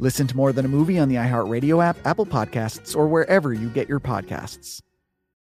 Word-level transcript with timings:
Listen 0.00 0.26
to 0.28 0.36
More 0.36 0.52
Than 0.52 0.64
a 0.64 0.68
Movie 0.68 0.98
on 0.98 1.08
the 1.08 1.16
iHeartRadio 1.16 1.84
app, 1.84 1.96
Apple 2.04 2.26
Podcasts, 2.26 2.96
or 2.96 3.08
wherever 3.08 3.52
you 3.52 3.68
get 3.68 3.88
your 3.88 4.00
podcasts. 4.00 4.80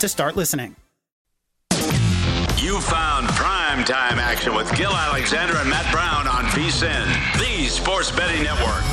to 0.00 0.08
start 0.08 0.36
listening. 0.36 0.76
You 2.58 2.80
found 2.80 3.28
prime 3.28 3.84
time 3.84 4.18
action 4.18 4.54
with 4.54 4.74
Gill 4.76 4.92
Alexander 4.92 5.56
and 5.56 5.70
Matt 5.70 5.90
Brown 5.92 6.26
on 6.26 6.44
VSIN, 6.46 7.38
the 7.38 7.68
sports 7.68 8.10
betting 8.10 8.42
network. 8.42 8.84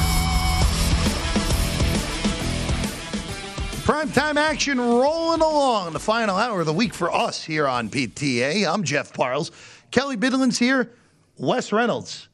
Primetime 3.85 4.35
action 4.35 4.81
rolling 4.81 5.41
along 5.41 5.93
the 5.93 5.99
final 5.99 6.37
hour 6.37 6.61
of 6.61 6.65
the 6.65 6.73
week 6.73 6.91
for 6.91 7.13
us 7.13 7.43
here 7.43 7.67
on 7.67 7.87
PTA. 7.87 8.67
I'm 8.67 8.83
Jeff 8.83 9.13
Parles. 9.13 9.51
Kelly 9.91 10.17
Bidlin's 10.17 10.57
here. 10.57 10.91
Wes 11.37 11.71
Reynolds 11.71 12.27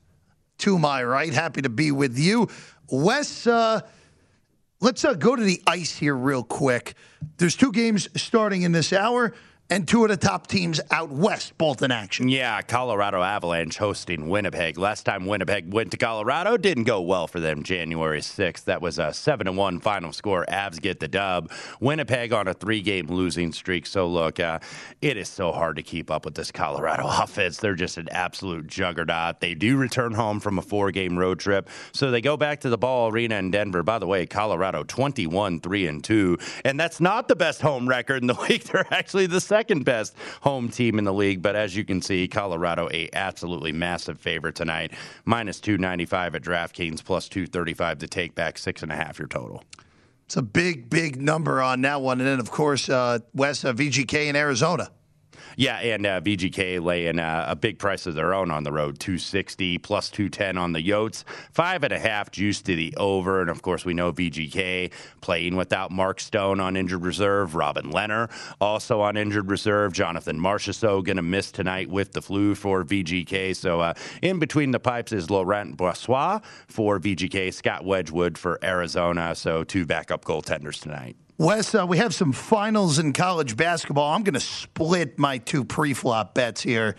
to 0.60 0.80
my 0.80 1.04
right. 1.04 1.34
Happy 1.34 1.62
to 1.62 1.68
be 1.70 1.92
with 1.92 2.18
you. 2.18 2.48
Wes, 2.90 3.48
uh, 3.48 3.82
let's 4.82 5.06
uh, 5.06 5.14
go 5.14 5.36
to 5.36 5.44
the 5.44 5.62
ice 5.66 5.96
here 5.98 6.16
real 6.16 6.44
quick. 6.44 6.96
There's 7.38 7.56
two 7.56 7.72
games 7.72 8.10
starting 8.22 8.64
in 8.64 8.72
this 8.72 8.92
hour 8.92 9.34
and 9.72 9.88
two 9.88 10.04
of 10.04 10.10
the 10.10 10.18
top 10.18 10.48
teams 10.48 10.82
out 10.92 11.10
west, 11.10 11.58
both 11.58 11.82
in 11.82 11.92
action. 11.92 12.28
Yeah, 12.28 12.62
Colorado 12.62 13.24
Avalanche 13.24 13.78
hosting 13.78 14.28
Winnipeg. 14.28 14.78
Last 14.78 15.04
time 15.04 15.26
Winnipeg 15.26 15.74
went 15.74 15.92
to 15.92 15.98
Colorado, 15.98 16.58
didn't 16.58 16.84
go 16.84 17.00
well 17.00 17.26
for 17.26 17.40
them 17.40 17.64
January 17.64 18.20
6th. 18.20 18.66
That 18.66 18.82
was 18.82 19.00
a 19.00 19.14
7 19.14 19.46
to 19.46 19.54
1 19.54 19.80
final 19.80 20.12
score. 20.12 20.46
Avs 20.50 20.82
get 20.82 21.00
the 21.00 21.08
dub. 21.08 21.50
Winnipeg 21.80 22.34
on 22.34 22.50
a 22.50 22.54
three 22.54 22.82
game 22.82 23.08
losing 23.08 23.54
streak. 23.54 23.86
So, 23.86 24.08
look, 24.08 24.42
uh, 24.42 24.60
it 25.02 25.16
is 25.16 25.30
so 25.30 25.54
hard 25.54 25.78
to 25.78 25.84
keep 25.84 26.12
up 26.12 26.26
with 26.26 26.36
this 26.36 26.52
Colorado 26.52 27.04
offense. 27.08 27.58
They're 27.58 27.74
just 27.74 27.98
an 27.98 28.10
absolute 28.12 28.68
juggernaut. 28.68 29.40
They 29.40 29.56
do 29.56 29.78
return 29.78 30.14
home 30.14 30.42
from 30.42 30.60
a 30.60 30.62
four 30.62 30.92
game 30.92 31.18
road 31.18 31.40
trip. 31.40 31.70
So 31.94 32.12
they 32.12 32.20
go 32.20 32.36
back 32.36 32.60
to 32.62 32.70
the 32.70 32.78
Ball 32.78 33.10
Arena 33.10 33.38
in 33.38 33.52
Denver. 33.52 33.84
By 33.84 34.00
the 34.00 34.08
way, 34.08 34.26
Colorado 34.26 34.84
21 34.84 35.62
3 35.62 35.88
and 35.88 36.04
2. 36.04 36.38
And 36.66 36.78
that's 36.78 37.00
not 37.00 37.30
the 37.30 37.38
best 37.38 37.62
home 37.62 37.88
record 37.88 38.22
in 38.22 38.28
the 38.28 38.34
league. 38.50 38.64
They're 38.64 38.86
actually 38.94 39.28
the 39.28 39.40
second 39.40 39.61
second 39.62 39.86
best 39.86 40.16
home 40.42 40.70
team 40.70 40.98
in 40.98 41.06
the 41.06 41.14
league. 41.14 41.40
But 41.40 41.56
as 41.56 41.76
you 41.76 41.86
can 41.86 42.02
see, 42.02 42.28
Colorado 42.28 42.90
a 42.92 43.10
absolutely 43.14 43.72
massive 43.72 44.20
favorite 44.20 44.56
tonight, 44.56 44.92
minus 45.24 45.60
two 45.60 45.78
ninety 45.78 46.08
five 46.08 46.34
at 46.34 46.42
DraftKings, 46.42 47.04
plus 47.04 47.30
two 47.30 47.46
thirty 47.46 47.76
five 47.76 48.00
to 48.00 48.08
take 48.08 48.34
back 48.34 48.58
six 48.58 48.82
and 48.82 48.92
a 48.92 48.96
half 48.96 49.20
your 49.20 49.28
total. 49.28 49.64
It's 50.26 50.36
a 50.36 50.42
big, 50.42 50.90
big 50.90 51.22
number 51.22 51.62
on 51.62 51.82
that 51.82 52.02
one. 52.02 52.20
And 52.22 52.28
then, 52.28 52.40
of 52.40 52.50
course, 52.50 52.90
uh, 52.90 53.20
West 53.36 53.66
uh, 53.66 53.74
VGK 53.74 54.28
in 54.28 54.36
Arizona. 54.36 54.90
Yeah, 55.58 55.78
and 55.78 56.06
uh, 56.06 56.22
VGK 56.22 56.84
laying 56.84 57.20
uh, 57.20 57.46
a 57.48 57.56
big 57.56 57.80
price 57.80 58.06
of 58.06 58.16
their 58.16 58.34
own 58.34 58.52
on 58.52 58.64
the 58.64 58.72
road, 58.72 59.00
260 59.00 59.78
plus 59.80 60.10
210 60.10 60.58
on 60.58 60.72
the 60.74 60.88
Yotes, 60.88 61.24
five 61.52 61.84
and 61.84 61.94
a 61.94 62.00
half 62.00 62.32
juice 62.32 62.62
to 62.64 62.76
the 62.76 62.94
over. 62.98 63.42
And 63.42 63.50
of 63.50 63.62
course, 63.62 63.86
we 63.86 63.94
know 63.94 64.12
VGK 64.12 64.92
playing 65.22 65.56
without 65.56 65.92
Mark 65.92 66.20
Stone 66.20 66.60
on 66.60 66.76
injured 66.76 67.04
reserve, 67.04 67.56
Robin 67.56 67.92
Lehner 67.92 68.30
also 68.60 69.02
on 69.02 69.18
injured 69.18 69.50
reserve, 69.50 69.94
Jonathan 69.94 70.40
Marchessault 70.40 71.04
going 71.04 71.18
to 71.18 71.24
miss 71.24 71.52
tonight 71.52 71.90
with 71.90 72.14
the 72.14 72.22
flu 72.22 72.56
for 72.56 72.84
VGK. 72.84 73.56
So 73.56 73.82
uh, 73.82 73.94
in 74.22 74.40
between 74.40 74.72
the 74.72 74.80
pipes 74.80 75.12
is 75.12 75.30
Laurent 75.30 75.78
Brossoit 75.78 76.44
for 76.68 77.00
VGK, 77.00 77.54
Scott 77.54 77.86
Wedgewood 77.86 78.38
for 78.38 78.60
Arizona. 78.64 79.36
So 79.36 79.64
two 79.64 79.86
backup 79.86 80.26
goaltenders 80.26 80.80
tonight. 80.80 81.16
Wes, 81.42 81.74
uh, 81.74 81.88
we 81.88 81.98
have 81.98 82.14
some 82.14 82.34
finals 82.34 83.00
in 83.00 83.14
college 83.14 83.58
basketball. 83.58 84.14
I'm 84.14 84.22
going 84.22 84.36
to 84.36 84.40
split 84.40 85.18
my 85.18 85.40
two 85.40 85.64
pre-flop 85.64 86.36
bets 86.36 86.62
here. 86.62 86.96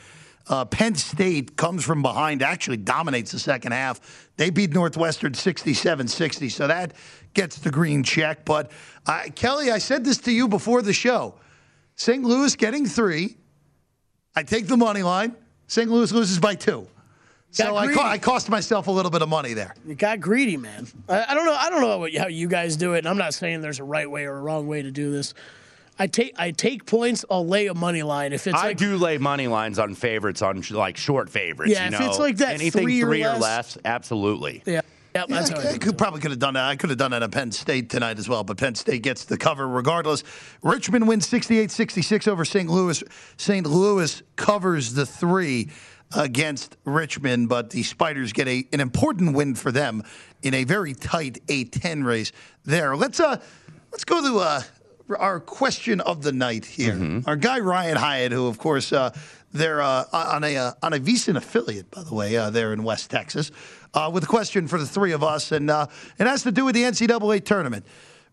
Uh, 0.48 0.64
Penn 0.64 0.96
State 0.96 1.56
comes 1.56 1.84
from 1.84 2.02
behind, 2.02 2.42
actually 2.42 2.78
dominates 2.78 3.30
the 3.30 3.38
second 3.38 3.70
half. 3.70 4.28
They 4.36 4.50
beat 4.50 4.72
Northwestern 4.72 5.34
67 5.34 6.08
60, 6.08 6.48
so 6.48 6.66
that 6.66 6.94
gets 7.34 7.58
the 7.58 7.70
green 7.70 8.02
check. 8.02 8.44
But 8.44 8.72
uh, 9.06 9.26
Kelly, 9.36 9.70
I 9.70 9.78
said 9.78 10.04
this 10.04 10.18
to 10.18 10.32
you 10.32 10.48
before 10.48 10.82
the 10.82 10.92
show 10.92 11.36
St. 11.94 12.24
Louis 12.24 12.56
getting 12.56 12.84
three. 12.84 13.36
I 14.34 14.42
take 14.42 14.66
the 14.66 14.76
money 14.76 15.04
line. 15.04 15.36
St. 15.68 15.88
Louis 15.88 16.10
loses 16.10 16.40
by 16.40 16.56
two. 16.56 16.88
So 17.52 17.76
I, 17.76 17.92
co- 17.92 18.00
I, 18.00 18.16
cost 18.16 18.48
myself 18.48 18.86
a 18.86 18.90
little 18.90 19.10
bit 19.10 19.20
of 19.20 19.28
money 19.28 19.52
there. 19.52 19.74
You 19.86 19.94
got 19.94 20.20
greedy, 20.20 20.56
man. 20.56 20.86
I, 21.06 21.26
I 21.28 21.34
don't 21.34 21.44
know. 21.44 21.54
I 21.54 21.68
don't 21.68 21.82
know 21.82 21.98
what, 21.98 22.14
how 22.14 22.26
you 22.26 22.48
guys 22.48 22.76
do 22.76 22.94
it. 22.94 22.98
And 22.98 23.08
I'm 23.08 23.18
not 23.18 23.34
saying 23.34 23.60
there's 23.60 23.78
a 23.78 23.84
right 23.84 24.10
way 24.10 24.24
or 24.24 24.38
a 24.38 24.40
wrong 24.40 24.66
way 24.66 24.80
to 24.80 24.90
do 24.90 25.12
this. 25.12 25.34
I 25.98 26.06
take 26.06 26.32
I 26.38 26.50
take 26.50 26.86
points. 26.86 27.26
I'll 27.30 27.46
lay 27.46 27.66
a 27.66 27.74
money 27.74 28.02
line 28.02 28.32
if 28.32 28.46
it's. 28.46 28.56
I 28.56 28.68
like, 28.68 28.78
do 28.78 28.96
lay 28.96 29.18
money 29.18 29.48
lines 29.48 29.78
on 29.78 29.94
favorites 29.94 30.40
on 30.40 30.62
like 30.70 30.96
short 30.96 31.28
favorites. 31.28 31.72
Yeah, 31.72 31.90
you 31.90 31.94
if 31.94 32.00
it's 32.00 32.18
like 32.18 32.38
that 32.38 32.54
anything 32.54 32.84
three 32.84 33.02
or 33.02 33.06
three 33.08 33.22
or 33.22 33.34
less- 33.34 33.40
less, 33.42 33.78
absolutely. 33.84 34.62
Yeah. 34.64 34.80
Yep, 35.14 35.26
Yeah, 35.28 35.36
that's 35.36 35.50
how 35.50 35.60
I, 35.60 35.74
I 35.74 35.78
could 35.78 35.98
probably 35.98 36.20
could 36.20 36.30
have 36.30 36.40
done 36.40 36.54
that. 36.54 36.64
I 36.64 36.76
could 36.76 36.88
have 36.88 36.98
done 36.98 37.10
that 37.10 37.22
at 37.22 37.30
Penn 37.30 37.52
State 37.52 37.90
tonight 37.90 38.18
as 38.18 38.30
well, 38.30 38.44
but 38.44 38.56
Penn 38.56 38.74
State 38.74 39.02
gets 39.02 39.26
the 39.26 39.36
cover 39.36 39.68
regardless. 39.68 40.24
Richmond 40.62 41.06
wins 41.06 41.28
68-66 41.28 42.28
over 42.28 42.46
St. 42.46 42.70
Louis. 42.70 43.04
St. 43.36 43.66
Louis 43.66 44.22
covers 44.36 44.94
the 44.94 45.04
three 45.04 45.68
against 46.14 46.76
Richmond, 46.84 47.48
but 47.48 47.70
the 47.70 47.82
Spiders 47.82 48.32
get 48.32 48.48
a, 48.48 48.66
an 48.72 48.80
important 48.80 49.34
win 49.34 49.54
for 49.54 49.72
them 49.72 50.02
in 50.42 50.54
a 50.54 50.64
very 50.64 50.94
tight 50.94 51.44
8-10 51.46 52.04
race 52.04 52.32
there. 52.64 52.96
Let's 52.96 53.20
uh 53.20 53.40
let's 53.90 54.04
go 54.04 54.22
to 54.22 54.38
uh 54.38 54.62
our 55.18 55.40
question 55.40 56.00
of 56.00 56.22
the 56.22 56.32
night 56.32 56.64
here. 56.64 56.94
Mm-hmm. 56.94 57.28
Our 57.28 57.36
guy 57.36 57.58
Ryan 57.58 57.96
Hyatt, 57.96 58.32
who 58.32 58.46
of 58.46 58.58
course 58.58 58.92
uh, 58.92 59.14
they're 59.52 59.82
uh, 59.82 60.04
on 60.12 60.44
a 60.44 60.56
uh, 60.56 60.72
on 60.82 60.92
a 60.92 60.98
VSiN 60.98 61.36
affiliate, 61.36 61.90
by 61.90 62.02
the 62.02 62.14
way, 62.14 62.36
uh, 62.36 62.50
there 62.50 62.72
in 62.72 62.82
West 62.82 63.10
Texas, 63.10 63.50
uh, 63.94 64.10
with 64.12 64.24
a 64.24 64.26
question 64.26 64.66
for 64.66 64.78
the 64.78 64.86
three 64.86 65.12
of 65.12 65.22
us, 65.22 65.52
and 65.52 65.70
uh, 65.70 65.86
it 66.18 66.26
has 66.26 66.42
to 66.44 66.52
do 66.52 66.64
with 66.64 66.74
the 66.74 66.82
NCAA 66.82 67.44
tournament. 67.44 67.84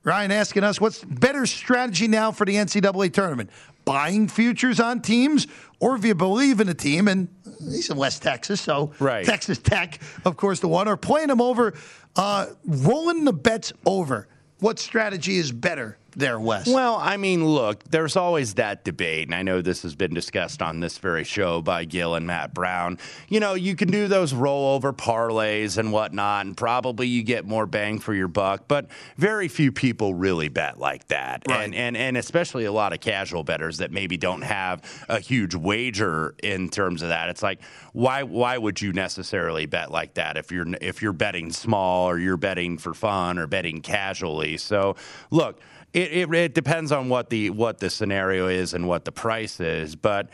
Ryan 0.04 0.32
asking 0.32 0.64
us 0.64 0.80
what's 0.80 1.04
better 1.04 1.46
strategy 1.46 2.08
now 2.08 2.32
for 2.32 2.46
the 2.46 2.56
NCAA 2.56 3.12
tournament: 3.14 3.50
buying 3.90 4.28
futures 4.28 4.80
on 4.80 5.02
teams, 5.02 5.48
or 5.80 5.96
if 5.96 6.06
you 6.06 6.14
believe 6.14 6.60
in 6.60 6.70
a 6.70 6.76
team, 6.76 7.08
and 7.08 7.28
he's 7.72 7.90
in 7.90 7.98
West 7.98 8.22
Texas, 8.22 8.62
so 8.62 8.94
Right. 9.00 9.26
Texas 9.26 9.58
Tech, 9.58 10.00
of 10.26 10.38
course, 10.38 10.60
the 10.60 10.68
one, 10.68 10.88
or 10.88 10.96
playing 10.96 11.30
them 11.30 11.42
over, 11.42 11.74
uh, 12.16 12.46
rolling 12.68 13.26
the 13.26 13.34
bets 13.34 13.74
over. 13.88 14.28
What 14.60 14.78
strategy 14.78 15.38
is 15.38 15.52
better 15.52 15.98
there, 16.16 16.40
Wes? 16.40 16.68
Well, 16.68 16.96
I 16.96 17.18
mean, 17.18 17.46
look, 17.46 17.84
there's 17.86 18.16
always 18.16 18.56
that 18.56 18.84
debate, 18.84 19.28
and 19.28 19.36
I 19.36 19.44
know 19.44 19.62
this 19.62 19.84
has 19.84 19.96
been 19.96 20.14
discussed 20.14 20.62
on 20.62 20.80
this 20.80 20.98
very 20.98 21.24
show 21.24 21.62
by 21.62 21.86
Gill 21.86 22.16
and 22.16 22.26
Matt 22.28 22.54
Brown. 22.54 22.98
You 23.28 23.40
know, 23.40 23.54
you 23.54 23.76
can 23.76 23.90
do 23.90 24.08
those 24.08 24.34
rollover 24.34 24.96
parlays 24.96 25.78
and 25.78 25.92
whatnot, 25.92 26.46
and 26.46 26.58
probably 26.58 27.08
you 27.08 27.24
get 27.24 27.46
more 27.46 27.66
bang 27.66 28.00
for 28.00 28.14
your 28.14 28.28
buck, 28.28 28.68
but 28.68 28.88
very 29.18 29.48
few 29.48 29.72
people 29.72 30.14
really 30.14 30.50
bet 30.50 30.80
like 30.80 31.08
that. 31.08 31.44
And, 31.50 31.76
and 31.76 31.98
and 31.98 32.18
especially 32.18 32.66
a 32.66 32.72
lot 32.72 32.94
of 32.94 33.00
casual 33.00 33.44
bettors 33.44 33.78
that 33.78 33.92
maybe 33.92 34.18
don't 34.18 34.42
have 34.42 34.82
a 35.10 35.20
huge 35.20 35.56
wager 35.56 36.36
in 36.42 36.70
terms 36.70 37.02
of 37.02 37.10
that. 37.10 37.30
It's 37.30 37.44
like, 37.44 37.62
why 37.94 38.24
why 38.24 38.58
would 38.58 38.82
you 38.82 38.94
necessarily 38.94 39.66
bet 39.66 39.92
like 39.92 40.16
that 40.16 40.38
if 40.38 40.52
you're 40.52 40.68
if 40.82 41.02
you're 41.02 41.14
betting 41.14 41.52
small 41.52 42.10
or 42.10 42.18
you're 42.18 42.38
betting 42.38 42.78
for 42.78 42.94
fun 42.94 43.38
or 43.38 43.48
betting 43.48 43.82
casually? 43.82 44.58
So 44.58 44.96
look, 45.32 45.60
it, 45.94 46.12
it, 46.12 46.34
it 46.34 46.54
depends 46.54 46.92
on 46.92 47.10
what 47.10 47.30
the 47.30 47.50
what 47.50 47.80
the 47.80 47.90
scenario 47.90 48.48
is 48.48 48.74
and 48.74 48.88
what 48.88 49.06
the 49.06 49.12
price 49.12 49.60
is, 49.60 49.96
but 49.96 50.30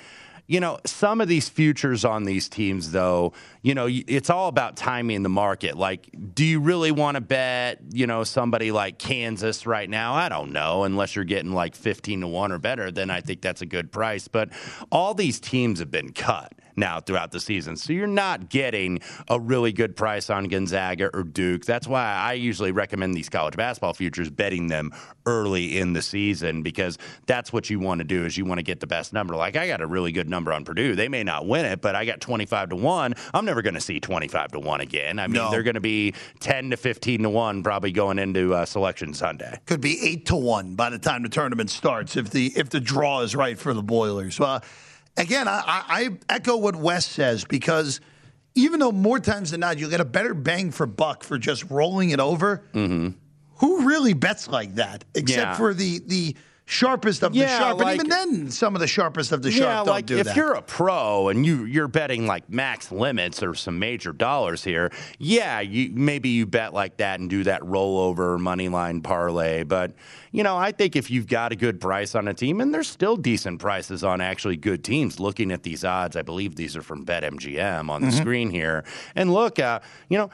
you 0.47 0.59
know, 0.59 0.77
some 0.85 1.21
of 1.21 1.27
these 1.27 1.49
futures 1.49 2.05
on 2.05 2.23
these 2.23 2.47
teams, 2.47 2.91
though, 2.91 3.33
you 3.63 3.73
know, 3.73 3.87
it's 3.89 4.29
all 4.29 4.47
about 4.47 4.77
timing 4.77 5.23
the 5.23 5.29
market. 5.29 5.75
Like, 5.75 6.07
do 6.35 6.45
you 6.45 6.59
really 6.59 6.91
want 6.91 7.15
to 7.15 7.21
bet, 7.21 7.79
you 7.91 8.05
know, 8.05 8.23
somebody 8.23 8.71
like 8.71 8.99
Kansas 8.99 9.65
right 9.65 9.89
now? 9.89 10.13
I 10.13 10.29
don't 10.29 10.51
know, 10.51 10.83
unless 10.83 11.15
you're 11.15 11.25
getting 11.25 11.51
like 11.51 11.75
15 11.75 12.21
to 12.21 12.27
1 12.27 12.51
or 12.51 12.59
better, 12.59 12.91
then 12.91 13.09
I 13.09 13.21
think 13.21 13.41
that's 13.41 13.63
a 13.63 13.65
good 13.65 13.91
price. 13.91 14.27
But 14.27 14.49
all 14.91 15.15
these 15.15 15.39
teams 15.39 15.79
have 15.79 15.89
been 15.89 16.11
cut 16.11 16.53
now 16.75 16.99
throughout 16.99 17.31
the 17.31 17.39
season. 17.39 17.75
So 17.77 17.93
you're 17.93 18.07
not 18.07 18.49
getting 18.49 18.99
a 19.29 19.39
really 19.39 19.71
good 19.71 19.95
price 19.95 20.29
on 20.29 20.45
Gonzaga 20.45 21.09
or 21.13 21.23
Duke. 21.23 21.65
That's 21.65 21.87
why 21.87 22.03
I 22.13 22.33
usually 22.33 22.71
recommend 22.71 23.13
these 23.15 23.29
college 23.29 23.55
basketball 23.55 23.93
futures 23.93 24.29
betting 24.29 24.67
them 24.67 24.91
early 25.25 25.77
in 25.77 25.93
the 25.93 26.01
season 26.01 26.61
because 26.61 26.97
that's 27.25 27.51
what 27.51 27.69
you 27.69 27.79
want 27.79 27.99
to 27.99 28.05
do 28.05 28.25
is 28.25 28.37
you 28.37 28.45
want 28.45 28.59
to 28.59 28.63
get 28.63 28.79
the 28.79 28.87
best 28.87 29.13
number. 29.13 29.35
Like 29.35 29.55
I 29.55 29.67
got 29.67 29.81
a 29.81 29.87
really 29.87 30.11
good 30.11 30.29
number 30.29 30.53
on 30.53 30.63
Purdue. 30.65 30.95
They 30.95 31.07
may 31.09 31.23
not 31.23 31.47
win 31.47 31.65
it, 31.65 31.81
but 31.81 31.95
I 31.95 32.05
got 32.05 32.21
25 32.21 32.69
to 32.69 32.75
1. 32.75 33.13
I'm 33.33 33.45
never 33.45 33.61
going 33.61 33.73
to 33.75 33.81
see 33.81 33.99
25 33.99 34.51
to 34.51 34.59
1 34.59 34.81
again. 34.81 35.19
I 35.19 35.27
mean, 35.27 35.35
No. 35.35 35.51
they're 35.51 35.63
going 35.63 35.75
to 35.75 35.79
be 35.81 36.13
10 36.39 36.71
to 36.71 36.77
15 36.77 37.23
to 37.23 37.29
1 37.29 37.63
probably 37.63 37.91
going 37.91 38.19
into 38.19 38.53
uh, 38.53 38.65
selection 38.65 39.13
Sunday. 39.13 39.59
Could 39.65 39.81
be 39.81 39.99
eight 40.05 40.25
to 40.27 40.35
one 40.35 40.75
by 40.75 40.89
the 40.89 40.99
time 40.99 41.23
the 41.23 41.29
tournament 41.29 41.69
starts 41.69 42.15
if 42.15 42.29
the 42.29 42.51
if 42.55 42.69
the 42.69 42.79
draw 42.79 43.21
is 43.21 43.35
right 43.35 43.57
for 43.57 43.73
the 43.73 43.83
Boilers. 43.83 44.39
Uh, 44.39 44.59
again, 45.17 45.47
I, 45.47 45.61
I, 45.67 46.09
echo 46.29 46.57
what 46.57 46.75
Wes 46.75 47.05
says 47.05 47.45
because 47.45 47.99
even 48.55 48.79
though 48.79 48.91
more 48.91 49.19
times 49.19 49.51
than 49.51 49.59
not 49.59 49.77
you'll 49.77 49.89
get 49.89 50.01
a 50.01 50.05
better 50.05 50.33
bang 50.33 50.71
for 50.71 50.85
buck 50.85 51.23
for 51.23 51.37
just 51.37 51.69
rolling 51.69 52.11
it 52.11 52.19
over, 52.19 52.63
mm-hmm. 52.73 53.09
who 53.57 53.87
really 53.87 54.13
bets 54.13 54.47
like 54.47 54.75
that? 54.75 55.03
Except 55.13 55.37
Yeah. 55.51 55.55
for 55.55 55.73
the 55.73 55.99
the 56.05 56.35
sharpest 56.67 57.21
of 57.23 57.31
the 57.33 57.39
Yeah, 57.39 57.59
sharp, 57.59 57.77
like- 57.77 57.99
and 57.99 58.07
even 58.07 58.09
then, 58.09 58.51
some 58.51 58.75
of 58.75 58.81
the 58.81 58.87
sharpest 58.87 59.31
of 59.31 59.41
the 59.43 59.51
yeah, 59.51 59.57
sharp 59.59 59.85
don't 59.85 59.93
like 59.93 60.05
do 60.07 60.17
if 60.17 60.25
that. 60.25 60.35
you're 60.35 60.53
a 60.53 60.61
pro 60.63 61.29
and 61.29 61.45
you 61.45 61.65
you're 61.65 61.87
betting 61.87 62.25
like 62.25 62.49
max 62.49 62.91
limits 62.91 63.43
or 63.43 63.53
some 63.53 63.77
major 63.77 64.11
dollars 64.11 64.63
here, 64.63 64.91
yeah, 65.19 65.59
you 65.59 65.91
maybe 65.93 66.29
you 66.29 66.45
bet 66.47 66.73
like 66.73 66.97
that 66.97 67.19
and 67.19 67.29
do 67.29 67.43
that 67.43 67.61
rollover 67.61 68.39
money 68.39 68.67
line 68.67 69.01
parlay. 69.01 69.63
But 69.63 69.91
you 70.31 70.43
know, 70.43 70.57
I 70.57 70.71
think 70.71 70.95
if 70.95 71.09
you've 71.11 71.27
got 71.27 71.51
a 71.51 71.55
good 71.55 71.79
price 71.79 72.15
on 72.15 72.27
a 72.27 72.33
team, 72.33 72.59
and 72.59 72.73
there's 72.73 72.87
still 72.87 73.15
decent 73.15 73.59
prices 73.59 74.03
on 74.03 74.19
actually 74.19 74.57
good 74.57 74.83
teams. 74.83 75.19
Looking 75.19 75.51
at 75.51 75.63
these 75.63 75.85
odds, 75.85 76.15
I 76.15 76.23
believe 76.23 76.55
these 76.55 76.75
are 76.75 76.81
from 76.81 77.05
BetMGM 77.05 77.89
on 77.89 78.01
the 78.01 78.07
Mm-hmm. 78.07 78.17
screen 78.17 78.49
here, 78.49 78.83
and 79.15 79.31
look, 79.33 79.59
uh, 79.59 79.79
you 80.09 80.17
know. 80.17 80.29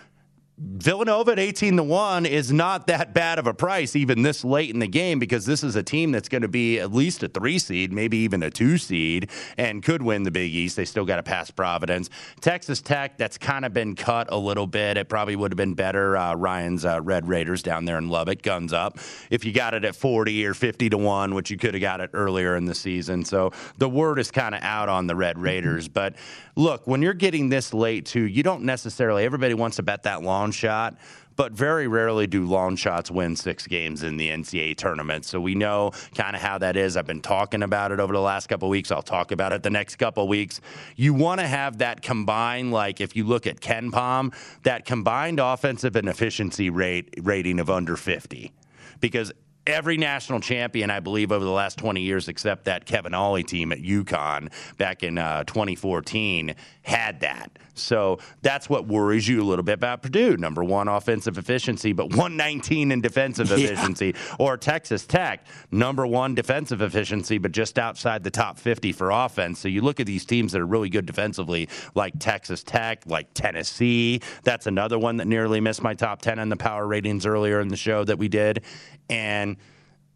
Villanova 0.63 1.31
at 1.31 1.39
18 1.39 1.77
to 1.77 1.83
1 1.83 2.27
is 2.27 2.51
not 2.51 2.85
that 2.85 3.15
bad 3.15 3.39
of 3.39 3.47
a 3.47 3.53
price 3.53 3.95
even 3.95 4.21
this 4.21 4.43
late 4.43 4.69
in 4.69 4.77
the 4.77 4.87
game 4.87 5.17
because 5.17 5.43
this 5.43 5.63
is 5.63 5.75
a 5.75 5.81
team 5.81 6.11
that's 6.11 6.29
going 6.29 6.43
to 6.43 6.47
be 6.47 6.79
at 6.79 6.93
least 6.93 7.23
a 7.23 7.27
3 7.27 7.57
seed, 7.57 7.91
maybe 7.91 8.17
even 8.17 8.43
a 8.43 8.51
2 8.51 8.77
seed 8.77 9.31
and 9.57 9.81
could 9.81 10.03
win 10.03 10.21
the 10.21 10.29
Big 10.29 10.53
East. 10.53 10.75
They 10.75 10.85
still 10.85 11.03
got 11.03 11.15
to 11.15 11.23
pass 11.23 11.49
Providence. 11.49 12.11
Texas 12.41 12.79
Tech 12.79 13.17
that's 13.17 13.39
kind 13.39 13.65
of 13.65 13.73
been 13.73 13.95
cut 13.95 14.27
a 14.31 14.37
little 14.37 14.67
bit. 14.67 14.97
It 14.97 15.09
probably 15.09 15.35
would 15.35 15.51
have 15.51 15.57
been 15.57 15.73
better 15.73 16.15
uh, 16.15 16.35
Ryan's 16.35 16.85
uh, 16.85 17.01
Red 17.01 17.27
Raiders 17.27 17.63
down 17.63 17.85
there 17.85 17.97
in 17.97 18.09
Lubbock 18.09 18.43
guns 18.43 18.71
up 18.71 18.99
if 19.31 19.43
you 19.43 19.53
got 19.53 19.73
it 19.73 19.83
at 19.83 19.95
40 19.95 20.45
or 20.45 20.53
50 20.53 20.91
to 20.91 20.97
1, 20.97 21.33
which 21.33 21.49
you 21.49 21.57
could 21.57 21.73
have 21.73 21.81
got 21.81 22.01
it 22.01 22.11
earlier 22.13 22.55
in 22.55 22.65
the 22.65 22.75
season. 22.75 23.25
So 23.25 23.51
the 23.79 23.89
word 23.89 24.19
is 24.19 24.29
kind 24.29 24.53
of 24.53 24.61
out 24.61 24.89
on 24.89 25.07
the 25.07 25.15
Red 25.15 25.39
Raiders, 25.39 25.87
but 25.87 26.15
look, 26.55 26.85
when 26.85 27.01
you're 27.01 27.13
getting 27.13 27.49
this 27.49 27.73
late 27.73 28.05
too, 28.05 28.27
you 28.27 28.43
don't 28.43 28.63
necessarily 28.63 29.25
everybody 29.25 29.55
wants 29.55 29.77
to 29.77 29.83
bet 29.83 30.03
that 30.03 30.21
long 30.21 30.50
shot. 30.51 30.97
But 31.37 31.53
very 31.53 31.87
rarely 31.87 32.27
do 32.27 32.45
long 32.45 32.75
shots 32.75 33.09
win 33.09 33.35
six 33.35 33.65
games 33.65 34.03
in 34.03 34.17
the 34.17 34.29
NCAA 34.29 34.75
tournament. 34.75 35.25
So 35.25 35.39
we 35.39 35.55
know 35.55 35.91
kind 36.13 36.35
of 36.35 36.41
how 36.41 36.57
that 36.59 36.75
is. 36.75 36.97
I've 36.97 37.07
been 37.07 37.21
talking 37.21 37.63
about 37.63 37.91
it 37.91 37.99
over 37.99 38.13
the 38.13 38.19
last 38.21 38.47
couple 38.47 38.69
weeks. 38.69 38.91
I'll 38.91 39.01
talk 39.01 39.31
about 39.31 39.53
it 39.53 39.63
the 39.63 39.69
next 39.69 39.95
couple 39.95 40.27
weeks. 40.27 40.61
You 40.95 41.13
want 41.13 41.39
to 41.39 41.47
have 41.47 41.79
that 41.79 42.01
combined, 42.01 42.71
like 42.71 43.01
if 43.01 43.15
you 43.15 43.23
look 43.23 43.47
at 43.47 43.59
KenPom, 43.59 44.35
that 44.63 44.85
combined 44.85 45.39
offensive 45.39 45.95
and 45.95 46.09
efficiency 46.09 46.69
rate 46.69 47.13
rating 47.21 47.59
of 47.59 47.69
under 47.69 47.95
50. 47.95 48.51
Because 48.99 49.31
every 49.67 49.97
national 49.97 50.39
champion, 50.39 50.89
I 50.89 50.99
believe, 50.99 51.31
over 51.31 51.43
the 51.43 51.51
last 51.51 51.77
20 51.77 52.01
years, 52.01 52.27
except 52.27 52.65
that 52.65 52.85
Kevin 52.85 53.13
Ollie 53.13 53.43
team 53.43 53.71
at 53.71 53.79
UConn 53.79 54.51
back 54.77 55.03
in 55.03 55.17
uh, 55.17 55.43
2014, 55.45 56.55
had 56.83 57.19
that. 57.21 57.57
So 57.73 58.19
that's 58.41 58.69
what 58.69 58.87
worries 58.87 59.27
you 59.27 59.41
a 59.41 59.45
little 59.45 59.63
bit 59.63 59.73
about 59.73 60.01
Purdue. 60.01 60.35
Number 60.37 60.63
one 60.63 60.87
offensive 60.87 61.37
efficiency, 61.37 61.93
but 61.93 62.09
119 62.15 62.91
in 62.91 63.01
defensive 63.01 63.49
Yeah. 63.49 63.57
efficiency. 63.57 64.15
Or 64.39 64.57
Texas 64.57 65.05
Tech, 65.05 65.45
number 65.71 66.05
one 66.07 66.35
defensive 66.35 66.81
efficiency, 66.81 67.37
but 67.37 67.51
just 67.51 67.77
outside 67.77 68.23
the 68.23 68.31
top 68.31 68.57
50 68.57 68.91
for 68.91 69.11
offense. 69.11 69.59
So 69.59 69.67
you 69.67 69.81
look 69.81 69.99
at 69.99 70.07
these 70.07 70.25
teams 70.25 70.51
that 70.53 70.61
are 70.61 70.65
really 70.65 70.89
good 70.89 71.05
defensively, 71.05 71.69
like 71.95 72.13
Texas 72.19 72.63
Tech, 72.63 73.03
like 73.05 73.27
Tennessee. 73.33 74.21
That's 74.43 74.65
another 74.67 74.97
one 74.97 75.17
that 75.17 75.27
nearly 75.27 75.61
missed 75.61 75.83
my 75.83 75.93
top 75.93 76.21
10 76.21 76.39
in 76.39 76.49
the 76.49 76.57
power 76.57 76.87
ratings 76.87 77.25
earlier 77.25 77.59
in 77.59 77.67
the 77.67 77.77
show 77.77 78.03
that 78.03 78.17
we 78.17 78.27
did. 78.27 78.63
And 79.09 79.57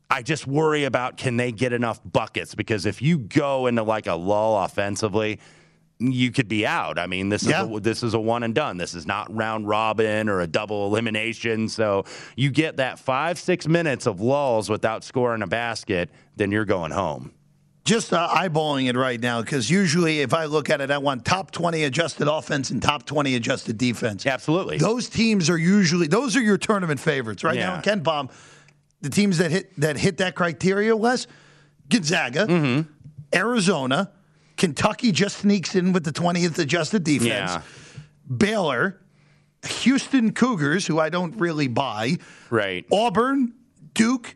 I 0.10 0.22
just 0.22 0.46
worry 0.46 0.84
about 0.84 1.18
can 1.18 1.38
they 1.38 1.52
get 1.52 1.74
enough 1.74 2.00
buckets 2.04 2.54
because 2.56 2.86
if 2.86 3.02
you 3.02 3.18
go 3.20 3.68
into 3.68 3.84
like 3.84 4.08
a 4.08 4.14
lull 4.16 4.64
offensively, 4.64 5.40
you 6.00 6.32
could 6.32 6.48
be 6.50 6.66
out. 6.68 7.00
I 7.00 7.08
mean, 7.08 7.30
this 7.30 7.44
is 7.44 7.50
Yeah. 7.50 7.66
a, 7.74 7.80
this 7.80 8.04
is 8.04 8.14
a 8.14 8.20
one 8.20 8.44
and 8.44 8.54
done. 8.54 8.78
This 8.78 8.94
is 8.94 9.06
not 9.08 9.34
round 9.34 9.68
robin 9.68 10.28
or 10.30 10.42
a 10.42 10.48
double 10.48 10.88
elimination. 10.88 11.70
So 11.70 12.04
you 12.36 12.50
get 12.52 12.78
that 12.78 13.00
five 13.00 13.40
six 13.40 13.68
minutes 13.68 14.06
of 14.06 14.20
lulls 14.20 14.70
without 14.70 15.04
scoring 15.06 15.42
a 15.42 15.48
basket, 15.48 16.10
then 16.36 16.52
you're 16.52 16.66
going 16.66 16.92
home. 16.92 17.32
just 17.86 18.12
uh, 18.14 18.28
eyeballing 18.30 18.90
it 18.90 18.98
right 18.98 19.22
now 19.22 19.42
because 19.42 19.70
usually 19.70 20.20
if 20.22 20.34
I 20.34 20.46
look 20.46 20.70
at 20.72 20.82
it, 20.82 20.90
I 20.92 20.98
want 20.98 21.24
top 21.24 21.52
20 21.52 21.84
adjusted 21.84 22.28
offense 22.28 22.72
and 22.72 22.82
top 22.82 23.06
20 23.06 23.36
adjusted 23.36 23.78
defense. 23.78 24.26
Absolutely. 24.26 24.78
Those 24.80 25.08
teams 25.08 25.50
are 25.52 25.58
usually 25.58 26.08
those 26.08 26.36
are 26.36 26.42
your 26.42 26.58
tournament 26.58 27.00
favorites 27.00 27.44
right 27.44 27.56
now. 27.60 27.80
Yeah. 27.86 27.92
in 27.94 28.02
KenPom, 28.04 28.32
the 29.02 29.10
teams 29.12 29.38
that 29.38 29.52
hit 29.52 29.80
that 29.80 29.98
hit 29.98 30.18
that 30.18 30.34
criteria, 30.36 30.96
Wes, 30.96 31.28
Gonzaga, 31.88 32.48
Mm-hmm. 32.48 32.90
Arizona, 33.34 34.12
Kentucky 34.58 35.12
just 35.12 35.40
sneaks 35.40 35.76
in 35.76 35.92
with 35.94 36.04
the 36.06 36.12
20th 36.12 36.58
adjusted 36.60 37.04
defense. 37.04 37.52
Yeah. 37.52 37.62
Baylor, 38.36 39.02
Houston 39.68 40.32
Cougars, 40.34 40.88
who 40.88 41.00
I 41.00 41.10
don't 41.10 41.36
really 41.40 41.68
buy, 41.68 42.18
Right. 42.50 42.86
Auburn, 42.92 43.54
Duke, 43.94 44.36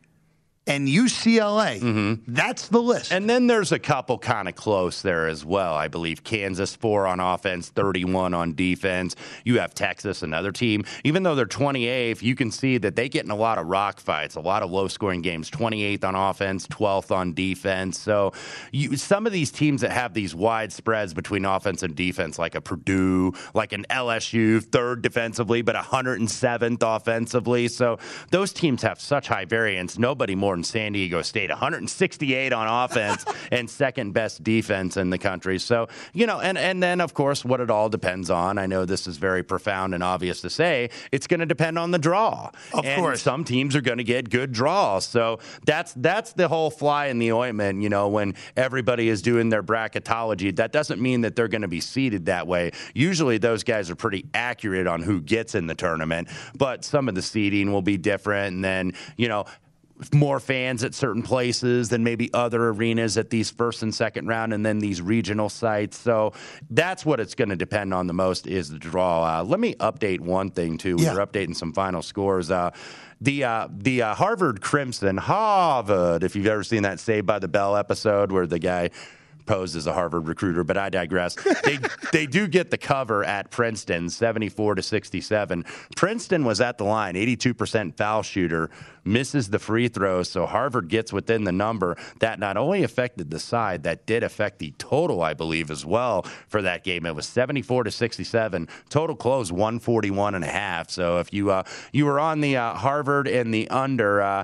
and 0.70 0.88
UCLA. 0.88 1.80
Mm-hmm. 1.80 2.32
That's 2.32 2.68
the 2.68 2.82
list. 2.82 3.12
And 3.12 3.28
then 3.28 3.48
there's 3.48 3.72
a 3.72 3.80
couple 3.80 4.20
kind 4.20 4.48
of 4.48 4.56
close 4.56 5.02
there 5.02 5.28
as 5.28 5.44
well. 5.44 5.74
I 5.74 5.88
believe 5.88 6.24
Kansas 6.24 6.76
four 6.76 7.08
on 7.08 7.20
offense, 7.20 7.70
31 7.70 8.36
on 8.36 8.54
defense. 8.54 9.16
You 9.44 9.60
have 9.60 9.74
Texas, 9.74 10.22
another 10.22 10.52
team. 10.52 10.86
Even 11.04 11.24
though 11.24 11.34
they're 11.34 11.48
28th, 11.48 12.22
you 12.22 12.36
can 12.36 12.52
see 12.52 12.78
that 12.78 12.96
they 12.96 13.10
get 13.10 13.26
in 13.26 13.32
a 13.32 13.36
lot 13.36 13.58
of 13.58 13.66
rock 13.66 14.00
fights, 14.00 14.36
a 14.36 14.42
lot 14.42 14.62
of 14.62 14.70
low 14.70 14.88
scoring 14.88 15.24
games. 15.24 15.50
28th 15.50 16.04
on 16.04 16.14
offense, 16.14 16.68
12th 16.68 17.10
on 17.10 17.34
defense. 17.34 18.00
So 18.00 18.34
you, 18.72 18.96
some 18.96 19.26
of 19.26 19.34
these 19.34 19.50
teams 19.52 19.82
that 19.82 19.92
have 19.92 20.14
these 20.14 20.36
wide 20.36 20.72
spreads 20.72 21.16
between 21.16 21.46
offense 21.46 21.82
and 21.82 21.96
defense, 21.96 22.38
like 22.38 22.54
a 22.54 22.62
Purdue, 22.62 23.34
like 23.56 23.74
an 23.74 23.88
LSU, 23.90 24.64
third 24.64 25.02
defensively, 25.02 25.64
but 25.64 25.76
107th 25.76 26.78
offensively. 26.84 27.68
So 27.70 27.98
those 28.30 28.54
teams 28.54 28.84
have 28.84 29.00
such 29.00 29.28
high 29.28 29.46
variance. 29.46 29.98
Nobody 29.98 30.36
more 30.36 30.59
and 30.60 30.66
San 30.66 30.92
Diego 30.92 31.22
State, 31.22 31.50
168 31.50 32.51
on 32.51 32.84
offense 32.84 33.24
and 33.51 33.70
second 33.70 34.12
best 34.12 34.44
defense 34.44 34.98
in 34.98 35.10
the 35.10 35.18
country. 35.18 35.58
So, 35.58 35.88
you 36.13 36.28
know, 36.28 36.42
and, 36.42 36.58
and 36.58 36.84
then, 36.84 37.00
of 37.00 37.13
course, 37.13 37.46
what 37.46 37.62
it 37.62 37.70
all 37.70 37.88
depends 37.88 38.30
on. 38.30 38.58
I 38.58 38.66
know 38.66 38.84
this 38.84 39.08
is 39.08 39.16
very 39.16 39.42
profound 39.42 39.96
and 39.96 40.04
obvious 40.04 40.42
to 40.42 40.50
say. 40.50 40.89
It's 41.13 41.28
going 41.28 41.39
to 41.39 41.46
depend 41.46 41.80
on 41.80 41.92
the 41.92 41.98
draw. 41.98 42.51
Of 42.74 42.86
and 42.86 43.01
course. 43.01 43.22
Some 43.22 43.46
teams 43.46 43.74
are 43.75 43.82
going 43.82 44.00
to 44.00 44.04
get 44.04 44.30
good 44.30 44.51
draws. 44.51 45.06
So 45.06 45.39
that's 45.66 45.94
that's 45.94 46.34
the 46.34 46.50
whole 46.50 46.70
fly 46.70 47.08
in 47.08 47.20
the 47.20 47.32
ointment, 47.32 47.82
you 47.82 47.89
know, 47.89 48.10
when 48.10 48.36
everybody 48.58 49.08
is 49.08 49.22
doing 49.22 49.48
their 49.48 49.63
bracketology. 49.63 50.54
That 50.54 50.74
doesn't 50.74 51.01
mean 51.01 51.22
that 51.22 51.38
they're 51.38 51.48
going 51.48 51.62
to 51.62 51.70
be 51.70 51.80
seeded 51.80 52.25
that 52.25 52.48
way. 52.48 52.72
Usually 52.94 53.38
those 53.38 53.63
guys 53.63 53.89
are 53.89 53.96
pretty 53.96 54.25
accurate 54.34 54.88
on 54.88 55.01
who 55.04 55.22
gets 55.22 55.56
in 55.56 55.68
the 55.68 55.75
tournament, 55.75 56.28
but 56.58 56.84
some 56.84 57.08
of 57.08 57.16
the 57.16 57.22
seeding 57.22 57.72
will 57.72 57.82
be 57.82 57.98
different. 57.98 58.56
And 58.56 58.66
then, 58.66 58.94
you 59.16 59.30
know, 59.30 59.46
more 60.13 60.39
fans 60.39 60.84
at 60.84 60.94
certain 60.94 61.22
places 61.22 61.89
than 61.89 62.03
maybe 62.03 62.29
other 62.34 62.70
arenas 62.70 63.18
at 63.18 63.29
these 63.29 63.51
first 63.51 63.84
and 63.84 63.94
second 63.94 64.27
round 64.27 64.53
and 64.53 64.65
then 64.65 64.79
these 64.79 65.01
regional 65.01 65.50
sites. 65.50 65.98
So 65.98 66.34
that's 66.70 67.06
what 67.06 67.20
it's 67.20 67.36
going 67.36 67.50
to 67.50 67.56
depend 67.56 67.94
on 67.94 68.08
the 68.08 68.13
most 68.13 68.48
is 68.48 68.70
the 68.70 68.79
draw. 68.79 69.39
Uh, 69.39 69.44
let 69.44 69.60
me 69.60 69.75
update 69.75 70.20
one 70.22 70.51
thing 70.51 70.77
too. 70.77 70.96
Yeah. 71.00 71.13
We're 71.13 71.25
updating 71.25 71.56
some 71.56 71.74
final 71.74 72.01
scores. 72.01 72.50
Uh, 72.50 72.72
the 73.22 73.44
uh, 73.44 73.68
the 73.70 74.01
uh, 74.01 74.15
Harvard 74.15 74.62
Crimson, 74.62 75.18
Harvard. 75.18 76.24
If 76.24 76.36
you've 76.38 76.48
ever 76.48 76.63
seen 76.63 76.84
that 76.84 77.01
Saved 77.01 77.27
by 77.27 77.39
the 77.39 77.50
Bell 77.50 77.75
episode 77.75 78.32
where 78.32 78.48
the 78.48 78.60
guy 78.60 78.91
posed 79.50 79.75
as 79.75 79.88
a 79.88 79.94
Harvard 79.94 80.27
recruiter, 80.27 80.63
but 80.63 80.77
I 80.77 80.89
digress. 80.89 81.34
They 81.63 81.79
they 82.13 82.27
do 82.27 82.48
get 82.48 82.70
the 82.70 82.77
cover 82.77 83.24
at 83.24 83.50
Princeton, 83.50 84.12
74 84.12 84.75
to 84.75 84.84
67. 84.84 85.65
Princeton 85.96 86.46
was 86.46 86.62
at 86.62 86.77
the 86.77 86.84
line, 86.84 87.15
82% 87.15 87.98
foul 87.98 88.22
shooter, 88.22 88.70
misses 89.03 89.50
the 89.50 89.58
free 89.58 89.88
throw, 89.88 90.22
so 90.22 90.46
Harvard 90.46 90.88
gets 90.88 91.12
within 91.12 91.46
the 91.46 91.51
number. 91.51 91.98
That 92.20 92.38
not 92.38 92.58
only 92.58 92.84
affected 92.84 93.32
the 93.32 93.39
side, 93.39 93.82
that 93.84 94.06
did 94.06 94.22
affect 94.22 94.60
the 94.60 94.70
total, 94.77 95.24
I 95.24 95.34
believe, 95.34 95.72
as 95.72 95.84
well 95.84 96.22
for 96.48 96.62
that 96.62 96.84
game. 96.84 97.08
It 97.08 97.15
was 97.15 97.25
74 97.25 97.86
to 97.86 97.91
67. 97.91 98.68
Total 98.89 99.15
close 99.15 99.51
141 99.51 100.36
and 100.36 100.44
a 100.44 100.48
half. 100.48 100.91
So 100.91 101.18
if 101.18 101.34
you 101.34 101.50
uh, 101.50 101.63
you 101.91 102.06
were 102.06 102.20
on 102.20 102.41
the 102.41 102.56
uh, 102.56 102.75
Harvard 102.75 103.27
and 103.27 103.51
the 103.51 103.68
under, 103.72 104.22
uh, 104.22 104.44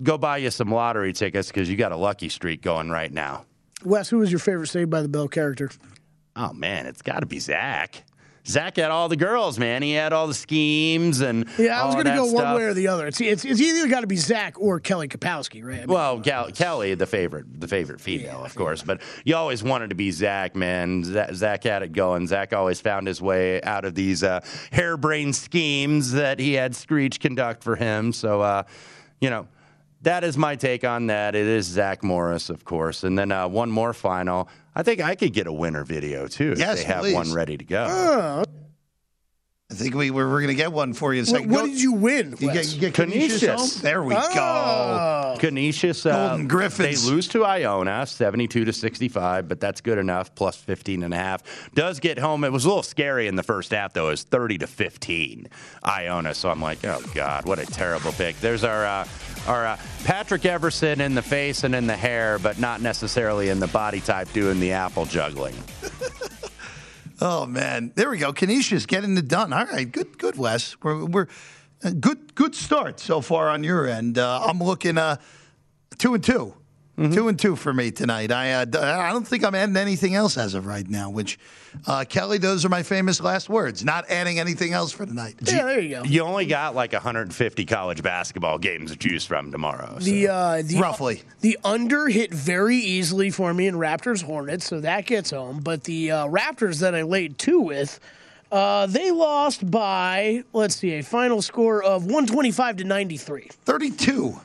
go 0.00 0.16
buy 0.16 0.36
you 0.36 0.52
some 0.52 0.70
lottery 0.70 1.12
tickets 1.12 1.48
because 1.48 1.68
you 1.68 1.76
got 1.76 1.90
a 1.90 1.96
lucky 1.96 2.28
streak 2.28 2.62
going 2.62 2.88
right 2.88 3.12
now. 3.12 3.46
Wes, 3.84 4.08
who 4.08 4.18
was 4.18 4.30
your 4.30 4.38
favorite 4.40 4.68
Saved 4.68 4.90
by 4.90 5.02
the 5.02 5.08
Bell 5.08 5.28
character? 5.28 5.70
Oh 6.36 6.52
man, 6.52 6.86
it's 6.86 7.02
got 7.02 7.20
to 7.20 7.26
be 7.26 7.38
Zach. 7.38 8.04
Zach 8.46 8.76
had 8.76 8.90
all 8.90 9.08
the 9.08 9.16
girls, 9.16 9.58
man. 9.58 9.80
He 9.82 9.92
had 9.92 10.12
all 10.12 10.26
the 10.26 10.34
schemes 10.34 11.22
and 11.22 11.46
Yeah, 11.56 11.80
I 11.82 11.86
was 11.86 11.94
going 11.94 12.04
to 12.04 12.14
go 12.14 12.30
one 12.30 12.54
way 12.54 12.64
or 12.64 12.74
the 12.74 12.88
other. 12.88 13.06
It's 13.06 13.18
it's, 13.18 13.42
it's 13.42 13.58
either 13.58 13.88
got 13.88 14.02
to 14.02 14.06
be 14.06 14.16
Zach 14.16 14.60
or 14.60 14.80
Kelly 14.80 15.08
Kapowski, 15.08 15.64
right? 15.64 15.76
I 15.76 15.80
mean, 15.80 15.88
Well, 15.88 16.18
Gal- 16.18 16.50
Kelly, 16.52 16.94
the 16.94 17.06
favorite, 17.06 17.58
the 17.58 17.68
favorite 17.68 18.02
female, 18.02 18.44
of 18.44 18.54
course, 18.54 18.82
but 18.82 19.00
you 19.24 19.34
always 19.34 19.62
wanted 19.62 19.88
to 19.90 19.94
be 19.94 20.10
Zach, 20.10 20.54
man. 20.54 21.04
Zach, 21.04 21.32
Zach 21.32 21.64
had 21.64 21.82
it 21.82 21.92
going. 21.92 22.26
Zach 22.26 22.52
always 22.52 22.82
found 22.82 23.06
his 23.06 23.22
way 23.22 23.62
out 23.62 23.86
of 23.86 23.94
these 23.94 24.22
uh, 24.22 24.40
harebrained 24.72 25.34
schemes 25.36 26.12
that 26.12 26.38
he 26.38 26.52
had 26.52 26.76
Screech 26.76 27.20
conduct 27.20 27.64
for 27.64 27.76
him. 27.76 28.12
So, 28.12 28.42
uh, 28.42 28.64
you 29.22 29.30
know, 29.30 29.48
that 30.04 30.24
is 30.24 30.38
my 30.38 30.56
take 30.56 30.84
on 30.84 31.06
that. 31.08 31.34
It 31.34 31.46
is 31.46 31.66
Zach 31.66 32.02
Morris, 32.02 32.48
of 32.50 32.64
course, 32.64 33.04
and 33.04 33.18
then 33.18 33.30
uh, 33.32 33.48
one 33.48 33.70
more 33.70 33.92
final. 33.92 34.48
I 34.74 34.82
think 34.82 35.00
I 35.00 35.14
could 35.14 35.32
get 35.32 35.46
a 35.46 35.52
winner 35.52 35.84
video 35.84 36.26
too 36.28 36.52
if 36.52 36.58
Yes, 36.58 36.78
they 36.78 36.84
have 36.84 37.00
please. 37.02 37.14
one 37.14 37.32
ready 37.32 37.56
to 37.56 37.64
go. 37.64 37.86
Oh, 37.88 38.44
I 39.80 39.82
think 39.84 39.94
we 39.94 40.10
we're, 40.10 40.28
we're 40.28 40.40
going 40.40 40.48
to 40.48 40.54
get 40.54 40.72
one 40.72 40.92
for 40.92 41.12
you. 41.14 41.22
in 41.22 41.28
a 41.28 41.30
what, 41.30 41.36
second. 41.40 41.50
what 41.52 41.60
Go- 41.62 41.66
did 41.66 41.80
you 41.80 41.92
win? 41.92 42.30
You 42.32 42.46
get, 42.48 42.54
Wes? 42.56 42.74
you 42.74 42.80
get 42.80 42.94
Canisius 42.94 43.40
Canisius. 43.40 43.74
home? 43.74 43.82
There 43.82 44.02
we 44.02 44.14
Oh. 44.16 45.36
Canisius, 45.38 46.06
uh, 46.06 46.28
Golden 46.28 46.48
Griffins. 46.48 47.04
They 47.04 47.10
lose 47.10 47.28
to 47.28 47.44
Iona, 47.44 48.06
72 48.06 48.64
to 48.64 48.72
65, 48.72 49.48
but 49.48 49.60
that's 49.60 49.80
good 49.80 49.98
enough. 49.98 50.34
Plus 50.34 50.56
15 50.56 51.02
and 51.02 51.12
a 51.12 51.16
half. 51.16 51.42
Does 51.74 52.00
get 52.00 52.18
home. 52.18 52.44
It 52.44 52.52
was 52.52 52.64
a 52.64 52.68
little 52.68 52.82
scary 52.82 53.26
in 53.26 53.36
the 53.36 53.42
first 53.42 53.72
half, 53.72 53.92
though. 53.92 54.06
It 54.08 54.10
was 54.12 54.22
30 54.22 54.58
to 54.58 54.66
15, 54.66 55.48
Iona. 55.84 56.34
So 56.34 56.50
I'm 56.50 56.60
like, 56.62 56.84
oh 56.84 57.02
God, 57.14 57.46
what 57.46 57.58
a 57.58 57.66
terrible 57.66 58.12
pick. 58.12 58.38
There's 58.40 58.64
our 58.64 58.84
uh, 58.86 59.06
our 59.46 59.66
uh, 59.66 59.76
Patrick 60.04 60.46
Everson 60.46 61.00
in 61.00 61.14
the 61.14 61.22
face 61.22 61.64
and 61.64 61.74
in 61.74 61.86
the 61.86 61.96
hair, 61.96 62.38
but 62.38 62.58
not 62.58 62.80
necessarily 62.80 63.48
in 63.50 63.58
the 63.60 63.66
body 63.68 64.00
type 64.00 64.32
doing 64.32 64.60
the 64.60 64.72
apple 64.72 65.04
juggling. 65.04 65.54
Oh 67.20 67.46
man, 67.46 67.92
there 67.94 68.10
we 68.10 68.18
go. 68.18 68.32
Canisius 68.32 68.86
getting 68.86 69.16
it 69.16 69.28
done. 69.28 69.52
All 69.52 69.66
right, 69.66 69.90
good, 69.90 70.18
good, 70.18 70.36
Wes. 70.36 70.76
We're 70.82 71.04
we're 71.04 71.26
uh, 71.84 71.90
good, 71.90 72.34
good 72.34 72.54
start 72.54 72.98
so 72.98 73.20
far 73.20 73.48
on 73.50 73.62
your 73.62 73.86
end. 73.86 74.18
Uh, 74.18 74.42
I'm 74.44 74.58
looking 74.58 74.98
uh, 74.98 75.16
two 75.98 76.14
and 76.14 76.24
2 76.96 77.12
two 77.12 77.28
and 77.28 77.38
two 77.38 77.56
for 77.56 77.72
me 77.72 77.90
tonight. 77.90 78.30
I 78.30 78.52
uh, 78.52 78.64
d- 78.64 78.78
I 78.78 79.12
don't 79.12 79.26
think 79.26 79.44
I'm 79.44 79.54
adding 79.54 79.76
anything 79.76 80.14
else 80.14 80.38
as 80.38 80.54
of 80.54 80.66
right 80.66 80.88
now. 80.88 81.10
Which 81.10 81.38
uh, 81.88 82.04
Kelly, 82.08 82.38
those 82.38 82.64
are 82.64 82.68
my 82.68 82.84
famous 82.84 83.20
last 83.20 83.48
words. 83.48 83.84
Not 83.84 84.08
adding 84.08 84.38
anything 84.38 84.72
else 84.72 84.92
for 84.92 85.04
tonight. 85.04 85.34
Yeah, 85.42 85.64
there 85.64 85.80
you 85.80 85.88
go. 85.96 86.04
You 86.04 86.22
only 86.22 86.46
got 86.46 86.74
like 86.76 86.92
150 86.92 87.66
college 87.66 88.02
basketball 88.02 88.58
games 88.58 88.92
to 88.92 88.96
choose 88.96 89.24
from 89.24 89.50
tomorrow. 89.50 89.96
so- 89.98 90.04
The 90.04 90.28
uh, 90.28 90.62
the 90.64 90.78
Roughly. 90.78 91.22
the 91.40 91.58
under 91.64 92.06
hit 92.08 92.32
very 92.32 92.76
easily 92.76 93.30
for 93.30 93.52
me 93.52 93.66
in 93.66 93.74
Raptors 93.74 94.22
Hornets, 94.22 94.64
so 94.66 94.78
that 94.80 95.06
gets 95.06 95.30
home. 95.30 95.60
But 95.64 95.84
the 95.84 96.12
uh, 96.12 96.26
Raptors 96.28 96.78
that 96.80 96.94
I 96.94 97.02
laid 97.02 97.38
two 97.38 97.58
with, 97.60 97.98
uh, 98.52 98.86
they 98.86 99.10
lost 99.10 99.68
by 99.68 100.44
let's 100.52 100.76
see 100.76 100.92
a 100.92 101.02
final 101.02 101.42
score 101.42 101.82
of 101.82 102.06
one 102.06 102.26
twenty 102.28 102.52
five 102.52 102.76
to 102.76 102.84
ninety 102.84 103.16
three. 103.16 103.48
32. 103.64 104.38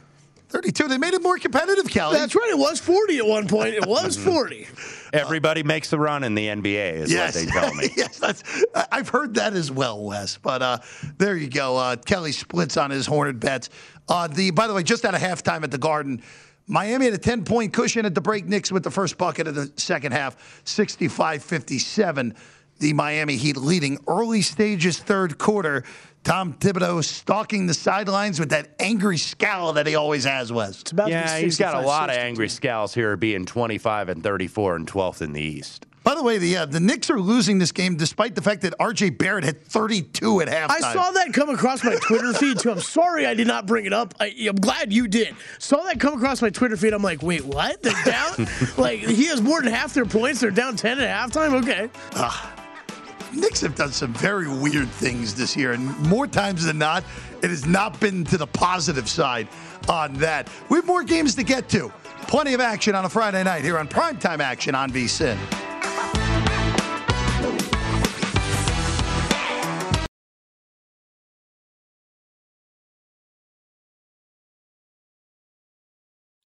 32. 0.49 0.87
They 0.87 0.97
made 0.97 1.13
it 1.13 1.21
more 1.21 1.37
competitive, 1.37 1.87
Kelly. 1.89 2.17
That's 2.17 2.35
right. 2.35 2.49
It 2.49 2.57
was 2.57 2.79
forty 2.79 3.17
at 3.17 3.25
one 3.25 3.47
point. 3.47 3.75
It 3.75 3.85
was 3.85 4.17
forty. 4.25 4.67
Everybody 5.13 5.63
makes 5.63 5.89
the 5.89 5.97
run 5.99 6.23
in 6.23 6.35
the 6.35 6.47
NBA, 6.47 6.93
is 6.93 7.11
Yes. 7.11 7.35
what 7.35 7.45
they 7.45 7.51
tell 7.51 7.73
me. 7.73 7.89
yes, 7.97 8.19
that's, 8.19 8.43
I- 8.75 8.85
I've 8.91 9.09
heard 9.09 9.35
that 9.35 9.53
as 9.53 9.71
well, 9.71 10.03
Wes. 10.03 10.37
But 10.37 10.61
uh, 10.61 10.77
there 11.17 11.35
you 11.35 11.49
go. 11.49 11.77
Uh, 11.77 11.95
Kelly 11.95 12.31
splits 12.31 12.77
on 12.77 12.91
his 12.91 13.05
Hornet 13.05 13.39
bets. 13.39 13.69
Uh, 14.07 14.27
the 14.27 14.51
by 14.51 14.67
the 14.67 14.73
way, 14.73 14.83
just 14.83 15.05
out 15.05 15.13
of 15.15 15.21
halftime 15.21 15.63
at 15.63 15.71
the 15.71 15.77
Garden, 15.77 16.21
Miami 16.67 17.05
had 17.05 17.13
a 17.13 17.19
10 17.19 17.43
point 17.45 17.73
cushion 17.73 18.05
at 18.05 18.13
the 18.15 18.21
break. 18.21 18.45
Knicks 18.45 18.71
with 18.71 18.83
the 18.83 18.91
first 18.91 19.17
bucket 19.17 19.47
of 19.47 19.55
the 19.55 19.71
second 19.75 20.11
half, 20.11 20.61
65 20.65 21.43
57. 21.43 22.35
The 22.79 22.93
Miami 22.93 23.35
Heat 23.35 23.57
leading 23.57 23.99
early 24.07 24.41
stages, 24.41 24.97
third 24.99 25.37
quarter. 25.37 25.83
Tom 26.23 26.53
Thibodeau 26.53 27.03
stalking 27.03 27.67
the 27.67 27.73
sidelines 27.73 28.39
with 28.39 28.49
that 28.49 28.69
angry 28.79 29.17
scowl 29.17 29.73
that 29.73 29.87
he 29.87 29.95
always 29.95 30.25
has, 30.25 30.51
Wes. 30.51 30.81
It's 30.81 30.91
about 30.91 31.09
Yeah, 31.09 31.37
he's 31.37 31.57
got 31.57 31.75
a 31.75 31.79
65, 31.79 31.85
lot 31.85 32.09
of 32.09 32.17
angry 32.17 32.49
scowls 32.49 32.93
here, 32.93 33.15
being 33.15 33.45
25 33.45 34.09
and 34.09 34.23
34 34.23 34.75
and 34.77 34.87
12th 34.87 35.21
in 35.21 35.33
the 35.33 35.41
East. 35.41 35.85
By 36.03 36.15
the 36.15 36.23
way, 36.23 36.37
the 36.37 36.57
uh, 36.57 36.65
the 36.65 36.79
Knicks 36.79 37.09
are 37.09 37.19
losing 37.19 37.59
this 37.59 37.71
game 37.71 37.95
despite 37.95 38.33
the 38.33 38.41
fact 38.41 38.61
that 38.61 38.73
R.J. 38.79 39.11
Barrett 39.11 39.43
had 39.43 39.61
32 39.61 40.41
at 40.41 40.47
halftime. 40.47 40.83
I 40.83 40.93
saw 40.93 41.11
that 41.11 41.33
come 41.33 41.49
across 41.49 41.83
my 41.83 41.95
Twitter 41.95 42.33
feed 42.33 42.59
too. 42.59 42.71
I'm 42.71 42.79
sorry 42.79 43.25
I 43.25 43.33
did 43.33 43.47
not 43.47 43.67
bring 43.67 43.85
it 43.85 43.93
up. 43.93 44.13
I, 44.19 44.33
I'm 44.47 44.55
glad 44.55 44.91
you 44.93 45.07
did. 45.07 45.35
Saw 45.59 45.83
that 45.83 45.99
come 45.99 46.15
across 46.15 46.41
my 46.41 46.49
Twitter 46.49 46.77
feed. 46.77 46.93
I'm 46.93 47.03
like, 47.03 47.21
wait, 47.21 47.45
what? 47.45 47.83
They're 47.83 48.03
down? 48.05 48.47
like 48.77 48.99
he 48.99 49.25
has 49.27 49.41
more 49.41 49.61
than 49.61 49.71
half 49.71 49.93
their 49.93 50.05
points. 50.05 50.39
They're 50.39 50.51
down 50.51 50.77
ten 50.77 50.99
at 50.99 51.31
halftime. 51.31 51.61
Okay. 51.61 51.89
Knicks 53.33 53.61
have 53.61 53.75
done 53.75 53.91
some 53.91 54.13
very 54.13 54.47
weird 54.47 54.89
things 54.89 55.35
this 55.35 55.55
year, 55.55 55.73
and 55.73 55.97
more 56.07 56.27
times 56.27 56.65
than 56.65 56.77
not, 56.77 57.03
it 57.41 57.49
has 57.49 57.65
not 57.65 57.99
been 57.99 58.23
to 58.25 58.37
the 58.37 58.47
positive 58.47 59.07
side 59.07 59.47
on 59.87 60.13
that. 60.15 60.49
We 60.69 60.77
have 60.77 60.85
more 60.85 61.03
games 61.03 61.35
to 61.35 61.43
get 61.43 61.69
to. 61.69 61.91
Plenty 62.23 62.53
of 62.53 62.59
action 62.59 62.95
on 62.95 63.05
a 63.05 63.09
Friday 63.09 63.43
night 63.43 63.63
here 63.63 63.77
on 63.77 63.87
Primetime 63.87 64.39
Action 64.39 64.75
on 64.75 64.91
VSIN. 64.91 65.68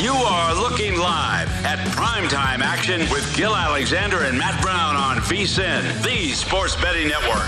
You 0.00 0.12
are 0.12 0.54
looking 0.54 0.96
live 0.96 1.48
at 1.64 1.76
primetime 1.88 2.60
action 2.60 3.00
with 3.10 3.36
Gill 3.36 3.56
Alexander 3.56 4.18
and 4.22 4.38
Matt 4.38 4.62
Brown 4.62 4.94
on 4.94 5.16
VSIN, 5.16 6.04
the 6.04 6.28
Sports 6.34 6.80
Betting 6.80 7.08
Network. 7.08 7.42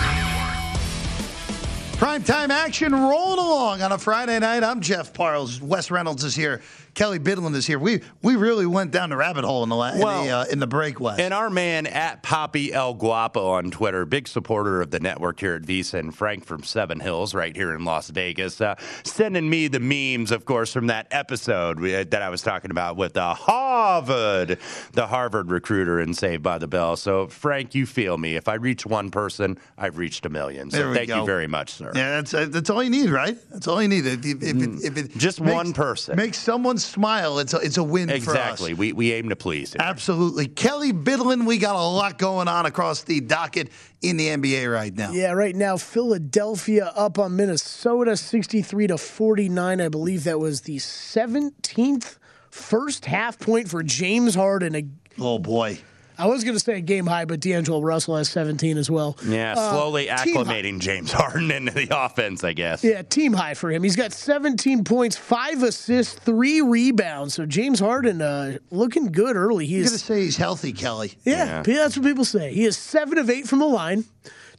Primetime 1.92 2.49
action 2.49 2.92
rolling 2.92 3.39
along 3.39 3.82
on 3.82 3.93
a 3.93 3.99
Friday 3.99 4.36
night. 4.41 4.65
I'm 4.65 4.80
Jeff 4.80 5.13
Parles. 5.13 5.60
Wes 5.60 5.93
Reynolds 5.93 6.25
is 6.25 6.34
here. 6.34 6.60
Kelly 7.00 7.19
Bidlin 7.19 7.54
is 7.54 7.67
here. 7.67 7.78
We 7.78 8.02
we 8.21 8.36
really 8.36 8.67
went 8.67 8.91
down 8.91 9.08
the 9.08 9.17
rabbit 9.17 9.43
hole 9.43 9.63
in 9.63 9.71
the 9.71 9.75
la- 9.75 9.97
Well, 9.97 10.21
in, 10.21 10.26
the, 10.26 10.36
uh, 10.36 10.45
in 10.52 10.58
the. 10.58 11.17
And 11.19 11.32
our 11.32 11.49
man 11.49 11.86
at 11.86 12.23
Poppy 12.23 12.75
El 12.75 12.93
Guapo 12.93 13.52
on 13.52 13.71
Twitter, 13.71 14.04
big 14.04 14.28
supporter 14.28 14.82
of 14.82 14.91
the 14.91 15.00
network 15.00 15.41
here 15.41 15.54
at 15.54 15.63
VSiN, 15.63 15.99
and 16.00 16.15
Frank 16.15 16.45
from 16.45 16.63
Seven 16.63 17.00
Hills, 17.00 17.34
right 17.34 17.56
here 17.56 17.75
in 17.75 17.86
Las 17.86 18.10
Vegas, 18.10 18.60
uh, 18.60 18.75
sending 19.02 19.49
me 19.49 19.67
the 19.69 19.80
memes, 19.80 20.30
of 20.30 20.45
course, 20.45 20.75
from 20.75 20.89
that 20.89 21.06
episode 21.10 21.80
we, 21.80 21.95
uh, 21.97 22.04
that 22.10 22.21
I 22.21 22.28
was 22.28 22.43
talking 22.43 22.71
about 22.71 22.97
with 22.99 23.17
uh, 23.17 23.32
Harvard, 23.32 24.58
the 24.93 25.06
Harvard 25.06 25.50
recruiter 25.50 26.00
in 26.00 26.13
Saved 26.13 26.43
by 26.43 26.58
the 26.58 26.69
Bell. 26.69 26.97
So, 26.97 27.28
Frank, 27.28 27.75
you 27.75 27.86
feel 27.86 28.19
me. 28.19 28.36
If 28.36 28.47
I 28.47 28.54
reach 28.54 28.84
one 28.84 29.10
person, 29.10 29.58
I've 29.78 29.97
reached 29.97 30.26
a 30.26 30.28
million. 30.28 30.71
So, 30.71 30.93
thank 30.93 31.08
go. 31.08 31.21
you 31.21 31.26
very 31.26 31.47
much, 31.47 31.73
sir. 31.73 31.93
Yeah, 31.95 32.17
that's 32.17 32.34
uh, 32.34 32.47
that's 32.50 32.69
all 32.69 32.82
you 32.82 32.91
need, 32.91 33.08
right? 33.08 33.39
That's 33.50 33.67
all 33.69 33.80
you 33.80 33.89
need. 33.89 34.04
If, 34.04 34.26
if, 34.26 34.43
if, 34.43 34.56
it, 34.56 34.84
if 34.84 34.97
it 34.99 35.17
Just 35.17 35.41
makes- 35.41 35.54
one 35.54 35.73
person. 35.73 36.17
makes 36.17 36.39
someone 36.39 36.76
smile, 36.90 37.38
it's 37.38 37.54
a, 37.54 37.58
it's 37.58 37.78
a 37.78 37.82
win 37.82 38.08
for 38.08 38.14
us. 38.14 38.22
Exactly. 38.22 38.74
We, 38.74 38.92
we 38.92 39.12
aim 39.12 39.28
to 39.28 39.36
please. 39.36 39.72
here. 39.72 39.80
Absolutely. 39.80 40.46
Kelly 40.46 40.92
Bidlin, 40.92 41.46
we 41.46 41.58
got 41.58 41.76
a 41.76 41.78
lot 41.78 42.18
going 42.18 42.48
on 42.48 42.66
across 42.66 43.02
the 43.02 43.20
docket 43.20 43.70
in 44.02 44.16
the 44.16 44.28
NBA 44.28 44.72
right 44.72 44.94
now. 44.94 45.12
Yeah, 45.12 45.32
right 45.32 45.54
now 45.54 45.76
Philadelphia 45.76 46.92
up 46.94 47.18
on 47.18 47.36
Minnesota 47.36 48.16
63 48.16 48.88
to 48.88 48.98
49. 48.98 49.80
I 49.80 49.88
believe 49.88 50.24
that 50.24 50.38
was 50.38 50.62
the 50.62 50.76
17th 50.76 52.18
first 52.50 53.06
half 53.06 53.38
point 53.38 53.68
for 53.68 53.82
James 53.82 54.34
Harden. 54.34 54.98
Oh 55.18 55.38
boy. 55.38 55.78
I 56.21 56.26
was 56.26 56.45
going 56.45 56.54
to 56.56 56.61
say 56.61 56.80
game 56.80 57.06
high, 57.06 57.25
but 57.25 57.41
D'Angelo 57.41 57.80
Russell 57.80 58.17
has 58.17 58.28
17 58.28 58.76
as 58.78 58.91
well. 58.91 59.17
Yeah, 59.26 59.54
Uh, 59.56 59.71
slowly 59.73 60.04
team 60.04 60.13
high. 60.45 60.45
acclimating 60.63 60.78
James 60.80 61.11
Harden 61.13 61.50
into 61.50 61.73
the 61.73 61.89
offense, 61.97 62.45
I 62.45 62.52
guess. 62.52 62.85
Yeah, 62.85 63.02
team 63.02 63.33
high 63.33 63.54
for 63.54 63.71
him. 63.71 63.83
He's 63.83 63.97
got 63.97 64.13
17 64.13 64.85
points, 64.85 65.17
five 65.17 65.63
assists, 65.63 66.15
three 66.15 66.61
rebounds. 66.61 67.35
So 67.35 67.47
James 67.47 67.80
Harden 67.80 68.21
uh, 68.23 68.59
looking 68.71 69.06
good 69.13 69.37
early. 69.37 69.65
You're 69.67 69.80
He's 69.83 69.91
going 69.91 69.99
to 69.99 70.04
say 70.04 70.21
he's 70.23 70.37
healthy, 70.37 70.73
Kelly. 70.73 71.13
Yeah, 71.25 71.63
that's 71.63 71.97
what 71.97 72.04
people 72.06 72.25
say. 72.25 72.52
He 72.52 72.65
is 72.65 72.76
seven 72.76 73.19
of 73.19 73.30
eight 73.30 73.49
from 73.49 73.61
the 73.61 73.67
line 73.67 74.04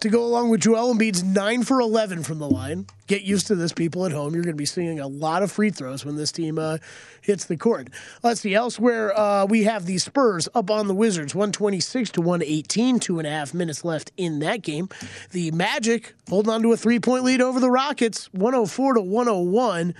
to 0.02 0.10
go 0.10 0.24
along 0.24 0.50
with 0.50 0.62
Joel 0.62 0.96
Embiid's 0.96 1.24
nine 1.24 1.64
for 1.64 1.80
11 1.80 2.24
from 2.24 2.40
the 2.40 2.50
line. 2.50 2.88
Get 3.06 3.22
used 3.22 3.48
to 3.48 3.56
this, 3.56 3.72
people 3.72 4.06
at 4.06 4.12
home. 4.12 4.34
You're 4.34 4.44
going 4.44 4.56
to 4.56 4.58
be 4.58 4.66
seeing 4.66 5.00
a 5.00 5.08
lot 5.08 5.44
of 5.44 5.52
free 5.52 5.70
throws 5.70 6.04
when 6.04 6.16
this 6.16 6.32
team 6.32 6.58
uh, 6.58 6.80
hits 7.22 7.46
the 7.46 7.56
court. 7.56 7.90
Let's 8.24 8.42
see. 8.42 8.56
Elsewhere, 8.56 9.18
uh, 9.18 9.46
we 9.46 9.64
have 9.64 9.86
the 9.86 10.00
Spurs 10.00 10.50
up 10.56 10.72
on 10.72 10.88
the 10.88 10.96
Wizards, 10.96 11.36
126 11.36 12.10
to 12.12 12.22
118. 12.22 13.00
Two 13.00 13.20
and 13.20 13.28
a 13.28 13.32
half 13.32 13.54
minutes 13.54 13.86
left 13.86 14.12
in 14.18 14.40
that 14.40 14.64
game. 14.64 14.90
The 15.32 15.52
Magic 15.52 16.14
holding 16.28 16.52
on 16.52 16.64
to 16.64 16.72
a 16.74 16.78
three 16.78 17.00
point 17.00 17.24
lead 17.24 17.42
over 17.42 17.60
the 17.60 17.72
Rockets, 17.72 18.26
104 18.34 18.96
to 18.96 19.02
101. 19.02 19.94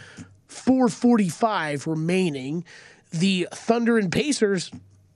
445 0.48 1.88
remaining. 1.88 2.66
The 3.12 3.48
Thunder 3.54 3.98
and 3.98 4.12
Pacers 4.12 4.72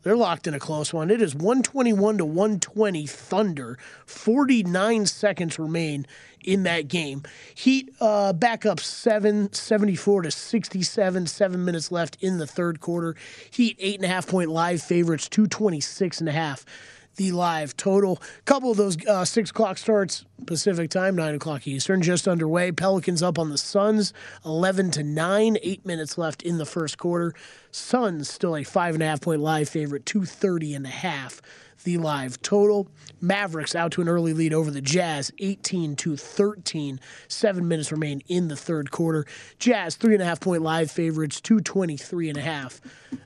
they're 0.06 0.16
locked 0.16 0.46
in 0.46 0.54
a 0.54 0.60
close 0.60 0.94
one. 0.94 1.10
It 1.10 1.20
is 1.20 1.34
121 1.34 2.20
to 2.20 2.26
120 2.26 3.08
Thunder. 3.08 3.80
49 4.06 5.08
seconds 5.08 5.58
remain 5.58 6.06
in 6.44 6.62
that 6.62 6.88
game. 6.88 7.24
Heat 7.56 7.92
uh, 8.00 8.32
back 8.32 8.68
up 8.68 8.80
7, 8.80 9.52
74 9.52 10.22
to 10.22 10.32
67. 10.32 11.26
Seven 11.26 11.66
minutes 11.66 11.92
left 11.92 12.18
in 12.22 12.38
the 12.38 12.46
third 12.46 12.82
quarter. 12.82 13.16
Heat, 13.50 13.78
eight 13.80 13.96
and 13.96 14.06
a 14.06 14.08
half 14.08 14.28
point 14.28 14.52
live 14.52 14.80
favorites, 14.84 15.28
226 15.28 16.20
and 16.20 16.30
a 16.30 16.34
half. 16.34 16.68
The 17.18 17.32
live 17.32 17.78
total. 17.78 18.22
Couple 18.44 18.72
of 18.72 18.78
those 18.78 18.98
uh, 19.08 19.24
six 19.24 19.50
o'clock 19.50 19.78
starts 19.78 20.26
Pacific 20.46 20.90
time, 20.90 21.16
nine 21.16 21.34
o'clock 21.34 21.66
Eastern, 21.66 22.02
just 22.02 22.28
underway. 22.28 22.74
Pelicans 22.74 23.24
up 23.24 23.40
on 23.40 23.50
the 23.50 23.58
Suns, 23.58 24.12
eleven 24.46 24.92
to 24.92 25.04
nine. 25.04 25.58
Eight 25.64 25.86
minutes 25.86 26.18
left 26.18 26.44
in 26.44 26.58
the 26.58 26.66
first 26.66 26.98
quarter. 26.98 27.34
Suns 27.72 28.30
still 28.30 28.58
a 28.58 28.64
five 28.64 28.96
and 28.96 29.04
a 29.04 29.06
half 29.06 29.22
point 29.22 29.40
live 29.40 29.70
favorite, 29.70 30.06
two 30.06 30.26
thirty 30.26 30.74
and 30.74 30.86
a 30.86 30.90
half. 30.90 31.42
The 31.86 32.00
live 32.00 32.42
total. 32.42 32.88
Mavericks 33.22 33.76
out 33.76 33.92
to 33.92 34.02
an 34.02 34.10
early 34.10 34.34
lead 34.34 34.56
over 34.56 34.72
the 34.72 34.82
Jazz, 34.82 35.32
18 35.38 35.96
to 35.98 36.18
13. 36.18 37.00
Seven 37.28 37.68
minutes 37.68 37.92
remain 37.92 38.24
in 38.28 38.48
the 38.48 38.56
third 38.56 38.90
quarter. 38.90 39.28
Jazz, 39.60 39.96
three 39.96 40.16
and 40.16 40.22
a 40.24 40.26
half 40.26 40.40
point 40.40 40.64
live 40.64 40.90
favorites, 40.90 41.40
223 41.42 42.30
and 42.30 42.38
a 42.40 42.42
half. 42.42 42.82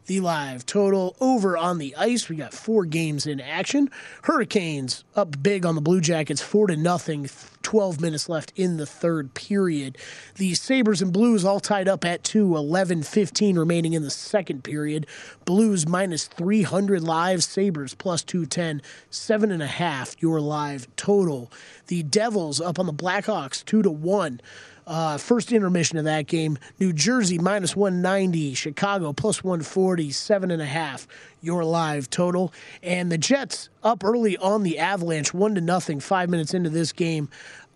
The 0.07 0.19
live 0.19 0.65
total 0.65 1.15
over 1.21 1.57
on 1.57 1.77
the 1.77 1.95
ice. 1.95 2.27
We 2.27 2.35
got 2.35 2.53
four 2.53 2.83
games 2.83 3.25
in 3.25 3.39
action. 3.39 3.89
Hurricanes 4.23 5.05
up 5.15 5.41
big 5.41 5.65
on 5.65 5.75
the 5.75 5.81
Blue 5.81 6.01
Jackets, 6.01 6.41
four 6.41 6.67
to 6.67 6.75
nothing. 6.75 7.29
12 7.69 8.01
minutes 8.01 8.27
left 8.27 8.51
in 8.55 8.77
the 8.77 8.85
third 8.87 9.31
period. 9.35 9.95
The 10.37 10.55
Sabres 10.55 11.03
and 11.03 11.13
Blues 11.13 11.45
all 11.45 11.59
tied 11.59 11.87
up 11.87 12.03
at 12.03 12.23
2, 12.23 12.57
11 12.57 13.03
15 13.03 13.59
remaining 13.59 13.93
in 13.93 14.01
the 14.01 14.09
second 14.09 14.63
period. 14.63 15.05
Blues 15.45 15.87
minus 15.87 16.25
300 16.25 17.03
live, 17.03 17.43
Sabres 17.43 17.93
plus 17.93 18.23
210, 18.23 18.81
seven 19.11 19.51
and 19.51 19.61
a 19.61 19.67
half 19.67 20.15
your 20.17 20.41
live 20.41 20.87
total. 20.95 21.51
The 21.85 22.01
Devils 22.01 22.59
up 22.59 22.79
on 22.79 22.87
the 22.87 22.91
Blackhawks, 22.91 23.63
2 23.63 23.83
to 23.83 23.91
1. 23.91 24.41
Uh, 24.89 25.19
first 25.19 25.51
intermission 25.51 25.99
of 25.99 26.05
that 26.05 26.25
game, 26.25 26.57
New 26.79 26.91
Jersey 26.91 27.37
minus 27.37 27.75
190, 27.75 28.55
Chicago 28.55 29.13
plus 29.13 29.43
140, 29.43 30.09
seven 30.09 30.49
and 30.49 30.63
a 30.63 30.65
half. 30.65 31.07
Your 31.41 31.63
live 31.63 32.09
total, 32.09 32.51
and 32.81 33.11
the 33.11 33.17
Jets 33.19 33.69
up 33.83 34.03
early 34.03 34.35
on 34.37 34.63
the 34.63 34.79
Avalanche, 34.79 35.31
one 35.31 35.53
to 35.53 35.61
nothing. 35.61 35.99
Five 35.99 36.31
minutes 36.31 36.55
into 36.55 36.71
this 36.71 36.91
game, 36.91 37.29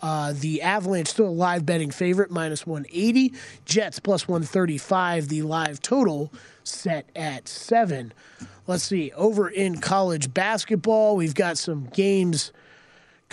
uh, 0.04 0.34
the 0.36 0.62
Avalanche 0.62 1.08
still 1.08 1.28
a 1.28 1.30
live 1.30 1.66
betting 1.66 1.90
favorite, 1.90 2.30
minus 2.30 2.68
180. 2.68 3.34
Jets 3.64 4.00
plus 4.00 4.28
135. 4.28 5.30
The 5.30 5.44
live 5.44 5.82
total 5.82 6.30
set 6.66 7.10
at 7.16 7.48
seven. 7.48 8.14
Let's 8.68 8.84
see. 8.84 9.14
Over 9.14 9.48
in 9.48 9.80
college 9.80 10.34
basketball, 10.34 11.16
we've 11.16 11.34
got 11.34 11.58
some 11.58 11.86
games 11.86 12.52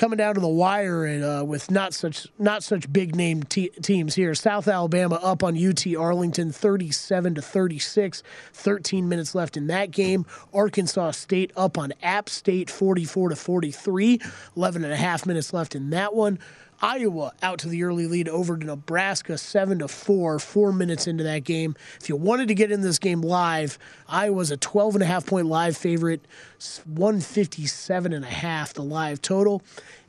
coming 0.00 0.16
down 0.16 0.34
to 0.34 0.40
the 0.40 0.48
wire 0.48 1.04
and, 1.04 1.22
uh, 1.22 1.44
with 1.46 1.70
not 1.70 1.92
such 1.92 2.26
not 2.38 2.62
such 2.62 2.90
big 2.90 3.14
name 3.14 3.42
te- 3.42 3.68
teams 3.82 4.14
here. 4.14 4.34
South 4.34 4.66
Alabama 4.66 5.16
up 5.16 5.44
on 5.44 5.54
UT 5.54 5.86
Arlington 5.94 6.50
37 6.52 7.34
to 7.34 7.42
36. 7.42 8.22
13 8.54 9.10
minutes 9.10 9.34
left 9.34 9.58
in 9.58 9.66
that 9.66 9.90
game. 9.90 10.24
Arkansas 10.54 11.10
State 11.10 11.52
up 11.54 11.76
on 11.76 11.92
App 12.02 12.30
State 12.30 12.70
44 12.70 13.28
to 13.28 13.36
43. 13.36 14.20
11 14.56 14.84
and 14.84 14.92
a 14.92 14.96
half 14.96 15.26
minutes 15.26 15.52
left 15.52 15.74
in 15.74 15.90
that 15.90 16.14
one. 16.14 16.38
Iowa 16.82 17.32
out 17.42 17.58
to 17.60 17.68
the 17.68 17.84
early 17.84 18.06
lead 18.06 18.28
over 18.28 18.56
to 18.56 18.64
Nebraska, 18.64 19.36
seven 19.36 19.80
to 19.80 19.88
four, 19.88 20.38
four 20.38 20.72
minutes 20.72 21.06
into 21.06 21.24
that 21.24 21.44
game. 21.44 21.76
If 22.00 22.08
you 22.08 22.16
wanted 22.16 22.48
to 22.48 22.54
get 22.54 22.72
in 22.72 22.80
this 22.80 22.98
game 22.98 23.20
live, 23.20 23.78
Iowa's 24.08 24.50
a 24.50 24.56
12 24.56 24.96
and 24.96 25.02
a 25.02 25.06
half 25.06 25.26
point 25.26 25.46
live 25.46 25.76
favorite, 25.76 26.26
157 26.86 28.12
and 28.12 28.24
a 28.24 28.28
half 28.28 28.72
the 28.72 28.82
live 28.82 29.20
total. 29.20 29.62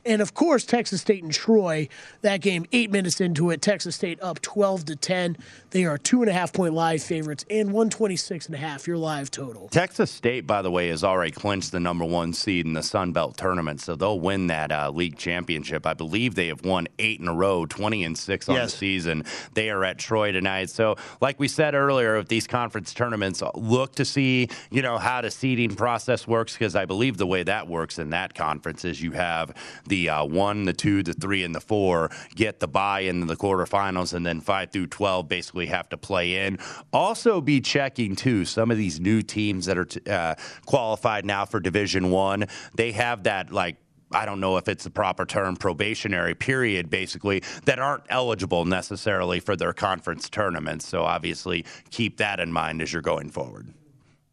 And 0.04 0.20
of 0.20 0.34
course, 0.34 0.64
Texas 0.64 1.00
State 1.00 1.22
and 1.22 1.32
Troy, 1.32 1.88
that 2.22 2.40
game 2.40 2.66
eight 2.72 2.90
minutes 2.90 3.20
into 3.20 3.50
it, 3.50 3.62
Texas 3.62 3.94
State 3.94 4.20
up 4.20 4.40
12 4.42 4.84
to 4.86 4.96
10. 4.96 5.36
They 5.70 5.84
are 5.84 5.96
two 5.96 6.22
and 6.22 6.28
a 6.28 6.32
half 6.32 6.52
point 6.52 6.74
live 6.74 7.02
favorites 7.02 7.44
and 7.48 7.68
126 7.68 8.46
and 8.46 8.54
a 8.54 8.58
half 8.58 8.86
your 8.88 8.96
live 8.96 9.30
total. 9.30 9.68
Texas 9.68 10.10
State, 10.10 10.46
by 10.46 10.60
the 10.60 10.70
way, 10.70 10.88
has 10.88 11.04
already 11.04 11.30
clinched 11.30 11.70
the 11.72 11.78
number 11.80 12.04
one 12.04 12.32
seed 12.32 12.66
in 12.66 12.72
the 12.72 12.82
Sun 12.82 13.12
Belt 13.12 13.36
tournament, 13.36 13.80
so 13.80 13.94
they'll 13.94 14.18
win 14.18 14.48
that 14.48 14.72
uh, 14.72 14.90
league 14.90 15.16
championship. 15.16 15.86
I 15.86 15.94
believe 15.94 16.34
they 16.34 16.48
have 16.48 16.64
won 16.64 16.88
eight 16.98 17.20
in 17.20 17.28
a 17.28 17.34
row, 17.34 17.64
20 17.66 18.02
and 18.04 18.18
six 18.18 18.48
on 18.48 18.56
Yes. 18.56 18.72
the 18.72 18.78
season. 18.78 19.24
They 19.54 19.70
are 19.70 19.84
at 19.84 19.98
Troy 19.98 20.32
tonight. 20.32 20.70
So, 20.70 20.96
like 21.20 21.38
we 21.38 21.46
said 21.48 21.74
earlier, 21.74 22.16
with 22.18 22.28
these 22.28 22.46
conference 22.48 22.92
tournaments, 22.92 23.42
look 23.54 23.94
to 23.94 24.04
see 24.04 24.48
you 24.70 24.82
know 24.82 24.98
how 24.98 25.20
the 25.20 25.30
seeding 25.30 25.74
process 25.76 26.26
works 26.26 26.54
because 26.54 26.74
I 26.74 26.86
believe 26.86 27.16
the 27.18 27.26
way 27.26 27.44
that 27.44 27.68
works 27.68 27.98
in 27.98 28.10
that 28.10 28.34
conference 28.34 28.84
is 28.84 29.00
you 29.00 29.12
have 29.12 29.54
the 29.92 30.08
uh, 30.08 30.24
one, 30.24 30.64
the 30.64 30.72
two, 30.72 31.02
the 31.02 31.12
three, 31.12 31.44
and 31.44 31.54
the 31.54 31.60
four 31.60 32.10
get 32.34 32.60
the 32.60 32.66
bye 32.66 33.00
in 33.00 33.26
the 33.26 33.36
quarterfinals, 33.36 34.14
and 34.14 34.24
then 34.24 34.40
five 34.40 34.72
through 34.72 34.86
twelve 34.86 35.28
basically 35.28 35.66
have 35.66 35.86
to 35.90 35.98
play 35.98 36.46
in. 36.46 36.58
Also, 36.94 37.42
be 37.42 37.60
checking 37.60 38.16
too 38.16 38.46
some 38.46 38.70
of 38.70 38.78
these 38.78 38.98
new 38.98 39.20
teams 39.20 39.66
that 39.66 39.76
are 39.76 39.84
t- 39.84 40.00
uh, 40.10 40.34
qualified 40.64 41.26
now 41.26 41.44
for 41.44 41.60
Division 41.60 42.10
One. 42.10 42.46
They 42.74 42.92
have 42.92 43.24
that 43.24 43.52
like. 43.52 43.76
I 44.14 44.26
don't 44.26 44.40
know 44.40 44.58
if 44.58 44.68
it's 44.68 44.84
the 44.84 44.90
proper 44.90 45.24
term, 45.24 45.56
probationary 45.56 46.34
period, 46.34 46.90
basically, 46.90 47.42
that 47.64 47.78
aren't 47.78 48.04
eligible 48.10 48.66
necessarily 48.66 49.40
for 49.40 49.56
their 49.56 49.72
conference 49.72 50.28
tournaments. 50.28 50.86
So 50.86 51.02
obviously, 51.02 51.64
keep 51.90 52.18
that 52.18 52.38
in 52.38 52.52
mind 52.52 52.82
as 52.82 52.92
you're 52.92 53.00
going 53.00 53.30
forward. 53.30 53.72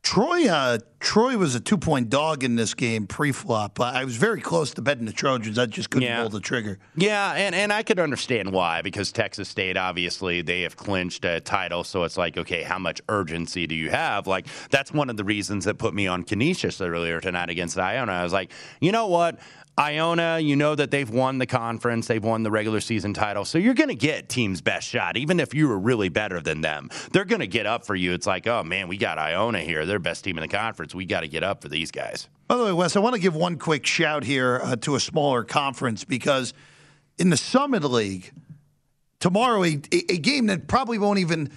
Troy, 0.02 0.48
uh, 0.48 0.80
Troy 1.02 1.38
was 1.38 1.56
a 1.56 1.60
two 1.60 1.78
point 1.78 2.10
dog 2.10 2.44
in 2.44 2.56
this 2.56 2.74
game 2.74 3.06
pre-flop. 3.06 3.80
I 3.80 4.06
was 4.06 4.16
very 4.16 4.40
close 4.42 4.74
to 4.76 4.82
betting 4.82 5.06
the 5.06 5.12
Trojans. 5.12 5.60
I 5.60 5.66
just 5.66 5.90
couldn't 5.90 6.08
Yeah. 6.08 6.22
pull 6.22 6.30
the 6.30 6.40
trigger. 6.40 6.80
Yeah, 6.96 7.34
and, 7.34 7.54
and 7.54 7.72
I 7.72 7.84
could 7.84 8.00
understand 8.00 8.52
why, 8.52 8.82
because 8.82 9.12
Texas 9.12 9.50
State, 9.50 9.78
obviously, 9.78 10.42
they 10.42 10.62
have 10.62 10.78
clinched 10.78 11.26
a 11.26 11.42
title. 11.42 11.84
So 11.84 12.06
it's 12.06 12.18
like, 12.18 12.38
okay, 12.38 12.64
how 12.64 12.80
much 12.80 13.02
urgency 13.10 13.68
do 13.68 13.76
you 13.76 13.90
have? 13.92 14.26
Like, 14.26 14.48
that's 14.72 14.92
one 14.94 15.10
of 15.10 15.18
the 15.18 15.24
reasons 15.26 15.66
that 15.66 15.78
put 15.78 15.94
me 15.94 16.08
on 16.08 16.24
Canisius 16.24 16.82
earlier 16.82 17.20
tonight 17.20 17.50
against 17.50 17.78
Iona. 17.78 18.14
I 18.14 18.24
was 18.24 18.34
like, 18.34 18.52
you 18.80 18.92
know 18.94 19.08
what? 19.08 19.38
Iona, 19.80 20.40
you 20.40 20.58
know 20.58 20.76
that 20.76 20.92
they've 20.92 21.10
won 21.10 21.38
the 21.38 21.46
conference, 21.46 22.08
they've 22.08 22.24
won 22.24 22.44
the 22.44 22.52
regular 22.52 22.82
season 22.82 23.14
title. 23.14 23.46
So 23.46 23.58
you're 23.58 23.74
going 23.74 23.90
to 23.90 23.96
get 23.96 24.28
team's 24.28 24.60
best 24.60 24.86
shot, 24.86 25.16
even 25.16 25.40
if 25.40 25.54
you 25.54 25.70
were 25.70 25.80
really 25.80 26.10
better 26.10 26.42
than 26.42 26.60
them. 26.60 26.90
They're 27.14 27.24
going 27.24 27.40
to 27.40 27.48
get 27.48 27.66
up 27.66 27.86
for 27.86 27.96
you. 27.96 28.14
It's 28.14 28.28
like, 28.28 28.46
oh 28.46 28.64
man, 28.64 28.90
we 28.90 28.98
got 28.98 29.18
Iona 29.18 29.62
here. 29.62 29.86
They're 29.86 29.98
best 29.98 30.26
team 30.26 30.38
in 30.38 30.42
the 30.42 30.50
conference. 30.50 30.94
We 30.94 31.06
got 31.06 31.22
to 31.22 31.30
get 31.30 31.44
up 31.44 31.62
for 31.62 31.70
these 31.70 31.92
guys. 31.92 32.28
By 32.50 32.58
the 32.58 32.66
way, 32.66 32.74
Wes, 32.74 32.98
I 32.98 33.00
want 33.00 33.16
to 33.16 33.22
give 33.22 33.36
one 33.36 33.58
quick 33.58 33.86
shout 33.86 34.26
here 34.26 34.60
uh, 34.62 34.76
to 34.78 34.96
a 34.96 35.00
smaller 35.00 35.46
conference 35.46 36.04
because 36.04 36.54
in 37.18 37.30
the 37.30 37.38
Summit 37.38 37.84
League, 37.84 38.32
tomorrow, 39.20 39.64
a, 39.64 39.80
a 39.92 40.18
game 40.18 40.48
that 40.48 40.68
probably 40.68 40.98
won't 40.98 41.20
even 41.20 41.52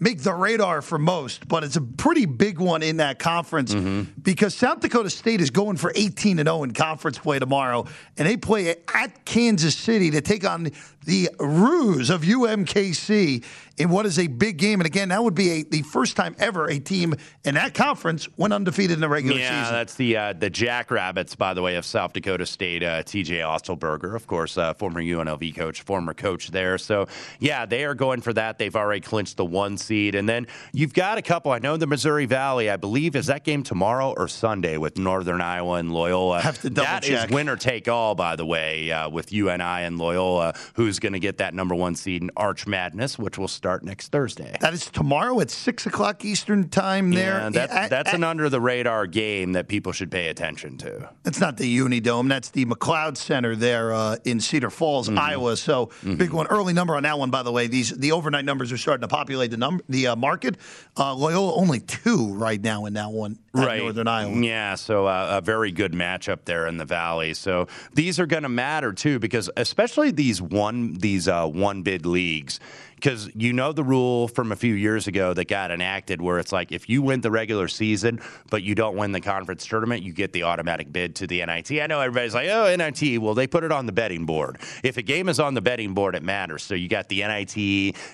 make 0.00 0.22
the 0.22 0.32
radar 0.32 0.82
for 0.82 0.98
most, 0.98 1.48
but 1.48 1.64
it's 1.64 1.76
a 1.76 1.80
pretty 1.80 2.26
big 2.26 2.58
one 2.58 2.82
in 2.82 2.98
that 2.98 3.18
conference 3.18 3.74
mm-hmm. 3.74 4.10
because 4.20 4.54
South 4.54 4.80
Dakota 4.80 5.10
State 5.10 5.40
is 5.40 5.50
going 5.50 5.76
for 5.76 5.92
18 5.94 6.38
and 6.38 6.48
0 6.48 6.62
in 6.64 6.72
conference 6.72 7.18
play 7.18 7.38
tomorrow, 7.38 7.86
and 8.16 8.28
they 8.28 8.36
play 8.36 8.76
at 8.94 9.24
Kansas 9.24 9.76
City 9.76 10.10
to 10.10 10.20
take 10.20 10.48
on 10.48 10.70
the 11.04 11.30
Roos 11.38 12.10
of 12.10 12.22
UMKC 12.22 13.44
in 13.78 13.90
what 13.90 14.06
is 14.06 14.18
a 14.18 14.26
big 14.26 14.58
game. 14.58 14.80
And 14.80 14.86
again, 14.86 15.08
that 15.08 15.22
would 15.22 15.34
be 15.34 15.50
a, 15.50 15.62
the 15.62 15.82
first 15.82 16.16
time 16.16 16.34
ever 16.38 16.68
a 16.68 16.78
team 16.78 17.14
in 17.44 17.54
that 17.54 17.74
conference 17.74 18.28
went 18.36 18.52
undefeated 18.52 18.94
in 18.94 19.00
the 19.00 19.08
regular 19.08 19.38
yeah, 19.38 19.48
season. 19.48 19.74
Yeah, 19.74 19.78
that's 19.78 19.94
the 19.94 20.16
uh, 20.16 20.32
the 20.32 20.50
Jackrabbits, 20.50 21.34
by 21.36 21.54
the 21.54 21.62
way, 21.62 21.76
of 21.76 21.84
South 21.84 22.12
Dakota 22.12 22.46
State. 22.46 22.82
Uh, 22.82 23.02
T.J. 23.02 23.36
Otzelberger, 23.38 24.14
of 24.14 24.26
course, 24.26 24.58
uh, 24.58 24.74
former 24.74 25.00
UNLV 25.00 25.54
coach, 25.54 25.82
former 25.82 26.14
coach 26.14 26.48
there. 26.48 26.78
So 26.78 27.06
yeah, 27.38 27.66
they 27.66 27.84
are 27.84 27.94
going 27.94 28.20
for 28.20 28.32
that. 28.32 28.58
They've 28.58 28.74
already 28.74 29.00
clinched 29.00 29.36
the 29.36 29.44
one 29.44 29.78
seed, 29.78 30.14
and 30.14 30.28
then 30.28 30.46
you've 30.72 30.94
got 30.94 31.18
a 31.18 31.22
couple. 31.22 31.52
I 31.52 31.58
know 31.58 31.76
the 31.76 31.86
Missouri 31.86 32.26
Valley. 32.26 32.70
I 32.70 32.76
believe 32.76 33.16
is 33.16 33.26
that 33.26 33.44
game 33.44 33.62
tomorrow 33.62 34.14
or 34.16 34.28
Sunday 34.28 34.76
with 34.76 34.98
Northern 34.98 35.40
Iowa 35.40 35.74
and 35.74 35.92
Loyola. 35.92 36.40
Have 36.40 36.60
to 36.62 36.70
double 36.70 36.86
That 36.86 37.04
is 37.04 37.10
check. 37.10 37.30
winner 37.30 37.56
take 37.56 37.88
all, 37.88 38.14
by 38.14 38.36
the 38.36 38.46
way, 38.46 38.90
uh, 38.90 39.08
with 39.08 39.32
UNI 39.32 39.62
and 39.62 39.98
Loyola. 39.98 40.54
Who's 40.74 40.98
going 40.98 41.12
to 41.12 41.20
get 41.20 41.38
that 41.38 41.54
number 41.54 41.74
one 41.74 41.94
seed 41.94 42.22
in 42.22 42.30
Arch 42.36 42.66
Madness, 42.66 43.18
which 43.18 43.38
will 43.38 43.48
start 43.48 43.67
next 43.82 44.10
Thursday. 44.12 44.56
That 44.60 44.72
is 44.74 44.86
tomorrow 44.90 45.40
at 45.40 45.50
six 45.50 45.86
o'clock 45.86 46.24
Eastern 46.24 46.68
time. 46.68 47.10
There, 47.10 47.38
Yeah, 47.40 47.50
that's, 47.50 47.72
At- 47.72 47.90
that's 47.90 48.08
at- 48.10 48.14
an 48.14 48.24
under 48.24 48.48
the 48.48 48.60
radar 48.60 49.06
game 49.06 49.52
that 49.52 49.68
people 49.68 49.92
should 49.92 50.10
pay 50.10 50.28
attention 50.28 50.78
to. 50.78 51.10
That's 51.22 51.40
not 51.40 51.56
the 51.56 51.78
Unidome. 51.78 52.28
That's 52.28 52.50
the 52.50 52.64
McLeod 52.64 53.16
Center 53.16 53.54
there 53.54 53.92
uh, 53.92 54.16
in 54.24 54.40
Cedar 54.40 54.70
Falls, 54.70 55.08
Mm-hmm. 55.08 55.18
Iowa. 55.18 55.56
So 55.56 55.90
big 56.02 56.32
one. 56.32 56.46
Early 56.48 56.72
number 56.72 56.96
on 56.96 57.02
that 57.04 57.18
one, 57.18 57.30
by 57.30 57.42
the 57.42 57.52
way. 57.52 57.66
These 57.66 57.90
the 57.90 58.12
overnight 58.12 58.44
numbers 58.44 58.72
are 58.72 58.78
starting 58.78 59.02
to 59.02 59.08
populate 59.08 59.50
the 59.50 59.56
number 59.56 59.84
the 59.88 60.08
uh, 60.08 60.16
market. 60.16 60.56
Uh, 60.98 61.14
Loyola 61.14 61.54
only 61.54 61.80
two 61.80 62.32
right 62.34 62.60
now 62.60 62.86
in 62.86 62.94
that 62.94 63.10
one 63.10 63.38
at 63.54 63.78
Northern 63.78 64.08
Iowa. 64.08 64.34
Yeah, 64.40 64.74
so 64.76 65.06
uh, 65.06 65.38
a 65.38 65.40
very 65.40 65.72
good 65.72 65.92
matchup 65.92 66.44
there 66.44 66.66
in 66.66 66.76
the 66.76 66.84
valley. 66.84 67.34
So 67.34 67.66
these 67.94 68.18
are 68.20 68.26
going 68.26 68.42
to 68.44 68.48
matter 68.48 68.92
too, 68.92 69.18
because 69.18 69.50
especially 69.56 70.10
these 70.10 70.40
one 70.42 70.94
these 70.94 71.28
uh, 71.28 71.46
one 71.46 71.82
bid 71.82 72.06
leagues. 72.06 72.60
Because 72.98 73.30
you 73.36 73.52
know 73.52 73.72
the 73.72 73.84
rule 73.84 74.26
from 74.26 74.50
a 74.50 74.56
few 74.56 74.74
years 74.74 75.06
ago 75.06 75.32
that 75.34 75.46
got 75.46 75.70
enacted 75.70 76.20
where 76.20 76.40
it's 76.40 76.50
like 76.50 76.72
if 76.72 76.88
you 76.88 77.00
win 77.00 77.20
the 77.20 77.30
regular 77.30 77.68
season 77.68 78.20
but 78.50 78.64
you 78.64 78.74
don't 78.74 78.96
win 78.96 79.12
the 79.12 79.20
conference 79.20 79.64
tournament, 79.64 80.02
you 80.02 80.12
get 80.12 80.32
the 80.32 80.42
automatic 80.42 80.92
bid 80.92 81.14
to 81.16 81.26
the 81.28 81.44
NIT. 81.44 81.70
I 81.80 81.86
know 81.86 82.00
everybody's 82.00 82.34
like, 82.34 82.48
oh, 82.48 82.74
NIT. 82.74 83.20
Well, 83.20 83.34
they 83.34 83.46
put 83.46 83.62
it 83.62 83.70
on 83.70 83.86
the 83.86 83.92
betting 83.92 84.26
board. 84.26 84.58
If 84.82 84.96
a 84.96 85.02
game 85.02 85.28
is 85.28 85.38
on 85.38 85.54
the 85.54 85.60
betting 85.60 85.94
board, 85.94 86.16
it 86.16 86.24
matters. 86.24 86.64
So 86.64 86.74
you 86.74 86.88
got 86.88 87.08
the 87.08 87.22
NIT, 87.22 87.56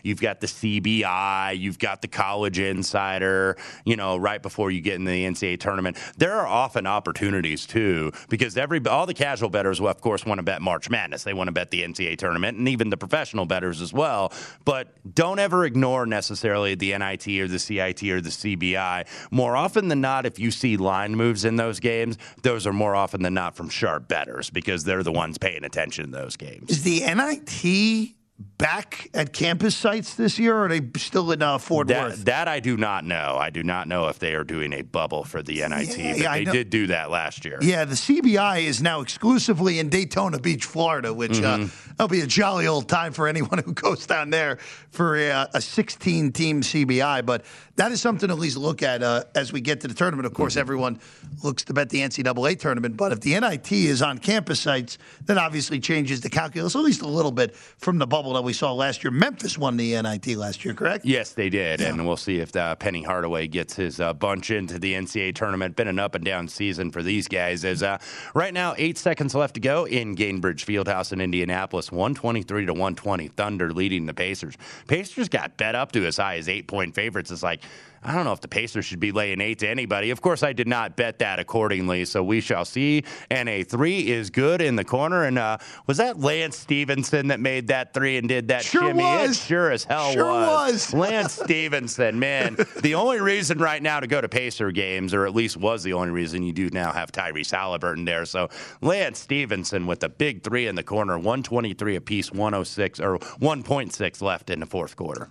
you've 0.02 0.20
got 0.20 0.40
the 0.40 0.46
CBI, 0.46 1.58
you've 1.58 1.78
got 1.78 2.02
the 2.02 2.08
College 2.08 2.58
Insider, 2.58 3.56
you 3.84 3.96
know, 3.96 4.16
right 4.16 4.42
before 4.42 4.70
you 4.70 4.82
get 4.82 4.96
in 4.96 5.04
the 5.04 5.24
NCAA 5.24 5.58
tournament. 5.60 5.96
There 6.18 6.34
are 6.34 6.46
often 6.46 6.86
opportunities 6.86 7.64
too, 7.66 8.12
because 8.28 8.58
every 8.58 8.84
all 8.86 9.06
the 9.06 9.14
casual 9.14 9.48
bettors 9.48 9.80
will, 9.80 9.88
of 9.88 10.00
course, 10.00 10.26
want 10.26 10.38
to 10.38 10.42
bet 10.42 10.60
March 10.60 10.90
Madness. 10.90 11.24
They 11.24 11.32
want 11.32 11.48
to 11.48 11.52
bet 11.52 11.70
the 11.70 11.82
NCAA 11.82 12.18
tournament, 12.18 12.58
and 12.58 12.68
even 12.68 12.90
the 12.90 12.96
professional 12.96 13.46
bettors 13.46 13.80
as 13.80 13.92
well. 13.92 14.32
But 14.64 14.73
don't 15.14 15.38
ever 15.38 15.64
ignore 15.64 16.06
necessarily 16.06 16.74
the 16.74 16.96
NIT 16.96 17.28
or 17.28 17.48
the 17.48 17.58
CIT 17.58 18.02
or 18.04 18.20
the 18.20 18.30
CBI. 18.30 19.06
More 19.30 19.56
often 19.56 19.88
than 19.88 20.00
not, 20.00 20.26
if 20.26 20.38
you 20.38 20.50
see 20.50 20.76
line 20.76 21.14
moves 21.14 21.44
in 21.44 21.56
those 21.56 21.80
games, 21.80 22.18
those 22.42 22.66
are 22.66 22.72
more 22.72 22.94
often 22.94 23.22
than 23.22 23.34
not 23.34 23.56
from 23.56 23.68
sharp 23.68 24.08
betters 24.08 24.50
because 24.50 24.84
they're 24.84 25.02
the 25.02 25.12
ones 25.12 25.38
paying 25.38 25.64
attention 25.64 26.06
to 26.06 26.10
those 26.10 26.36
games. 26.36 26.70
Is 26.70 26.82
the 26.82 27.00
NIT 27.00 28.14
back 28.38 29.08
at 29.14 29.32
campus 29.32 29.76
sites 29.76 30.14
this 30.16 30.38
year, 30.38 30.56
or 30.56 30.64
are 30.64 30.68
they 30.68 30.80
still 30.96 31.30
in 31.30 31.40
uh, 31.40 31.58
Fort 31.58 31.86
That, 31.88 32.02
Worth? 32.10 32.24
that 32.24 32.48
I 32.48 32.58
do 32.60 32.76
not 32.76 33.04
know. 33.04 33.36
I 33.38 33.50
do 33.50 33.62
not 33.62 33.86
know 33.86 34.08
if 34.08 34.18
they 34.18 34.34
are 34.34 34.42
doing 34.42 34.72
a 34.72 34.82
bubble 34.82 35.22
for 35.24 35.40
the 35.42 35.54
NIT, 35.68 35.96
Yeah, 35.96 36.12
but 36.12 36.18
yeah, 36.20 36.34
they 36.34 36.44
did 36.44 36.70
do 36.70 36.86
that 36.88 37.10
last 37.10 37.44
year. 37.44 37.58
Yeah, 37.62 37.84
the 37.84 37.94
CBI 37.94 38.62
is 38.64 38.82
now 38.82 39.00
exclusively 39.02 39.78
in 39.78 39.88
Daytona 39.88 40.38
Beach, 40.40 40.64
Florida, 40.64 41.14
which 41.14 41.40
uh, 41.42 41.58
Mm-hmm. 41.58 41.90
that'll 41.96 42.08
be 42.08 42.22
a 42.22 42.26
jolly 42.26 42.66
old 42.66 42.88
time 42.88 43.12
for 43.12 43.28
anyone 43.28 43.58
who 43.64 43.72
goes 43.72 44.04
down 44.06 44.30
there 44.30 44.56
for 44.90 45.16
a, 45.16 45.48
a 45.54 45.60
16 45.60 46.32
team 46.32 46.60
CBI. 46.62 47.24
But 47.24 47.44
that 47.76 47.90
is 47.92 48.00
something 48.00 48.28
to 48.28 48.34
at 48.34 48.38
least 48.40 48.56
look 48.56 48.82
at 48.82 49.02
uh, 49.02 49.24
as 49.34 49.52
we 49.52 49.60
get 49.60 49.80
to 49.80 49.88
the 49.88 49.94
tournament. 49.94 50.26
Of 50.26 50.32
Mm-hmm. 50.32 50.42
course, 50.42 50.56
everyone 50.56 51.00
looks 51.42 51.64
to 51.64 51.72
bet 51.74 51.90
the 51.90 51.98
NCAA 52.00 52.58
tournament. 52.58 52.96
But 52.96 53.12
if 53.12 53.20
the 53.20 53.38
NIT 53.38 53.70
is 53.72 54.00
on 54.02 54.18
campus 54.18 54.60
sites, 54.60 54.98
that 55.26 55.38
obviously 55.38 55.80
changes 55.80 56.20
the 56.20 56.30
calculus 56.30 56.74
at 56.76 56.82
least 56.82 57.02
a 57.02 57.08
little 57.08 57.32
bit 57.32 57.54
from 57.54 57.98
the 57.98 58.06
bubble 58.06 58.32
that 58.34 58.42
we 58.44 58.52
saw 58.52 58.72
last 58.72 59.02
year. 59.04 59.10
Memphis 59.10 59.58
won 59.58 59.76
the 59.76 60.00
NIT 60.00 60.36
last 60.36 60.64
year, 60.64 60.74
correct? 60.74 61.04
Yes, 61.04 61.32
they 61.32 61.48
did, 61.50 61.80
and 61.80 62.06
we'll 62.06 62.16
see 62.16 62.38
if 62.38 62.54
uh, 62.56 62.74
Penny 62.76 63.02
Hardaway 63.02 63.46
gets 63.48 63.74
his 63.74 64.00
uh, 64.00 64.12
bunch 64.14 64.50
into 64.50 64.78
the 64.78 64.92
NCAA 64.94 65.34
tournament. 65.34 65.76
Been 65.76 65.88
an 65.88 65.98
up 65.98 66.14
and 66.14 66.24
down 66.24 66.48
season 66.48 66.90
for 66.90 67.02
these 67.02 67.26
guys. 67.28 67.64
As 67.64 67.82
uh, 67.82 67.98
right 68.34 68.54
now, 68.54 68.74
eight 68.78 68.98
seconds 68.98 69.34
left 69.34 69.54
to 69.54 69.60
go 69.60 69.86
in 69.86 70.14
Gainbridge 70.16 70.64
Fieldhouse 70.64 71.12
in 71.12 71.20
Indianapolis, 71.20 71.90
one 71.92 72.14
twenty 72.14 72.42
three 72.42 72.66
to 72.66 72.72
one 72.74 72.94
twenty. 72.94 73.28
Thunder 73.28 73.72
leading 73.72 74.06
the 74.06 74.14
Pacers. 74.14 74.54
Pacers 74.86 75.28
got 75.28 75.56
bet 75.56 75.74
up 75.74 75.92
to 75.92 76.06
as 76.06 76.16
high 76.16 76.36
as 76.36 76.48
eight 76.48 76.66
point 76.68 76.94
favorites. 76.94 77.30
It's 77.30 77.42
like 77.42 77.62
I 78.06 78.12
don't 78.12 78.26
know 78.26 78.34
if 78.34 78.42
the 78.42 78.48
Pacers 78.48 78.84
should 78.84 79.00
be 79.00 79.12
laying 79.12 79.40
eight 79.40 79.60
to 79.60 79.66
anybody. 79.66 80.10
Of 80.10 80.20
course, 80.20 80.42
I 80.42 80.52
did 80.52 80.68
not 80.68 80.94
bet 80.94 81.20
that 81.20 81.38
accordingly, 81.38 82.04
so 82.04 82.22
we 82.22 82.42
shall 82.42 82.66
see. 82.66 83.02
And 83.30 83.48
a 83.48 83.62
three 83.62 84.10
is 84.10 84.28
good 84.28 84.60
in 84.60 84.76
the 84.76 84.84
corner. 84.84 85.24
And 85.24 85.38
uh, 85.38 85.56
was 85.86 85.96
that 85.96 86.20
Lance 86.20 86.58
Stephenson 86.58 87.28
that 87.28 87.40
made 87.40 87.68
that 87.68 87.94
three 87.94 88.18
and 88.18 88.28
did 88.28 88.48
that 88.48 88.62
Sure 88.62 88.82
shimmy? 88.88 89.02
was. 89.04 89.30
It 89.30 89.36
sure 89.46 89.70
as 89.70 89.84
hell 89.84 90.12
Sure 90.12 90.26
was. 90.26 90.92
was. 90.92 90.94
Lance 91.00 91.32
Stephenson, 91.32 92.18
man. 92.18 92.58
the 92.82 92.94
only 92.94 93.22
reason 93.22 93.56
right 93.56 93.82
now 93.82 94.00
to 94.00 94.06
go 94.06 94.20
to 94.20 94.28
Pacer 94.28 94.70
games, 94.70 95.14
or 95.14 95.24
at 95.24 95.34
least 95.34 95.56
was 95.56 95.82
the 95.82 95.94
only 95.94 96.10
reason 96.10 96.42
you 96.42 96.52
do 96.52 96.68
now 96.68 96.92
have 96.92 97.10
Tyrese 97.10 97.54
Haliburton 97.56 98.04
there. 98.04 98.26
So 98.26 98.50
Lance 98.82 99.18
Stephenson 99.18 99.86
with 99.86 100.00
the 100.00 100.10
big 100.10 100.42
three 100.42 100.66
in 100.66 100.74
the 100.74 100.82
corner, 100.82 101.14
123 101.16 101.96
apiece, 101.96 102.30
106 102.30 103.00
or 103.00 103.18
1.6 103.18 104.20
left 104.20 104.50
in 104.50 104.60
the 104.60 104.66
fourth 104.66 104.94
quarter. 104.94 105.30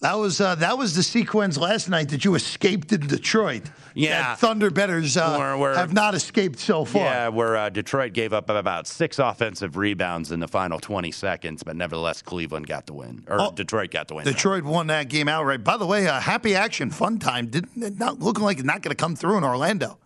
That 0.00 0.14
was 0.14 0.40
uh, 0.40 0.54
that 0.56 0.78
was 0.78 0.94
the 0.94 1.02
sequence 1.02 1.56
last 1.58 1.88
night 1.88 2.10
that 2.10 2.24
you 2.24 2.36
escaped 2.36 2.92
in 2.92 3.00
Detroit. 3.08 3.62
Yeah. 3.94 4.22
That 4.22 4.38
Thunder 4.38 4.70
betters 4.70 5.16
uh, 5.16 5.34
We're- 5.36 5.58
we're- 5.58 5.76
have 5.76 5.92
not 5.92 6.14
escaped 6.14 6.60
so 6.60 6.84
far. 6.84 7.02
Yeah, 7.02 7.28
where 7.28 7.56
uh, 7.56 7.68
Detroit 7.68 8.12
gave 8.12 8.32
up 8.32 8.48
about 8.48 8.86
six 8.86 9.18
offensive 9.18 9.76
rebounds 9.76 10.30
in 10.30 10.38
the 10.38 10.46
final 10.46 10.78
20 10.78 11.10
seconds, 11.10 11.64
but 11.64 11.74
nevertheless, 11.74 12.22
Cleveland 12.22 12.68
got 12.68 12.86
the 12.86 12.92
win, 12.94 13.24
or 13.26 13.40
Oh, 13.40 13.50
Detroit 13.50 13.90
got 13.90 14.06
the 14.06 14.14
win. 14.14 14.24
Detroit 14.24 14.62
won 14.62 14.86
that 14.86 15.08
game 15.08 15.26
outright. 15.26 15.64
By 15.64 15.76
the 15.76 15.86
way, 15.86 16.06
uh, 16.06 16.20
happy 16.20 16.54
action, 16.54 16.90
fun 16.90 17.18
time. 17.18 17.48
Didn't 17.48 17.98
not 17.98 18.20
looking 18.20 18.44
like 18.44 18.58
it's 18.58 18.66
not 18.66 18.82
going 18.82 18.90
to 18.94 19.02
come 19.02 19.16
through 19.16 19.36
in 19.38 19.42
Orlando. 19.44 19.98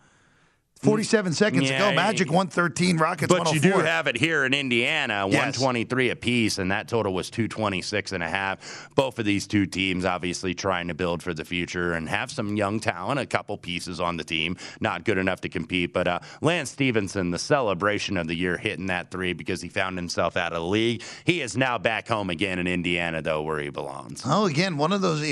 Forty-seven 0.83 1.33
seconds 1.33 1.67
to 1.67 1.73
Yeah, 1.73 1.91
go. 1.91 1.95
Magic 1.95 2.31
one 2.31 2.47
thirteen. 2.47 2.97
Rockets 2.97 3.33
But 3.33 3.53
you 3.53 3.59
do 3.59 3.71
have 3.71 4.07
it 4.07 4.17
here 4.17 4.43
in 4.45 4.53
Indiana, 4.53 5.25
Yes. 5.27 5.57
123 5.57 6.09
apiece, 6.09 6.57
and 6.57 6.71
that 6.71 6.87
total 6.87 7.13
was 7.13 7.29
226 7.29 8.11
and 8.11 8.21
a 8.23 8.29
half. 8.29 8.89
Both 8.95 9.17
of 9.19 9.25
these 9.25 9.47
two 9.47 9.65
teams 9.65 10.03
obviously 10.05 10.53
trying 10.53 10.89
to 10.89 10.93
build 10.93 11.23
for 11.23 11.33
the 11.33 11.45
future 11.45 11.93
and 11.93 12.09
have 12.09 12.31
some 12.31 12.55
young 12.57 12.79
talent, 12.79 13.19
a 13.19 13.25
couple 13.25 13.57
pieces 13.57 13.99
on 13.99 14.17
the 14.17 14.23
team, 14.23 14.57
not 14.81 15.05
good 15.05 15.17
enough 15.17 15.41
to 15.41 15.49
compete. 15.49 15.93
But 15.93 16.07
uh, 16.07 16.19
Lance 16.41 16.71
Stephenson, 16.71 17.31
the 17.31 17.39
celebration 17.39 18.17
of 18.17 18.27
the 18.27 18.35
year, 18.35 18.57
hitting 18.57 18.87
that 18.87 19.09
three 19.09 19.33
because 19.33 19.61
he 19.61 19.69
found 19.69 19.97
himself 19.97 20.35
out 20.35 20.51
of 20.53 20.61
the 20.61 20.67
league. 20.67 21.01
He 21.23 21.41
is 21.41 21.55
now 21.55 21.77
back 21.77 22.07
home 22.07 22.29
again 22.29 22.59
in 22.59 22.67
Indiana, 22.67 23.21
though, 23.21 23.41
where 23.41 23.59
he 23.59 23.69
belongs. 23.69 24.23
Oh, 24.25 24.45
again, 24.45 24.77
one 24.77 24.91
of 24.91 25.01
those. 25.01 25.23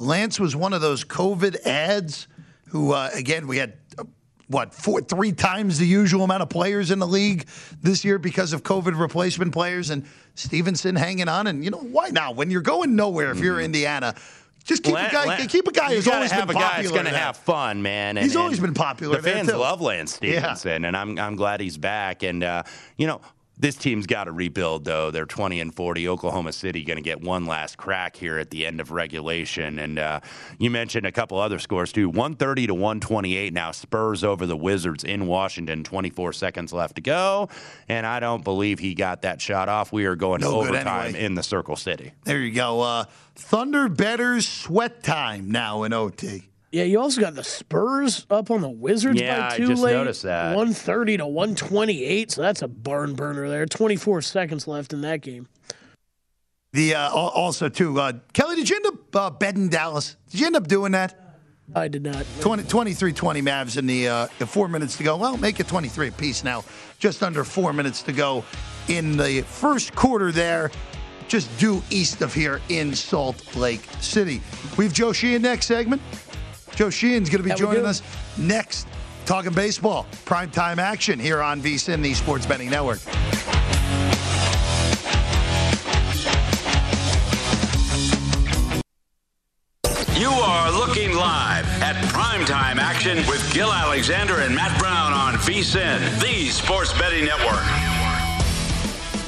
Lance 0.00 0.40
was 0.40 0.56
one 0.56 0.72
of 0.72 0.80
those 0.80 1.04
COVID 1.04 1.64
ads 1.64 2.26
who, 2.68 2.92
uh, 2.92 3.10
again, 3.14 3.46
we 3.46 3.58
had. 3.58 3.74
What 4.50 4.74
four, 4.74 5.00
three 5.00 5.30
times 5.30 5.78
the 5.78 5.86
usual 5.86 6.24
amount 6.24 6.42
of 6.42 6.48
players 6.48 6.90
in 6.90 6.98
the 6.98 7.06
league 7.06 7.46
this 7.82 8.04
year 8.04 8.18
because 8.18 8.52
of 8.52 8.64
COVID 8.64 8.98
replacement 8.98 9.52
players, 9.52 9.90
and 9.90 10.04
Stephenson 10.34 10.96
hanging 10.96 11.28
on. 11.28 11.46
And 11.46 11.64
you 11.64 11.70
know 11.70 11.78
why 11.78 12.08
now? 12.08 12.32
When 12.32 12.50
you're 12.50 12.60
going 12.60 12.96
nowhere, 12.96 13.30
if 13.30 13.38
you're 13.38 13.60
Indiana, 13.60 14.16
just 14.64 14.82
keep 14.82 14.94
a 14.96 15.08
guy. 15.10 15.46
Keep 15.46 15.68
a 15.68 15.72
guy 15.72 15.92
you 15.92 16.12
always 16.12 16.32
have 16.32 16.48
been 16.48 16.56
a 16.56 16.60
guy 16.60 16.66
popular. 16.68 16.82
that's 16.82 16.90
going 16.90 17.04
to 17.04 17.16
have 17.16 17.36
fun, 17.36 17.80
man. 17.82 18.16
He's 18.16 18.34
always 18.34 18.58
been 18.58 18.74
popular 18.74 19.20
The 19.20 19.30
fans 19.30 19.52
love 19.52 19.80
Lance 19.80 20.18
Yeah. 20.20 20.54
Stephenson, 20.54 20.84
and 20.84 20.96
I'm 20.96 21.16
I'm 21.16 21.36
glad 21.36 21.60
he's 21.60 21.78
back. 21.78 22.24
And 22.24 22.42
uh, 22.42 22.64
you 22.96 23.06
know. 23.06 23.20
This 23.60 23.76
team's 23.76 24.06
got 24.06 24.24
to 24.24 24.32
rebuild, 24.32 24.86
though. 24.86 25.10
They're 25.10 25.26
20 25.26 25.60
and 25.60 25.74
40. 25.74 26.08
Oklahoma 26.08 26.52
City 26.52 26.82
going 26.82 26.96
to 26.96 27.02
get 27.02 27.20
one 27.20 27.44
last 27.44 27.76
crack 27.76 28.16
here 28.16 28.38
at 28.38 28.48
the 28.48 28.64
end 28.64 28.80
of 28.80 28.90
regulation. 28.90 29.78
And 29.78 29.98
uh, 29.98 30.20
you 30.58 30.70
mentioned 30.70 31.04
a 31.04 31.12
couple 31.12 31.38
other 31.38 31.58
scores, 31.58 31.92
too. 31.92 32.08
130 32.08 32.68
to 32.68 32.74
128 32.74 33.52
now. 33.52 33.70
Spurs 33.70 34.24
over 34.24 34.46
the 34.46 34.56
Wizards 34.56 35.04
in 35.04 35.26
Washington. 35.26 35.84
24 35.84 36.32
seconds 36.32 36.72
left 36.72 36.94
to 36.94 37.02
go. 37.02 37.50
And 37.86 38.06
I 38.06 38.18
don't 38.18 38.42
believe 38.42 38.78
he 38.78 38.94
got 38.94 39.22
that 39.22 39.42
shot 39.42 39.68
off. 39.68 39.92
We 39.92 40.06
are 40.06 40.16
going 40.16 40.40
No 40.40 40.50
to 40.52 40.56
overtime 40.68 41.08
anyway. 41.08 41.24
in 41.24 41.34
the 41.34 41.42
Circle 41.42 41.76
City. 41.76 42.12
There 42.24 42.40
you 42.40 42.52
go. 42.52 42.80
Uh, 42.80 43.04
Thunder 43.34 43.90
betters 43.90 44.48
sweat 44.48 45.02
time 45.02 45.50
now 45.50 45.82
in 45.82 45.92
OT. 45.92 46.49
Yeah, 46.72 46.84
you 46.84 47.00
also 47.00 47.20
got 47.20 47.34
the 47.34 47.42
Spurs 47.42 48.26
up 48.30 48.50
on 48.50 48.60
the 48.60 48.68
Wizards 48.70 49.20
Yeah, 49.20 49.48
by 49.48 49.54
I 49.54 49.56
two 49.56 49.66
just 49.66 49.82
late. 49.82 49.92
noticed 49.92 50.22
that. 50.22 50.54
130 50.54 51.16
to 51.16 51.26
128, 51.26 52.30
so 52.30 52.42
that's 52.42 52.62
a 52.62 52.68
barn 52.68 53.14
burner 53.14 53.48
there. 53.48 53.66
24 53.66 54.22
seconds 54.22 54.68
left 54.68 54.92
in 54.92 55.00
that 55.00 55.20
game. 55.20 55.48
The 56.72 56.94
uh, 56.94 57.10
also 57.10 57.68
too, 57.68 57.98
uh, 58.00 58.12
Kelly, 58.32 58.54
did 58.54 58.70
you 58.70 58.76
end 58.76 58.86
up 58.86 59.16
uh, 59.16 59.30
betting 59.30 59.68
Dallas? 59.68 60.16
Did 60.30 60.40
you 60.40 60.46
end 60.46 60.54
up 60.54 60.68
doing 60.68 60.92
that? 60.92 61.16
I 61.74 61.88
did 61.88 62.04
not. 62.04 62.24
20, 62.40 62.64
23 62.64 63.12
20 63.12 63.42
Mavs 63.42 63.76
in 63.76 63.86
the, 63.86 64.08
uh, 64.08 64.26
the 64.38 64.46
four 64.46 64.68
minutes 64.68 64.96
to 64.98 65.02
go. 65.02 65.16
Well, 65.16 65.36
make 65.36 65.58
it 65.58 65.66
23 65.66 66.08
apiece 66.08 66.44
now. 66.44 66.64
Just 67.00 67.22
under 67.24 67.42
four 67.42 67.72
minutes 67.72 68.02
to 68.04 68.12
go 68.12 68.44
in 68.88 69.16
the 69.16 69.42
first 69.42 69.94
quarter 69.96 70.30
there, 70.30 70.70
just 71.26 71.56
due 71.58 71.82
east 71.90 72.22
of 72.22 72.32
here 72.32 72.60
in 72.68 72.94
Salt 72.94 73.56
Lake 73.56 73.82
City. 74.00 74.40
We 74.76 74.84
have 74.84 74.92
Joe 74.92 75.12
Sheehan 75.12 75.42
next 75.42 75.66
segment. 75.66 76.00
Joe 76.76 76.90
Sheehan's 76.90 77.28
going 77.28 77.42
to 77.42 77.44
be 77.44 77.50
How 77.50 77.56
joining 77.56 77.86
us 77.86 78.02
next, 78.38 78.86
talking 79.26 79.52
baseball. 79.52 80.06
Primetime 80.24 80.78
action 80.78 81.18
here 81.18 81.42
on 81.42 81.60
VSIN, 81.60 82.02
the 82.02 82.14
Sports 82.14 82.46
Betting 82.46 82.70
Network. 82.70 83.00
You 90.20 90.28
are 90.28 90.70
looking 90.70 91.14
live 91.14 91.66
at 91.82 91.96
primetime 92.12 92.76
action 92.76 93.18
with 93.26 93.52
Gill 93.54 93.72
Alexander 93.72 94.40
and 94.40 94.54
Matt 94.54 94.78
Brown 94.78 95.12
on 95.12 95.34
VSIN, 95.34 96.20
the 96.20 96.48
Sports 96.48 96.92
Betting 96.98 97.24
Network. 97.24 97.64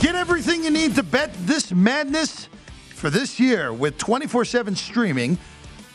Get 0.00 0.14
everything 0.14 0.64
you 0.64 0.70
need 0.70 0.94
to 0.96 1.02
bet 1.02 1.32
this 1.46 1.72
madness 1.72 2.48
for 2.94 3.08
this 3.08 3.40
year 3.40 3.72
with 3.72 3.96
24 3.98 4.44
7 4.44 4.76
streaming, 4.76 5.38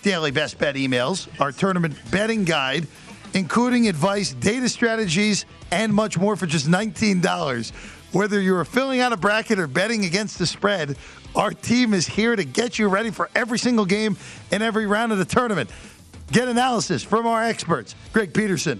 daily 0.08 0.32
best 0.32 0.58
bet 0.58 0.76
emails, 0.76 1.28
our 1.42 1.52
tournament 1.52 1.94
betting 2.12 2.46
guide, 2.46 2.88
including 3.34 3.90
advice, 3.90 4.32
data 4.32 4.70
strategies, 4.70 5.46
and 5.70 5.94
much 5.94 6.18
more 6.18 6.38
for 6.38 6.46
just 6.46 6.66
$19. 6.66 7.72
Whether 8.14 8.40
you're 8.40 8.64
filling 8.64 9.02
out 9.02 9.12
a 9.12 9.18
bracket 9.18 9.60
or 9.60 9.68
betting 9.68 10.06
against 10.06 10.40
the 10.40 10.46
spread, 10.46 10.96
our 11.36 11.52
team 11.52 11.94
is 11.94 12.08
here 12.08 12.38
to 12.38 12.46
get 12.46 12.80
you 12.80 12.88
ready 12.88 13.12
for 13.12 13.30
every 13.36 13.60
single 13.60 13.84
game 13.84 14.16
and 14.50 14.64
every 14.64 14.88
round 14.88 15.12
of 15.12 15.18
the 15.18 15.26
tournament. 15.26 15.70
Get 16.32 16.48
analysis 16.48 17.04
from 17.04 17.28
our 17.28 17.44
experts 17.44 17.94
Greg 18.14 18.34
Peterson, 18.34 18.80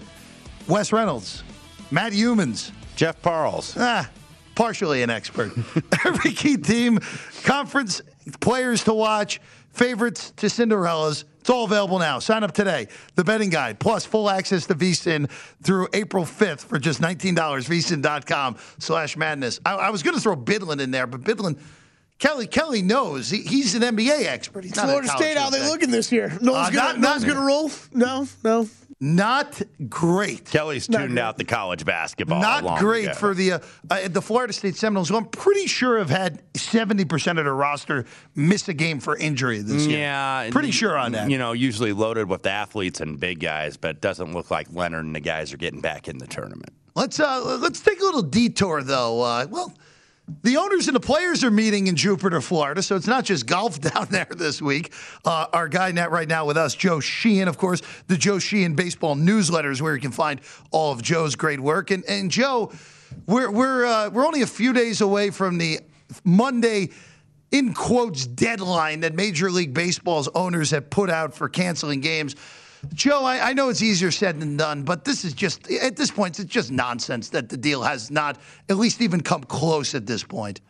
Wes 0.66 0.94
Reynolds, 0.94 1.42
Matt 1.90 2.12
Youmans, 2.12 2.72
Jeff 2.96 3.20
Parles. 3.20 3.74
Ah, 3.76 4.08
partially 4.54 5.02
an 5.02 5.10
expert. 5.10 5.52
Every 6.06 6.32
key 6.32 6.56
team, 6.56 7.00
conference 7.44 8.00
players 8.40 8.84
to 8.84 8.94
watch, 8.94 9.40
favorites 9.78 10.32
to 10.36 10.46
Cinderellas. 10.46 11.24
It's 11.40 11.48
all 11.48 11.64
available 11.64 11.98
now. 11.98 12.18
Sign 12.18 12.42
up 12.42 12.52
today. 12.52 12.88
The 13.14 13.24
betting 13.24 13.48
guide 13.48 13.78
plus 13.78 14.04
full 14.04 14.28
access 14.28 14.66
to 14.66 14.74
VSIN 14.74 15.30
through 15.62 15.88
April 15.94 16.24
5th 16.24 16.64
for 16.64 16.78
just 16.78 17.00
$19. 17.00 17.34
VSIN.com 17.34 18.56
slash 18.78 19.16
madness. 19.16 19.60
I, 19.64 19.74
I 19.74 19.90
was 19.90 20.02
going 20.02 20.14
to 20.16 20.20
throw 20.20 20.36
Bidlin 20.36 20.80
in 20.80 20.90
there, 20.90 21.06
but 21.06 21.22
Bidlin, 21.22 21.58
Kelly 22.18 22.46
Kelly 22.48 22.82
knows 22.82 23.30
he, 23.30 23.42
he's 23.42 23.74
an 23.76 23.82
NBA 23.82 24.26
expert. 24.26 24.64
He's 24.64 24.74
not 24.74 24.86
a 24.86 24.88
Florida 24.88 25.08
State, 25.08 25.36
how 25.36 25.50
they 25.50 25.64
looking 25.68 25.90
this 25.92 26.10
year? 26.10 26.36
No 26.40 26.52
Uh, 26.54 26.62
one's 26.62 26.74
not- 26.74 26.82
gonna, 26.86 26.98
no 26.98 27.00
not- 27.00 27.10
one's 27.12 27.24
gonna 27.24 27.46
roll. 27.46 27.70
No, 27.92 28.26
no. 28.44 28.68
Not 29.00 29.62
great. 29.88 30.46
Kelly's 30.46 30.88
Not 30.88 30.98
tuned 30.98 31.10
good. 31.10 31.18
out 31.20 31.38
the 31.38 31.44
college 31.44 31.84
basketball. 31.84 32.40
Not 32.40 32.64
long 32.64 32.80
great 32.80 33.04
ago. 33.04 33.14
for 33.14 33.32
the 33.32 33.52
uh, 33.52 33.58
uh, 33.88 34.08
the 34.08 34.20
Florida 34.20 34.52
State 34.52 34.74
Seminoles, 34.74 35.08
who 35.08 35.16
I'm 35.16 35.26
pretty 35.26 35.68
sure 35.68 35.98
have 35.98 36.10
had 36.10 36.42
70% 36.54 37.38
of 37.38 37.44
their 37.44 37.54
roster 37.54 38.06
miss 38.34 38.66
a 38.68 38.74
game 38.74 38.98
for 38.98 39.16
injury 39.16 39.60
this 39.60 39.86
year. 39.86 39.98
Yeah, 40.00 40.50
Pretty 40.50 40.72
sure 40.72 40.98
on 40.98 41.12
that. 41.12 41.30
You 41.30 41.38
know, 41.38 41.52
usually 41.52 41.92
loaded 41.92 42.28
with 42.28 42.44
athletes 42.44 43.00
and 43.00 43.20
big 43.20 43.38
guys, 43.38 43.76
but 43.76 43.90
it 43.90 44.00
doesn't 44.00 44.32
look 44.32 44.50
like 44.50 44.66
Leonard 44.72 45.04
and 45.04 45.14
the 45.14 45.20
guys 45.20 45.52
are 45.52 45.58
getting 45.58 45.80
back 45.80 46.08
in 46.08 46.18
the 46.18 46.26
tournament. 46.26 46.72
Let's 46.96 47.20
uh, 47.20 47.58
let's 47.62 47.78
take 47.80 48.00
a 48.00 48.04
little 48.04 48.22
detour 48.22 48.82
though. 48.82 49.20
Uh, 49.22 49.46
well, 49.48 49.72
the 50.42 50.58
owners 50.58 50.88
and 50.88 50.94
the 50.94 51.00
players 51.00 51.42
are 51.42 51.50
meeting 51.50 51.86
in 51.86 51.96
Jupiter, 51.96 52.40
Florida, 52.40 52.82
so 52.82 52.96
it's 52.96 53.06
not 53.06 53.24
just 53.24 53.46
golf 53.46 53.80
down 53.80 54.08
there 54.10 54.28
this 54.30 54.60
week. 54.60 54.92
Uh, 55.24 55.46
our 55.52 55.68
guy 55.68 55.90
net 55.92 56.10
right 56.10 56.28
now 56.28 56.44
with 56.44 56.56
us, 56.56 56.74
Joe 56.74 57.00
Sheehan, 57.00 57.48
of 57.48 57.56
course, 57.56 57.82
the 58.08 58.16
Joe 58.16 58.38
Sheehan 58.38 58.74
Baseball 58.74 59.14
Newsletter 59.14 59.70
is 59.70 59.80
where 59.80 59.94
you 59.94 60.00
can 60.00 60.12
find 60.12 60.40
all 60.70 60.92
of 60.92 61.02
Joe's 61.02 61.34
great 61.34 61.60
work. 61.60 61.90
And 61.90 62.04
and 62.04 62.30
Joe, 62.30 62.72
we're 63.26 63.50
we're 63.50 63.86
uh, 63.86 64.10
we're 64.10 64.26
only 64.26 64.42
a 64.42 64.46
few 64.46 64.72
days 64.72 65.00
away 65.00 65.30
from 65.30 65.58
the 65.58 65.80
Monday. 66.24 66.90
In 67.50 67.72
quotes, 67.72 68.26
deadline 68.26 69.00
that 69.00 69.14
Major 69.14 69.50
League 69.50 69.72
Baseball's 69.72 70.28
owners 70.34 70.70
have 70.72 70.90
put 70.90 71.08
out 71.08 71.32
for 71.32 71.48
canceling 71.48 72.00
games. 72.00 72.36
Joe, 72.94 73.24
I, 73.24 73.50
I 73.50 73.52
know 73.52 73.68
it's 73.68 73.82
easier 73.82 74.10
said 74.10 74.40
than 74.40 74.56
done, 74.56 74.82
but 74.82 75.04
this 75.04 75.24
is 75.24 75.32
just, 75.32 75.70
at 75.70 75.96
this 75.96 76.10
point, 76.10 76.38
it's 76.38 76.50
just 76.50 76.70
nonsense 76.70 77.30
that 77.30 77.48
the 77.48 77.56
deal 77.56 77.82
has 77.82 78.10
not 78.10 78.38
at 78.68 78.76
least 78.76 79.00
even 79.00 79.20
come 79.20 79.42
close 79.44 79.94
at 79.94 80.06
this 80.06 80.22
point. 80.22 80.60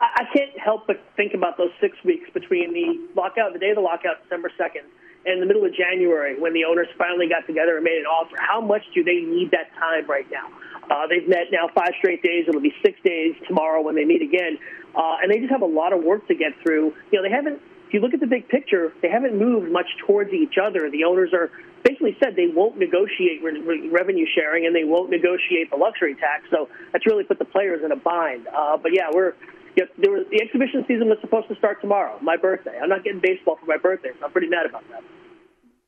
I, 0.00 0.24
can't 0.32 0.58
help 0.58 0.86
but 0.86 0.96
think 1.16 1.34
about 1.34 1.58
those 1.58 1.72
six 1.80 1.96
weeks 2.04 2.30
between 2.32 2.72
the 2.72 3.20
lockout, 3.20 3.52
the 3.52 3.58
day 3.58 3.70
of 3.70 3.76
the 3.76 3.82
lockout, 3.82 4.22
December 4.22 4.50
2nd, 4.58 4.88
and 5.26 5.42
the 5.42 5.46
middle 5.46 5.64
of 5.64 5.74
January 5.74 6.40
when 6.40 6.54
the 6.54 6.64
owners 6.64 6.88
finally 6.96 7.28
got 7.28 7.46
together 7.46 7.76
and 7.76 7.84
made 7.84 7.98
an 8.00 8.06
offer. 8.06 8.36
How 8.38 8.60
much 8.60 8.82
do 8.94 9.04
they 9.04 9.20
need 9.20 9.50
that 9.50 9.68
time 9.78 10.08
right 10.08 10.26
now? 10.30 10.48
Uh, 10.90 11.06
they've 11.06 11.28
met 11.28 11.52
now 11.52 11.68
five 11.74 11.92
straight 11.98 12.22
days. 12.22 12.46
It'll 12.48 12.60
be 12.60 12.74
six 12.82 12.98
days 13.04 13.34
tomorrow 13.46 13.82
when 13.82 13.94
they 13.94 14.04
meet 14.04 14.22
again. 14.22 14.58
Uh, 14.94 15.22
and 15.22 15.30
they 15.30 15.38
just 15.38 15.52
have 15.52 15.62
a 15.62 15.66
lot 15.66 15.92
of 15.92 16.02
work 16.02 16.26
to 16.28 16.34
get 16.34 16.52
through. 16.62 16.94
You 17.12 17.20
know, 17.20 17.22
they 17.22 17.30
haven't, 17.30 17.60
if 17.90 17.94
you 17.94 17.98
look 17.98 18.14
at 18.14 18.20
the 18.20 18.30
big 18.30 18.46
picture, 18.46 18.92
they 19.02 19.08
haven't 19.10 19.36
moved 19.36 19.72
much 19.72 19.88
towards 20.06 20.30
each 20.32 20.54
other. 20.62 20.88
The 20.92 21.02
owners 21.02 21.34
are 21.34 21.50
basically 21.82 22.16
said 22.22 22.36
they 22.36 22.46
won't 22.46 22.78
negotiate 22.78 23.42
re- 23.42 23.58
re- 23.58 23.88
revenue 23.88 24.26
sharing 24.32 24.64
and 24.64 24.72
they 24.72 24.84
won't 24.84 25.10
negotiate 25.10 25.70
the 25.70 25.76
luxury 25.76 26.14
tax. 26.14 26.44
So 26.52 26.68
that's 26.92 27.04
really 27.04 27.24
put 27.24 27.40
the 27.40 27.44
players 27.44 27.82
in 27.84 27.90
a 27.90 27.96
bind. 27.96 28.46
Uh, 28.46 28.76
but 28.76 28.94
yeah, 28.94 29.10
we're, 29.12 29.34
know, 29.82 29.86
there 29.98 30.12
was, 30.12 30.24
the 30.30 30.40
exhibition 30.40 30.84
season 30.86 31.08
was 31.08 31.18
supposed 31.20 31.48
to 31.48 31.56
start 31.56 31.80
tomorrow, 31.80 32.16
my 32.22 32.36
birthday. 32.36 32.78
I'm 32.80 32.88
not 32.88 33.02
getting 33.02 33.18
baseball 33.18 33.56
for 33.58 33.66
my 33.66 33.76
birthday, 33.76 34.10
so 34.20 34.26
I'm 34.26 34.30
pretty 34.30 34.46
mad 34.46 34.66
about 34.66 34.88
that. 34.90 35.02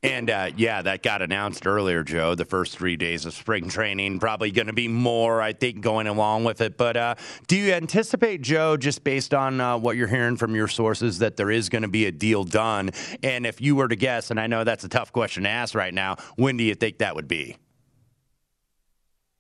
And 0.03 0.31
uh, 0.31 0.51
yeah, 0.57 0.83
that 0.83 1.05
got 1.05 1.23
announced 1.23 1.65
earlier, 1.65 2.03
Joe. 2.03 2.35
The 2.35 2.45
first 2.45 2.77
three 2.77 2.97
days 2.97 3.25
of 3.25 3.35
spring 3.35 3.69
training, 3.69 4.19
probably 4.19 4.51
going 4.51 4.67
to 4.67 4.73
be 4.73 4.89
more, 4.89 5.41
I 5.41 5.53
think, 5.53 5.81
going 5.81 6.09
along 6.09 6.43
with 6.43 6.61
it. 6.61 6.77
But 6.77 6.97
uh, 6.97 7.15
do 7.47 7.57
you 7.57 7.73
anticipate, 7.73 8.43
Joe, 8.43 8.77
just 8.77 9.05
based 9.05 9.33
on 9.33 9.61
uh, 9.61 9.79
what 9.79 9.97
you're 9.97 10.09
hearing 10.09 10.37
from 10.37 10.57
your 10.57 10.67
sources, 10.67 11.19
that 11.19 11.37
there 11.37 11.53
is 11.53 11.69
going 11.69 11.83
to 11.83 11.89
be 11.89 12.07
a 12.07 12.13
deal 12.13 12.43
done? 12.43 12.91
And 13.23 13.47
if 13.47 13.61
you 13.61 13.77
were 13.77 13.87
to 13.87 13.95
guess, 13.95 14.33
and 14.33 14.41
I 14.41 14.49
know 14.49 14.65
that's 14.65 14.83
a 14.83 14.89
tough 14.89 15.13
question 15.13 15.45
to 15.45 15.49
ask 15.49 15.73
right 15.73 15.95
now, 15.95 16.17
when 16.35 16.57
do 16.57 16.65
you 16.65 16.75
think 16.75 16.99
that 16.99 17.15
would 17.15 17.29
be? 17.29 17.57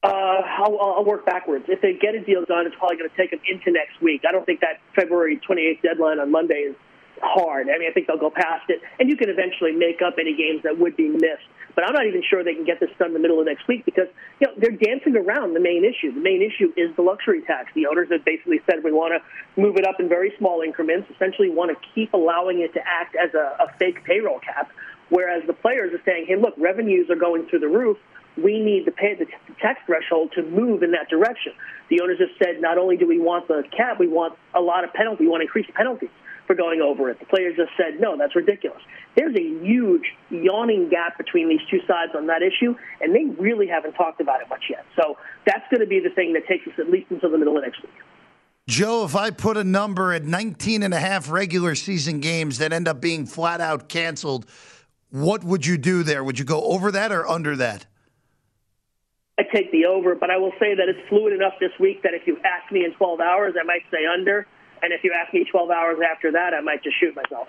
Uh, 0.04 0.08
I'll, 0.08 0.78
I'll 0.80 1.04
work 1.04 1.26
backwards. 1.26 1.64
If 1.66 1.80
they 1.80 1.94
get 1.94 2.14
a 2.14 2.20
deal 2.20 2.44
done, 2.44 2.66
it's 2.66 2.76
probably 2.76 2.98
going 2.98 3.10
to 3.10 3.16
take 3.16 3.30
them 3.30 3.40
into 3.48 3.72
next 3.72 4.00
week. 4.00 4.22
I 4.28 4.30
don't 4.30 4.46
think 4.46 4.60
that 4.60 4.80
February 4.94 5.40
28th 5.48 5.82
deadline 5.82 6.20
on 6.20 6.30
Monday 6.30 6.70
is 6.70 6.76
hard. 7.22 7.68
I 7.70 7.78
mean, 7.78 7.88
I 7.88 7.92
think 7.92 8.06
they'll 8.06 8.18
go 8.18 8.30
past 8.30 8.68
it, 8.68 8.82
and 8.98 9.08
you 9.08 9.16
can 9.16 9.30
eventually 9.30 9.72
make 9.72 10.02
up 10.02 10.14
any 10.18 10.34
games 10.36 10.62
that 10.64 10.78
would 10.78 10.96
be 10.96 11.08
missed. 11.08 11.46
But 11.74 11.84
I'm 11.86 11.94
not 11.94 12.06
even 12.06 12.22
sure 12.28 12.44
they 12.44 12.54
can 12.54 12.64
get 12.64 12.80
this 12.80 12.90
done 12.98 13.08
in 13.08 13.14
the 13.14 13.18
middle 13.18 13.40
of 13.40 13.46
next 13.46 13.66
week 13.66 13.84
because 13.84 14.08
you 14.40 14.46
know 14.46 14.52
they're 14.58 14.76
dancing 14.76 15.16
around 15.16 15.54
the 15.54 15.60
main 15.60 15.84
issue. 15.84 16.12
The 16.12 16.20
main 16.20 16.42
issue 16.42 16.72
is 16.76 16.94
the 16.96 17.02
luxury 17.02 17.40
tax. 17.42 17.72
The 17.74 17.86
owners 17.86 18.08
have 18.10 18.24
basically 18.24 18.60
said 18.66 18.84
we 18.84 18.92
want 18.92 19.14
to 19.16 19.60
move 19.60 19.76
it 19.76 19.86
up 19.86 19.98
in 19.98 20.08
very 20.08 20.34
small 20.38 20.60
increments. 20.60 21.08
Essentially, 21.14 21.48
want 21.48 21.70
to 21.70 21.78
keep 21.94 22.12
allowing 22.12 22.60
it 22.60 22.74
to 22.74 22.80
act 22.84 23.16
as 23.16 23.32
a, 23.34 23.56
a 23.64 23.72
fake 23.78 24.04
payroll 24.04 24.40
cap, 24.40 24.70
whereas 25.08 25.42
the 25.46 25.54
players 25.54 25.94
are 25.94 26.02
saying, 26.04 26.26
"Hey, 26.28 26.36
look, 26.36 26.54
revenues 26.58 27.08
are 27.08 27.16
going 27.16 27.46
through 27.46 27.60
the 27.60 27.72
roof." 27.72 27.96
we 28.34 28.58
need 28.60 28.86
the, 28.86 28.90
pay, 28.90 29.14
the 29.14 29.26
tax 29.60 29.78
threshold 29.84 30.32
to 30.34 30.42
move 30.42 30.82
in 30.82 30.92
that 30.92 31.06
direction. 31.10 31.52
The 31.90 32.00
owners 32.00 32.18
have 32.18 32.30
said 32.38 32.62
not 32.62 32.78
only 32.78 32.96
do 32.96 33.06
we 33.06 33.18
want 33.18 33.46
the 33.46 33.62
cap, 33.76 34.00
we 34.00 34.08
want 34.08 34.38
a 34.54 34.60
lot 34.62 34.84
of 34.84 34.92
penalty, 34.94 35.24
we 35.24 35.28
want 35.28 35.42
increased 35.42 35.68
penalties 35.74 36.08
for 36.52 36.56
going 36.56 36.82
over 36.82 37.08
it. 37.10 37.18
The 37.18 37.26
players 37.26 37.56
just 37.56 37.70
said, 37.76 37.98
no, 38.00 38.16
that's 38.16 38.36
ridiculous. 38.36 38.80
There's 39.16 39.34
a 39.34 39.64
huge 39.64 40.02
yawning 40.30 40.88
gap 40.90 41.16
between 41.16 41.48
these 41.48 41.60
two 41.70 41.80
sides 41.88 42.12
on 42.14 42.26
that 42.26 42.42
issue, 42.42 42.74
and 43.00 43.14
they 43.14 43.24
really 43.40 43.66
haven't 43.66 43.92
talked 43.92 44.20
about 44.20 44.42
it 44.42 44.48
much 44.48 44.64
yet. 44.68 44.84
So 44.96 45.16
that's 45.46 45.64
going 45.70 45.80
to 45.80 45.86
be 45.86 46.00
the 46.00 46.14
thing 46.14 46.34
that 46.34 46.46
takes 46.46 46.66
us 46.66 46.74
at 46.78 46.90
least 46.90 47.10
until 47.10 47.30
the 47.30 47.38
middle 47.38 47.56
of 47.56 47.64
next 47.64 47.82
week. 47.82 47.92
Joe, 48.68 49.04
if 49.04 49.16
I 49.16 49.30
put 49.30 49.56
a 49.56 49.64
number 49.64 50.12
at 50.12 50.24
19 50.24 50.82
and 50.82 50.94
a 50.94 51.00
half 51.00 51.30
regular 51.30 51.74
season 51.74 52.20
games 52.20 52.58
that 52.58 52.72
end 52.72 52.86
up 52.86 53.00
being 53.00 53.26
flat 53.26 53.60
out 53.60 53.88
canceled, 53.88 54.46
what 55.10 55.42
would 55.42 55.66
you 55.66 55.78
do 55.78 56.02
there? 56.02 56.22
Would 56.22 56.38
you 56.38 56.44
go 56.44 56.62
over 56.62 56.92
that 56.92 57.12
or 57.12 57.26
under 57.26 57.56
that? 57.56 57.86
I 59.38 59.42
take 59.52 59.72
the 59.72 59.86
over, 59.86 60.14
but 60.14 60.30
I 60.30 60.36
will 60.36 60.52
say 60.60 60.74
that 60.74 60.88
it's 60.88 61.08
fluid 61.08 61.32
enough 61.32 61.54
this 61.58 61.72
week 61.80 62.02
that 62.02 62.12
if 62.14 62.26
you 62.26 62.36
ask 62.44 62.70
me 62.70 62.84
in 62.84 62.92
12 62.92 63.20
hours, 63.20 63.54
I 63.58 63.64
might 63.64 63.82
say 63.90 64.04
under. 64.06 64.46
And 64.82 64.92
if 64.92 65.04
you 65.04 65.12
ask 65.12 65.32
me 65.32 65.44
12 65.44 65.70
hours 65.70 65.98
after 66.12 66.32
that, 66.32 66.54
I 66.54 66.60
might 66.60 66.82
just 66.82 66.98
shoot 66.98 67.14
myself. 67.14 67.48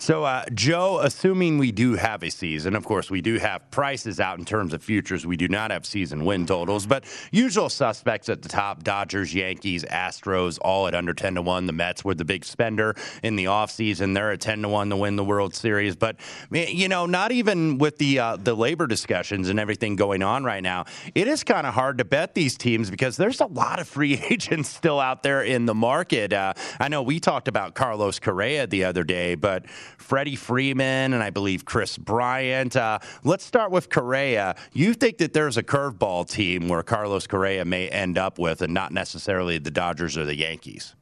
So, 0.00 0.24
uh, 0.24 0.46
Joe, 0.54 1.00
assuming 1.02 1.58
we 1.58 1.72
do 1.72 1.92
have 1.92 2.22
a 2.22 2.30
season, 2.30 2.74
of 2.74 2.86
course, 2.86 3.10
we 3.10 3.20
do 3.20 3.38
have 3.38 3.70
prices 3.70 4.18
out 4.18 4.38
in 4.38 4.46
terms 4.46 4.72
of 4.72 4.82
futures. 4.82 5.26
We 5.26 5.36
do 5.36 5.46
not 5.46 5.70
have 5.70 5.84
season 5.84 6.24
win 6.24 6.46
totals, 6.46 6.86
but 6.86 7.04
usual 7.30 7.68
suspects 7.68 8.30
at 8.30 8.40
the 8.40 8.48
top 8.48 8.82
Dodgers, 8.82 9.34
Yankees, 9.34 9.84
Astros, 9.84 10.58
all 10.62 10.86
at 10.86 10.94
under 10.94 11.12
10 11.12 11.34
to 11.34 11.42
1. 11.42 11.66
The 11.66 11.74
Mets 11.74 12.02
were 12.02 12.14
the 12.14 12.24
big 12.24 12.46
spender 12.46 12.94
in 13.22 13.36
the 13.36 13.44
offseason. 13.44 14.14
They're 14.14 14.32
at 14.32 14.40
10 14.40 14.62
to 14.62 14.70
1 14.70 14.88
to 14.88 14.96
win 14.96 15.16
the 15.16 15.24
World 15.24 15.54
Series. 15.54 15.96
But, 15.96 16.16
you 16.50 16.88
know, 16.88 17.04
not 17.04 17.30
even 17.30 17.76
with 17.76 17.98
the, 17.98 18.20
uh, 18.20 18.36
the 18.36 18.54
labor 18.54 18.86
discussions 18.86 19.50
and 19.50 19.60
everything 19.60 19.96
going 19.96 20.22
on 20.22 20.44
right 20.44 20.62
now, 20.62 20.86
it 21.14 21.28
is 21.28 21.44
kind 21.44 21.66
of 21.66 21.74
hard 21.74 21.98
to 21.98 22.06
bet 22.06 22.34
these 22.34 22.56
teams 22.56 22.90
because 22.90 23.18
there's 23.18 23.40
a 23.40 23.46
lot 23.46 23.78
of 23.78 23.86
free 23.86 24.14
agents 24.30 24.70
still 24.70 24.98
out 24.98 25.22
there 25.22 25.42
in 25.42 25.66
the 25.66 25.74
market. 25.74 26.32
Uh, 26.32 26.54
I 26.80 26.88
know 26.88 27.02
we 27.02 27.20
talked 27.20 27.48
about 27.48 27.74
Carlos 27.74 28.18
Correa 28.18 28.66
the 28.66 28.84
other 28.84 29.04
day, 29.04 29.34
but 29.34 29.66
Freddie 29.96 30.36
Freeman, 30.36 31.12
and 31.12 31.22
I 31.22 31.30
believe 31.30 31.64
Kris 31.64 31.98
Bryant. 31.98 32.76
Uh, 32.76 32.98
let's 33.24 33.44
start 33.44 33.70
with 33.70 33.90
Correa. 33.90 34.56
You 34.72 34.94
think 34.94 35.18
that 35.18 35.32
there's 35.32 35.56
a 35.56 35.62
curveball 35.62 36.28
team 36.28 36.68
where 36.68 36.82
Carlos 36.82 37.26
Correa 37.26 37.64
may 37.64 37.88
end 37.88 38.18
up 38.18 38.38
with, 38.38 38.62
and 38.62 38.74
not 38.74 38.92
necessarily 38.92 39.58
the 39.58 39.70
Dodgers 39.70 40.16
or 40.16 40.24
the 40.24 40.36
Yankees? 40.36 40.94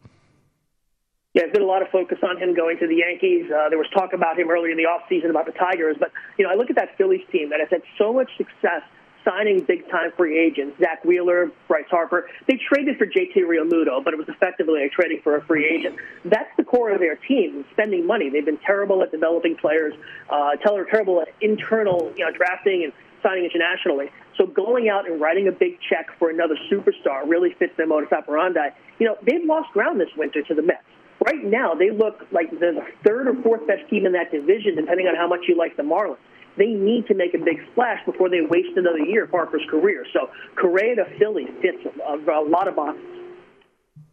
Yeah, 1.34 1.42
there's 1.42 1.52
been 1.52 1.62
a 1.62 1.66
lot 1.66 1.82
of 1.82 1.88
focus 1.88 2.18
on 2.22 2.38
him 2.38 2.54
going 2.54 2.78
to 2.78 2.86
the 2.88 2.96
Yankees. 2.96 3.50
Uh, 3.50 3.68
there 3.68 3.78
was 3.78 3.86
talk 3.94 4.12
about 4.12 4.38
him 4.38 4.50
earlier 4.50 4.72
in 4.72 4.78
the 4.78 4.86
offseason 4.88 5.30
about 5.30 5.46
the 5.46 5.52
Tigers. 5.52 5.96
But, 6.00 6.10
you 6.38 6.44
know, 6.44 6.50
I 6.50 6.56
look 6.56 6.70
at 6.70 6.76
that 6.76 6.96
Phillies 6.96 7.20
team 7.30 7.50
that 7.50 7.60
has 7.60 7.68
had 7.70 7.82
so 7.98 8.12
much 8.12 8.30
success 8.36 8.82
signing 9.28 9.64
big 9.66 9.88
time 9.90 10.10
free 10.16 10.38
agents, 10.38 10.78
Zack 10.80 11.04
Wheeler, 11.04 11.50
Bryce 11.66 11.84
Harper. 11.90 12.28
They 12.46 12.58
traded 12.68 12.96
for 12.98 13.06
JT 13.06 13.36
Realmuto, 13.36 14.02
but 14.02 14.14
it 14.14 14.16
was 14.16 14.28
effectively 14.28 14.82
like 14.82 14.92
trading 14.92 15.20
for 15.22 15.36
a 15.36 15.44
free 15.44 15.66
agent. 15.66 15.96
That's 16.24 16.50
the 16.56 16.64
core 16.64 16.90
of 16.90 17.00
their 17.00 17.16
team, 17.16 17.64
spending 17.72 18.06
money. 18.06 18.30
They've 18.30 18.44
been 18.44 18.58
terrible 18.64 19.02
at 19.02 19.10
developing 19.10 19.56
players, 19.56 19.94
uh, 20.30 20.56
terrible 20.62 21.20
at 21.20 21.28
internal 21.40 22.12
you 22.16 22.24
know, 22.24 22.32
drafting 22.32 22.84
and 22.84 22.92
signing 23.22 23.44
internationally. 23.44 24.10
So 24.36 24.46
going 24.46 24.88
out 24.88 25.10
and 25.10 25.20
writing 25.20 25.48
a 25.48 25.52
big 25.52 25.78
check 25.88 26.06
for 26.18 26.30
another 26.30 26.54
superstar 26.70 27.28
really 27.28 27.54
fits 27.58 27.72
their 27.76 27.86
modus 27.86 28.12
operandi. 28.12 28.68
You 28.98 29.06
know, 29.06 29.16
they've 29.26 29.44
lost 29.44 29.72
ground 29.72 30.00
this 30.00 30.10
winter 30.16 30.42
to 30.42 30.54
the 30.54 30.62
Mets. 30.62 30.84
Right 31.26 31.42
now, 31.42 31.74
they 31.74 31.90
look 31.90 32.24
like 32.30 32.48
the 32.50 32.80
third 33.04 33.26
or 33.26 33.34
fourth 33.42 33.66
best 33.66 33.90
team 33.90 34.06
in 34.06 34.12
that 34.12 34.30
division, 34.30 34.76
depending 34.76 35.08
on 35.08 35.16
how 35.16 35.26
much 35.26 35.40
you 35.48 35.56
like 35.56 35.76
the 35.76 35.82
Marlins 35.82 36.18
they 36.58 36.66
need 36.66 37.06
to 37.06 37.14
make 37.14 37.34
a 37.34 37.38
big 37.38 37.58
splash 37.72 38.04
before 38.04 38.28
they 38.28 38.40
waste 38.42 38.76
another 38.76 38.98
year 38.98 39.24
of 39.24 39.30
Harper's 39.30 39.62
career. 39.70 40.04
So 40.12 40.28
Correa 40.56 40.96
to 40.96 41.04
Philly 41.18 41.46
fits 41.62 41.78
a, 42.06 42.14
a 42.14 42.42
lot 42.42 42.68
of 42.68 42.76
boxes. 42.76 43.02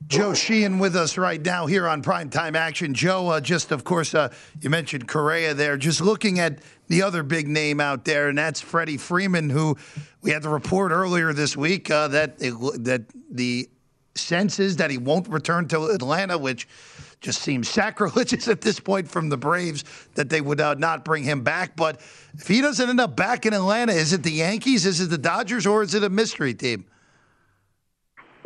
Joe 0.07 0.35
Sheehan 0.35 0.77
with 0.77 0.95
us 0.95 1.17
right 1.17 1.43
now 1.43 1.65
here 1.65 1.87
on 1.87 2.03
Primetime 2.03 2.55
Action. 2.55 2.93
Joe, 2.93 3.29
uh, 3.29 3.41
just 3.41 3.71
of 3.71 3.83
course, 3.83 4.13
uh, 4.13 4.31
you 4.61 4.69
mentioned 4.69 5.07
Correa 5.07 5.55
there. 5.55 5.77
Just 5.77 5.99
looking 5.99 6.39
at 6.39 6.59
the 6.87 7.01
other 7.01 7.23
big 7.23 7.47
name 7.47 7.79
out 7.79 8.05
there, 8.05 8.29
and 8.29 8.37
that's 8.37 8.61
Freddie 8.61 8.97
Freeman, 8.97 9.49
who 9.49 9.75
we 10.21 10.29
had 10.29 10.43
the 10.43 10.49
report 10.49 10.91
earlier 10.91 11.33
this 11.33 11.57
week 11.57 11.89
uh, 11.89 12.07
that 12.09 12.35
it, 12.39 12.53
that 12.83 13.05
the 13.31 13.67
sense 14.13 14.59
is 14.59 14.77
that 14.77 14.91
he 14.91 14.99
won't 14.99 15.27
return 15.27 15.67
to 15.69 15.85
Atlanta, 15.85 16.37
which 16.37 16.67
just 17.25 17.41
seems 17.41 17.67
sacrilegious 17.67 18.47
at 18.55 18.61
this 18.61 18.79
point 18.79 19.09
from 19.09 19.29
the 19.29 19.37
Braves 19.37 19.83
that 20.13 20.29
they 20.29 20.39
would 20.39 20.61
uh, 20.61 20.75
not 20.75 21.03
bring 21.03 21.23
him 21.23 21.41
back. 21.41 21.75
But 21.75 21.99
if 22.35 22.47
he 22.47 22.61
doesn't 22.61 22.87
end 22.87 22.99
up 22.99 23.15
back 23.15 23.45
in 23.45 23.53
Atlanta, 23.53 23.93
is 23.93 24.13
it 24.13 24.23
the 24.23 24.31
Yankees, 24.31 24.85
is 24.85 25.01
it 25.01 25.09
the 25.09 25.17
Dodgers, 25.17 25.65
or 25.65 25.81
is 25.81 25.95
it 25.95 26.03
a 26.03 26.09
mystery 26.09 26.53
team? 26.53 26.85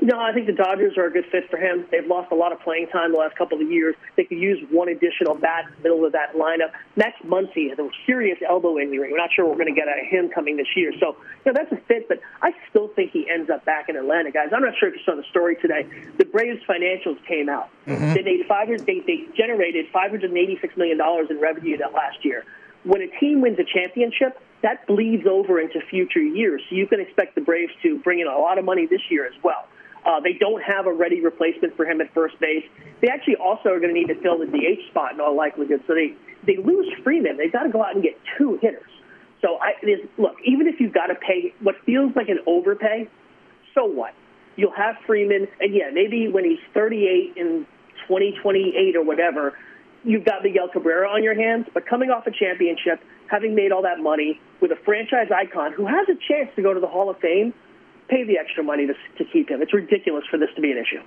No, 0.02 0.18
I 0.18 0.32
think 0.32 0.48
the 0.48 0.54
Dodgers 0.54 0.98
are 0.98 1.06
a 1.06 1.12
good 1.12 1.26
fit 1.30 1.50
for 1.50 1.58
him. 1.58 1.86
They've 1.92 2.06
lost 2.08 2.32
a 2.32 2.36
lot 2.36 2.54
of 2.54 2.62
playing 2.62 2.88
time 2.88 3.12
the 3.12 3.18
last 3.18 3.36
couple 3.36 3.60
of 3.62 3.70
years. 3.70 3.96
They 4.16 4.24
could 4.24 4.38
use 4.38 4.60
one 4.72 4.88
additional 4.88 5.36
bat 5.36 5.66
in 5.68 5.74
the 5.76 5.90
middle 5.90 6.06
of 6.06 6.14
that 6.14 6.36
lineup. 6.36 6.72
Max 6.96 7.20
Muncy 7.26 7.70
has 7.70 7.78
a 7.80 7.90
serious 8.06 8.38
elbow 8.48 8.80
injury. 8.80 9.12
We're 9.12 9.18
not 9.18 9.32
sure 9.36 9.46
we're 9.46 9.56
going 9.56 9.74
to 9.74 9.76
get 9.76 9.90
out 9.90 10.00
of 10.00 10.06
him 10.06 10.30
coming 10.30 10.56
this 10.56 10.68
year. 10.76 10.94
So, 11.00 11.18
you 11.44 11.52
know, 11.52 11.54
that's 11.54 11.72
a 11.74 11.84
fit, 11.88 12.08
but 12.08 12.22
I 12.42 12.52
still 12.70 12.88
think 12.96 13.12
he 13.12 13.30
ends 13.30 13.50
up 13.50 13.66
back 13.66 13.90
in 13.90 13.98
Atlanta, 13.98 14.32
guys. 14.32 14.50
I'm 14.56 14.62
not 14.62 14.74
sure 14.80 14.88
if 14.88 14.96
you 14.96 15.02
saw 15.04 15.16
the 15.16 15.28
story 15.30 15.58
today. 15.58 15.86
The 16.18 16.26
Braves 16.26 16.64
financials 16.64 17.24
came 17.28 17.50
out. 17.50 17.70
Mm-hmm. 17.86 18.14
They, 18.14 18.24
made 18.24 18.46
five, 18.48 18.70
they, 18.70 19.02
they 19.06 19.28
generated 19.36 19.88
$586 19.94 20.78
million 20.78 21.00
in 21.30 21.40
revenue 21.42 21.78
that 21.78 21.94
last 21.94 22.24
year. 22.24 22.46
When 22.84 23.02
a 23.02 23.08
team 23.20 23.42
wins 23.42 23.60
a 23.60 23.66
championship, 23.66 24.40
that 24.62 24.88
bleeds 24.88 25.28
over 25.28 25.60
into 25.60 25.82
future 25.90 26.22
years. 26.22 26.62
So 26.70 26.76
you 26.76 26.88
can 26.88 27.02
expect 27.02 27.36
the 27.36 27.42
Braves 27.42 27.74
to 27.84 28.00
bring 28.00 28.20
in 28.20 28.28
a 28.28 28.38
lot 28.38 28.58
of 28.58 28.64
money 28.64 28.86
this 28.86 29.02
year 29.10 29.26
as 29.26 29.34
well. 29.44 29.68
Uh, 30.06 30.20
they 30.20 30.34
don't 30.34 30.62
have 30.62 30.88
a 30.88 30.94
ready 30.94 31.22
replacement 31.22 31.76
for 31.76 31.86
him 31.86 32.02
at 32.02 32.14
first 32.14 32.40
base. 32.40 32.64
They 33.02 33.10
actually 33.10 33.36
also 33.36 33.70
are 33.70 33.80
going 33.80 33.94
to 33.94 34.00
need 34.00 34.08
to 34.08 34.20
fill 34.22 34.40
the 34.40 34.46
DH 34.46 34.90
spot 34.90 35.14
in 35.14 35.20
all 35.20 35.36
likelihood. 35.36 35.84
So 35.88 35.94
they 35.94 36.16
they 36.46 36.58
lose 36.58 36.88
Freeman. 37.04 37.38
They've 37.38 37.52
got 37.52 37.64
to 37.64 37.70
go 37.70 37.84
out 37.84 37.94
and 37.94 38.04
get 38.04 38.18
two 38.38 38.58
hitters. 38.62 38.90
So 39.42 39.58
I 39.62 39.74
look, 40.18 40.36
even 40.46 40.68
if 40.68 40.80
you've 40.80 40.94
got 40.94 41.08
to 41.08 41.16
pay 41.16 41.54
what 41.62 41.76
feels 41.86 42.16
like 42.16 42.30
an 42.30 42.40
overpay, 42.46 43.10
so 43.74 43.86
what? 43.86 44.14
You'll 44.56 44.76
have 44.76 44.96
Freeman, 45.06 45.48
and 45.60 45.74
yeah, 45.74 45.90
maybe 45.94 46.28
when 46.28 46.44
he's 46.44 46.60
38 46.74 47.38
in 47.38 47.66
2028 48.08 48.96
or 48.96 49.04
whatever, 49.04 49.58
you've 50.04 50.26
got 50.26 50.44
Miguel 50.44 50.68
Cabrera 50.68 51.08
on 51.08 51.24
your 51.24 51.36
hands. 51.36 51.68
But 51.74 51.86
coming 51.86 52.10
off 52.10 52.28
a 52.28 52.32
championship, 52.32 53.02
having 53.28 53.56
made 53.56 53.72
all 53.72 53.84
that 53.84 54.00
money 54.00 54.42
with 54.60 54.72
a 54.72 54.78
franchise 54.84 55.30
icon 55.34 55.74
who 55.74 55.86
has 55.86 56.08
a 56.10 56.16
chance 56.28 56.50
to 56.56 56.62
go 56.62 56.74
to 56.74 56.80
the 56.80 56.88
Hall 56.88 57.10
of 57.10 57.18
Fame, 57.20 57.54
pay 58.10 58.24
the 58.24 58.38
extra 58.38 58.64
money 58.64 58.88
to, 58.88 58.94
to 59.18 59.32
keep 59.32 59.50
him. 59.50 59.62
It's 59.62 59.74
ridiculous 59.74 60.26
for 60.30 60.38
this 60.38 60.50
to 60.56 60.62
be 60.62 60.72
an 60.72 60.78
issue. 60.78 61.02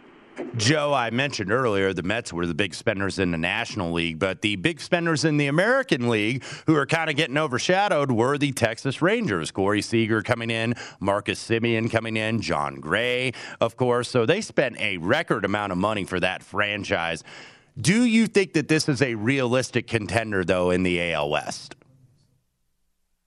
Joe, 0.56 0.94
I 0.94 1.10
mentioned 1.10 1.52
earlier 1.52 1.92
the 1.92 2.02
Mets 2.02 2.32
were 2.32 2.46
the 2.46 2.54
big 2.54 2.74
spenders 2.74 3.18
in 3.18 3.30
the 3.30 3.38
National 3.38 3.92
League, 3.92 4.18
but 4.18 4.40
the 4.40 4.56
big 4.56 4.80
spenders 4.80 5.24
in 5.24 5.36
the 5.36 5.46
American 5.46 6.08
League 6.08 6.42
who 6.66 6.74
are 6.74 6.86
kind 6.86 7.10
of 7.10 7.16
getting 7.16 7.36
overshadowed 7.36 8.10
were 8.10 8.38
the 8.38 8.52
Texas 8.52 9.02
Rangers. 9.02 9.50
Corey 9.50 9.82
Seager 9.82 10.22
coming 10.22 10.50
in, 10.50 10.74
Marcus 11.00 11.46
Semien 11.46 11.90
coming 11.90 12.16
in, 12.16 12.40
Jon 12.40 12.76
Gray, 12.76 13.32
of 13.60 13.76
course. 13.76 14.08
So 14.08 14.24
they 14.24 14.40
spent 14.40 14.80
a 14.80 14.96
record 14.98 15.44
amount 15.44 15.72
of 15.72 15.78
money 15.78 16.04
for 16.04 16.18
that 16.20 16.42
franchise. 16.42 17.22
Do 17.78 18.04
you 18.04 18.26
think 18.26 18.54
that 18.54 18.68
this 18.68 18.88
is 18.88 19.02
a 19.02 19.14
realistic 19.14 19.86
contender, 19.86 20.44
though, 20.44 20.70
in 20.70 20.82
the 20.82 21.12
AL 21.12 21.30
West? 21.30 21.76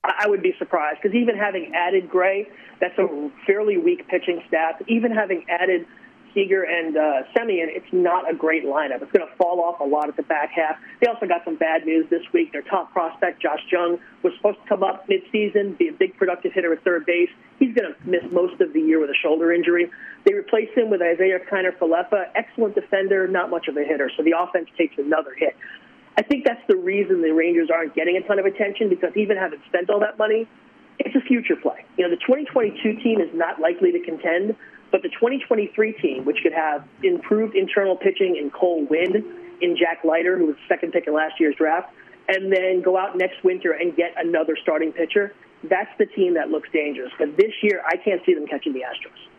I 0.03 0.27
would 0.27 0.43
be 0.43 0.53
surprised 0.59 0.99
because 1.01 1.15
even 1.15 1.35
having 1.35 1.73
added 1.75 2.09
Gray, 2.09 2.47
that's 2.85 2.99
a 2.99 3.31
fairly 3.47 3.77
weak 3.77 4.07
pitching 4.07 4.43
staff. 4.47 4.81
Even 4.87 5.11
having 5.11 5.45
added 5.49 5.87
Seager 6.33 6.63
and 6.63 6.95
uh, 6.95 7.23
Semien, 7.35 7.67
it's 7.71 7.91
not 7.91 8.29
a 8.29 8.35
great 8.35 8.65
lineup. 8.65 9.01
It's 9.01 9.11
going 9.11 9.27
to 9.27 9.35
fall 9.37 9.61
off 9.61 9.79
a 9.79 9.83
lot 9.83 10.09
at 10.09 10.17
the 10.17 10.23
back 10.23 10.51
half. 10.51 10.77
They 11.01 11.07
also 11.07 11.25
got 11.25 11.43
some 11.45 11.55
bad 11.55 11.85
news 11.85 12.05
this 12.09 12.21
week. 12.33 12.51
Their 12.51 12.61
top 12.61 12.91
prospect, 12.91 13.41
Josh 13.41 13.61
Jung, 13.71 13.97
was 14.21 14.33
supposed 14.37 14.61
to 14.61 14.67
come 14.67 14.83
up 14.83 15.07
midseason, 15.07 15.77
be 15.77 15.87
a 15.87 15.93
big 15.93 16.17
productive 16.17 16.51
hitter 16.53 16.73
at 16.73 16.83
third 16.83 17.05
base. 17.05 17.29
He's 17.57 17.73
going 17.73 17.93
to 17.93 18.09
miss 18.09 18.23
most 18.31 18.61
of 18.61 18.73
the 18.73 18.81
year 18.81 18.99
with 18.99 19.09
a 19.09 19.15
shoulder 19.23 19.51
injury. 19.51 19.89
They 20.25 20.33
replaced 20.33 20.77
him 20.77 20.89
with 20.89 21.01
Isiah 21.01 21.39
Kiner 21.49 21.75
Falefa, 21.77 22.27
excellent 22.35 22.75
defender, 22.75 23.27
not 23.27 23.49
much 23.49 23.67
of 23.67 23.77
a 23.77 23.83
hitter. 23.83 24.11
So 24.15 24.23
the 24.23 24.35
offense 24.37 24.67
takes 24.77 24.97
another 24.97 25.33
hit. 25.35 25.55
I 26.17 26.21
think 26.21 26.45
that's 26.45 26.61
the 26.67 26.77
reason 26.77 27.21
the 27.21 27.31
Rangers 27.31 27.69
aren't 27.73 27.95
getting 27.95 28.17
a 28.17 28.21
ton 28.27 28.39
of 28.39 28.45
attention 28.45 28.89
because 28.89 29.11
even 29.15 29.37
having 29.37 29.61
spent 29.67 29.89
all 29.89 29.99
that 30.01 30.17
money, 30.17 30.47
it's 30.99 31.15
a 31.15 31.21
future 31.21 31.55
play. 31.55 31.85
You 31.97 32.05
know, 32.05 32.09
the 32.09 32.21
2022 32.21 33.01
team 33.03 33.21
is 33.21 33.29
not 33.33 33.59
likely 33.59 33.91
to 33.91 33.99
contend, 33.99 34.55
but 34.91 35.01
the 35.01 35.09
2023 35.09 35.93
team, 35.93 36.25
which 36.25 36.37
could 36.43 36.53
have 36.53 36.87
improved 37.03 37.55
internal 37.55 37.95
pitching 37.95 38.37
in 38.37 38.49
Cole 38.51 38.85
Winn, 38.89 39.23
in 39.61 39.77
Jack 39.77 40.03
Leiter, 40.03 40.37
who 40.37 40.47
was 40.47 40.55
second 40.67 40.91
pick 40.91 41.07
in 41.07 41.13
last 41.13 41.39
year's 41.39 41.55
draft, 41.55 41.93
and 42.27 42.51
then 42.51 42.81
go 42.81 42.97
out 42.97 43.17
next 43.17 43.43
winter 43.43 43.71
and 43.71 43.95
get 43.95 44.13
another 44.17 44.57
starting 44.61 44.91
pitcher, 44.91 45.33
that's 45.69 45.89
the 45.97 46.05
team 46.05 46.33
that 46.35 46.49
looks 46.49 46.69
dangerous. 46.73 47.11
But 47.17 47.37
this 47.37 47.51
year, 47.61 47.81
I 47.85 47.97
can't 47.97 48.21
see 48.25 48.33
them 48.33 48.47
catching 48.47 48.73
the 48.73 48.79
Astros. 48.79 49.29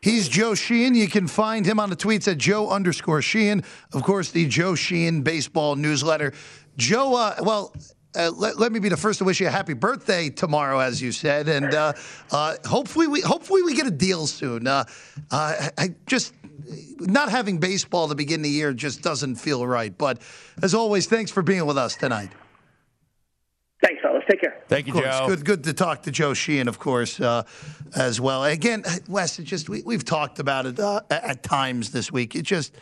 He's 0.00 0.28
Joe 0.28 0.54
Sheehan. 0.54 0.94
You 0.94 1.08
can 1.08 1.26
find 1.26 1.64
him 1.64 1.80
on 1.80 1.88
the 1.88 1.96
tweets 1.96 2.30
at 2.30 2.36
Joe 2.36 2.68
underscore 2.68 3.22
Sheehan. 3.22 3.64
Of 3.94 4.02
course, 4.02 4.30
the 4.30 4.46
Joe 4.46 4.74
Sheehan 4.74 5.22
baseball 5.22 5.76
newsletter. 5.76 6.34
Joe, 6.76 7.14
uh, 7.14 7.36
well, 7.40 7.74
uh, 8.16 8.30
let, 8.36 8.58
let, 8.58 8.72
me 8.72 8.78
be 8.78 8.88
the 8.88 8.96
first 8.96 9.18
to 9.18 9.24
wish 9.24 9.40
you 9.40 9.46
a 9.46 9.50
happy 9.50 9.72
birthday 9.72 10.30
tomorrow, 10.30 10.78
as 10.78 11.00
you 11.02 11.12
said, 11.12 11.48
and 11.48 11.74
uh, 11.74 11.92
uh, 12.30 12.56
hopefully 12.64 13.06
we 13.06 13.20
hopefully 13.20 13.62
we 13.62 13.74
get 13.74 13.86
a 13.86 13.90
deal 13.90 14.26
soon. 14.26 14.66
Uh, 14.66 14.84
uh, 15.30 15.68
I 15.78 15.94
just 16.06 16.32
not 17.00 17.30
having 17.30 17.58
baseball 17.58 18.08
to 18.08 18.14
begin 18.14 18.42
the 18.42 18.48
year 18.48 18.72
just 18.72 19.02
doesn't 19.02 19.36
feel 19.36 19.66
right. 19.66 19.96
But 19.96 20.22
as 20.62 20.74
always, 20.74 21.06
thanks 21.06 21.30
for 21.30 21.42
being 21.42 21.66
with 21.66 21.76
us 21.76 21.96
tonight. 21.96 22.30
Thanks, 23.82 24.00
fellas. 24.00 24.22
Take 24.30 24.40
care. 24.40 24.62
Thank 24.68 24.86
you, 24.86 24.94
Joe. 24.94 25.26
Good, 25.28 25.44
good 25.44 25.64
to 25.64 25.74
talk 25.74 26.02
to 26.04 26.10
Joe 26.10 26.32
Sheehan, 26.32 26.68
of 26.68 26.78
course, 26.78 27.20
uh, 27.20 27.42
as 27.94 28.18
well. 28.20 28.44
Again, 28.44 28.82
Wes, 29.08 29.38
it 29.38 29.44
just 29.44 29.68
we, 29.68 29.82
have 29.92 30.04
talked 30.04 30.38
about 30.38 30.64
it 30.64 30.78
at 30.78 31.42
times 31.42 31.90
this 31.90 32.10
week. 32.10 32.34
It 32.34 32.42
just 32.42 32.74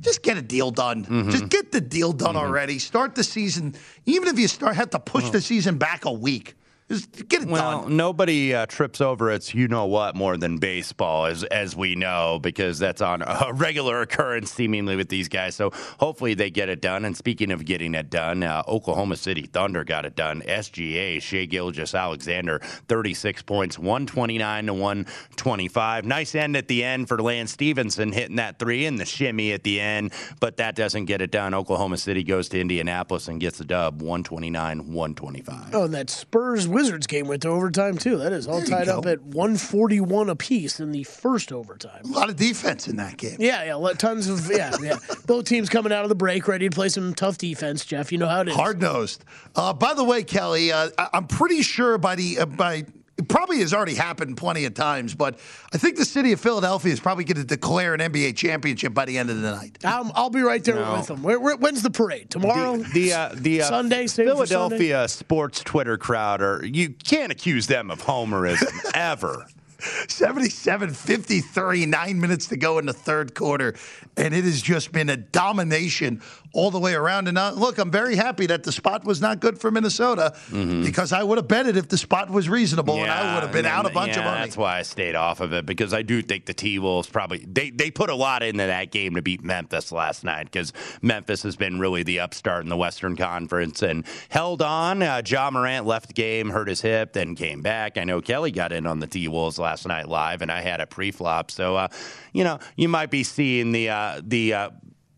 just 0.00 0.22
get 0.22 0.36
a 0.36 0.42
deal 0.42 0.70
done. 0.70 1.04
Mm-hmm. 1.04 1.30
Just 1.30 1.48
get 1.48 1.72
the 1.72 1.80
deal 1.80 2.12
done 2.12 2.34
mm-hmm. 2.34 2.38
already. 2.38 2.78
Start 2.78 3.14
the 3.14 3.24
season. 3.24 3.74
Even 4.06 4.28
if 4.28 4.38
you 4.38 4.48
start 4.48 4.76
have 4.76 4.90
to 4.90 4.98
push 4.98 5.30
the 5.30 5.40
season 5.40 5.78
back 5.78 6.04
a 6.04 6.12
week. 6.12 6.54
Just 6.88 7.28
get 7.28 7.42
it 7.42 7.48
well, 7.48 7.82
done. 7.82 7.96
nobody 7.96 8.54
uh, 8.54 8.66
trips 8.66 9.00
over 9.00 9.30
its 9.30 9.54
you 9.54 9.68
know 9.68 9.86
what 9.86 10.14
more 10.14 10.36
than 10.36 10.58
baseball, 10.58 11.24
as 11.24 11.42
as 11.44 11.74
we 11.74 11.94
know, 11.94 12.38
because 12.42 12.78
that's 12.78 13.00
on 13.00 13.22
a 13.22 13.52
regular 13.54 14.02
occurrence 14.02 14.52
seemingly 14.52 14.94
with 14.94 15.08
these 15.08 15.28
guys. 15.28 15.54
So 15.54 15.70
hopefully 15.98 16.34
they 16.34 16.50
get 16.50 16.68
it 16.68 16.82
done. 16.82 17.06
And 17.06 17.16
speaking 17.16 17.50
of 17.52 17.64
getting 17.64 17.94
it 17.94 18.10
done, 18.10 18.42
uh, 18.42 18.64
Oklahoma 18.68 19.16
City 19.16 19.46
Thunder 19.46 19.82
got 19.82 20.04
it 20.04 20.14
done. 20.14 20.42
SGA 20.42 21.22
Shai 21.22 21.46
Gilgeous-Alexander, 21.46 22.58
thirty 22.86 23.14
six 23.14 23.40
points, 23.40 23.78
one 23.78 24.04
twenty 24.04 24.36
nine 24.36 24.66
to 24.66 24.74
one 24.74 25.06
twenty 25.36 25.68
five. 25.68 26.04
Nice 26.04 26.34
end 26.34 26.54
at 26.54 26.68
the 26.68 26.84
end 26.84 27.08
for 27.08 27.16
Lance 27.22 27.52
Stephenson 27.52 28.12
hitting 28.12 28.36
that 28.36 28.58
three 28.58 28.84
and 28.84 28.98
the 28.98 29.06
shimmy 29.06 29.52
at 29.52 29.62
the 29.62 29.80
end, 29.80 30.12
but 30.38 30.58
that 30.58 30.76
doesn't 30.76 31.06
get 31.06 31.22
it 31.22 31.30
done. 31.30 31.54
Oklahoma 31.54 31.96
City 31.96 32.22
goes 32.22 32.50
to 32.50 32.60
Indianapolis 32.60 33.28
and 33.28 33.40
gets 33.40 33.56
the 33.56 33.64
dub, 33.64 34.02
one 34.02 34.22
twenty 34.22 34.50
nine, 34.50 34.92
one 34.92 35.14
twenty 35.14 35.40
five. 35.40 35.74
Oh, 35.74 35.84
and 35.84 35.94
that 35.94 36.10
Spurs 36.10 36.68
Wizards 36.74 37.06
game 37.06 37.28
went 37.28 37.42
to 37.42 37.48
overtime 37.48 37.96
too. 37.96 38.18
That 38.18 38.32
is 38.32 38.46
all 38.46 38.60
tied 38.62 38.88
up 38.88 39.06
at 39.06 39.22
141 39.22 40.28
apiece 40.28 40.80
in 40.80 40.92
the 40.92 41.04
first 41.04 41.52
overtime. 41.52 42.02
A 42.04 42.08
lot 42.08 42.28
of 42.28 42.36
defense 42.36 42.88
in 42.88 42.96
that 42.96 43.16
game. 43.16 43.36
Yeah, 43.38 43.64
yeah, 43.64 43.92
tons 43.94 44.28
of 44.28 44.50
yeah, 44.50 44.76
yeah. 44.82 44.98
Both 45.26 45.46
teams 45.46 45.68
coming 45.68 45.92
out 45.92 46.02
of 46.02 46.08
the 46.08 46.14
break 46.14 46.46
ready 46.48 46.68
to 46.68 46.74
play 46.74 46.88
some 46.88 47.14
tough 47.14 47.38
defense. 47.38 47.84
Jeff, 47.84 48.12
you 48.12 48.18
know 48.18 48.28
how 48.28 48.40
it 48.40 48.48
is. 48.48 48.54
Hard 48.54 48.80
nosed. 48.80 49.24
Uh, 49.54 49.72
by 49.72 49.94
the 49.94 50.04
way, 50.04 50.22
Kelly, 50.22 50.72
uh, 50.72 50.90
I'm 50.98 51.26
pretty 51.26 51.62
sure 51.62 51.96
by 51.96 52.16
the 52.16 52.40
uh, 52.40 52.46
by 52.46 52.84
it 53.16 53.28
probably 53.28 53.58
has 53.58 53.72
already 53.72 53.94
happened 53.94 54.36
plenty 54.36 54.64
of 54.64 54.74
times, 54.74 55.14
but 55.14 55.38
I 55.72 55.78
think 55.78 55.96
the 55.96 56.04
city 56.04 56.32
of 56.32 56.40
Philadelphia 56.40 56.92
is 56.92 56.98
probably 56.98 57.24
going 57.24 57.36
to 57.36 57.44
declare 57.44 57.94
an 57.94 58.00
NBA 58.00 58.36
championship 58.36 58.92
by 58.92 59.04
the 59.04 59.18
end 59.18 59.30
of 59.30 59.40
the 59.40 59.50
night. 59.52 59.84
Um, 59.84 60.10
I'll 60.14 60.30
be 60.30 60.40
right 60.40 60.62
there 60.64 60.76
no. 60.76 60.94
with 60.94 61.06
them. 61.06 61.22
Where, 61.22 61.38
where, 61.38 61.56
when's 61.56 61.82
the 61.82 61.90
parade? 61.90 62.30
Tomorrow? 62.30 62.78
The, 62.78 62.92
the, 62.92 63.12
uh, 63.12 63.30
the 63.34 63.62
uh, 63.62 63.66
Sunday? 63.66 64.06
Philadelphia 64.08 65.06
sports 65.08 65.62
Twitter 65.62 65.96
crowd 65.96 66.42
are 66.42 66.64
you 66.64 66.90
can't 66.90 67.30
accuse 67.30 67.66
them 67.66 67.90
of 67.90 68.02
homerism 68.02 68.72
ever. 68.94 69.46
77 70.08 70.90
53, 70.90 71.86
nine 71.86 72.20
minutes 72.20 72.46
to 72.46 72.56
go 72.56 72.78
in 72.78 72.86
the 72.86 72.92
third 72.92 73.34
quarter. 73.34 73.74
And 74.16 74.34
it 74.34 74.44
has 74.44 74.62
just 74.62 74.92
been 74.92 75.10
a 75.10 75.16
domination 75.16 76.22
all 76.54 76.70
the 76.70 76.78
way 76.78 76.94
around. 76.94 77.28
And 77.28 77.36
uh, 77.36 77.52
look, 77.54 77.78
I'm 77.78 77.90
very 77.90 78.16
happy 78.16 78.46
that 78.46 78.62
the 78.62 78.72
spot 78.72 79.04
was 79.04 79.20
not 79.20 79.40
good 79.40 79.58
for 79.58 79.70
Minnesota 79.70 80.32
mm-hmm. 80.50 80.84
because 80.84 81.12
I 81.12 81.22
would 81.22 81.36
have 81.36 81.48
bet 81.48 81.66
it 81.66 81.76
if 81.76 81.88
the 81.88 81.98
spot 81.98 82.30
was 82.30 82.48
reasonable, 82.48 82.96
yeah, 82.96 83.02
and 83.02 83.12
I 83.12 83.34
would 83.34 83.42
have 83.42 83.52
been 83.52 83.66
out 83.66 83.86
a 83.86 83.90
bunch 83.90 84.14
yeah, 84.14 84.20
of 84.20 84.24
money. 84.24 84.40
That's 84.40 84.56
why 84.56 84.78
I 84.78 84.82
stayed 84.82 85.16
off 85.16 85.40
of 85.40 85.52
it 85.52 85.66
because 85.66 85.92
I 85.92 86.02
do 86.02 86.22
think 86.22 86.46
the 86.46 86.54
T 86.54 86.78
Wolves 86.78 87.08
probably 87.08 87.44
they 87.46 87.70
they 87.70 87.90
put 87.90 88.08
a 88.08 88.14
lot 88.14 88.42
into 88.42 88.64
that 88.64 88.90
game 88.90 89.16
to 89.16 89.22
beat 89.22 89.42
Memphis 89.42 89.92
last 89.92 90.24
night 90.24 90.44
because 90.44 90.72
Memphis 91.02 91.42
has 91.42 91.56
been 91.56 91.78
really 91.78 92.02
the 92.02 92.20
upstart 92.20 92.62
in 92.62 92.70
the 92.70 92.76
Western 92.76 93.16
Conference 93.16 93.82
and 93.82 94.04
held 94.28 94.62
on. 94.62 95.02
Uh, 95.02 95.22
Ja 95.26 95.50
Morant 95.50 95.86
left 95.86 96.08
the 96.08 96.14
game, 96.14 96.50
hurt 96.50 96.68
his 96.68 96.80
hip, 96.80 97.12
then 97.12 97.34
came 97.34 97.60
back. 97.60 97.98
I 97.98 98.04
know 98.04 98.20
Kelly 98.20 98.52
got 98.52 98.72
in 98.72 98.86
on 98.86 99.00
the 99.00 99.06
T 99.06 99.26
Wolves 99.28 99.58
last 99.58 99.86
night 99.86 100.08
live, 100.08 100.40
and 100.40 100.50
I 100.50 100.60
had 100.60 100.80
a 100.80 100.86
pre-flop, 100.86 101.50
so 101.50 101.76
uh, 101.76 101.88
you 102.32 102.44
know 102.44 102.58
you 102.76 102.88
might 102.88 103.10
be 103.10 103.24
seeing 103.24 103.72
the 103.72 103.88
uh, 103.88 104.20
the 104.22 104.54
uh, 104.54 104.70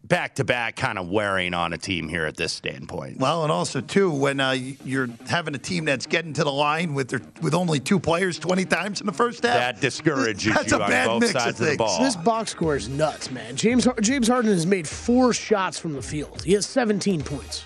back 0.08 0.36
to 0.36 0.44
back 0.44 0.76
kind 0.76 0.98
of 0.98 1.08
wearing 1.08 1.54
on 1.54 1.72
a 1.72 1.78
team 1.78 2.08
here 2.08 2.26
at 2.26 2.36
this 2.36 2.52
standpoint. 2.52 3.18
Well, 3.18 3.42
and 3.42 3.52
also 3.52 3.80
too 3.80 4.10
when 4.10 4.40
uh, 4.40 4.52
you're 4.84 5.08
having 5.28 5.54
a 5.54 5.58
team 5.58 5.84
that's 5.84 6.06
getting 6.06 6.32
to 6.34 6.44
the 6.44 6.52
line 6.52 6.94
with 6.94 7.08
their, 7.08 7.20
with 7.42 7.54
only 7.54 7.80
two 7.80 7.98
players 7.98 8.38
twenty 8.38 8.64
times 8.64 9.00
in 9.00 9.06
the 9.06 9.12
first 9.12 9.42
half, 9.44 9.54
that 9.54 9.80
discourages 9.80 10.54
that's 10.54 10.70
you 10.70 10.76
a 10.76 10.80
bad 10.80 11.08
on 11.08 11.20
both 11.20 11.30
sides 11.30 11.60
of, 11.60 11.66
of, 11.66 11.72
the 11.72 11.76
ball. 11.76 12.00
This 12.00 12.16
box 12.16 12.52
score 12.52 12.76
is 12.76 12.88
nuts, 12.88 13.30
man. 13.30 13.56
James 13.56 13.86
James 14.00 14.28
Harden 14.28 14.52
has 14.52 14.66
made 14.66 14.86
four 14.86 15.32
shots 15.32 15.78
from 15.78 15.92
the 15.92 16.02
field. 16.02 16.42
He 16.42 16.52
has 16.52 16.66
17 16.66 17.22
points. 17.22 17.64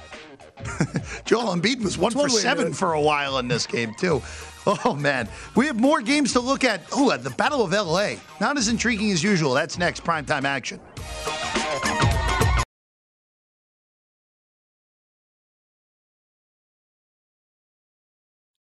Joel 1.25 1.57
Embiid 1.57 1.83
was 1.83 1.97
one 1.97 2.13
for 2.13 2.29
seven 2.29 2.75
for 2.75 2.93
a 2.93 3.01
while 3.01 3.39
in 3.39 3.49
this 3.49 3.67
game 3.67 3.95
too. 3.95 4.23
Oh 4.67 4.95
man, 4.95 5.27
we 5.57 5.67
have 5.67 5.81
more 5.81 6.03
games 6.03 6.35
to 6.35 6.41
look 6.41 6.65
at. 6.65 6.83
Oh, 6.93 7.17
the 7.17 7.31
Battle 7.31 7.63
of 7.63 7.73
LA. 7.73 8.17
Not 8.41 8.59
as 8.59 8.69
intriguing 8.69 9.11
as 9.11 9.23
usual. 9.23 9.55
That's 9.55 9.79
next 9.79 10.05
primetime 10.05 10.45
action. 10.45 10.81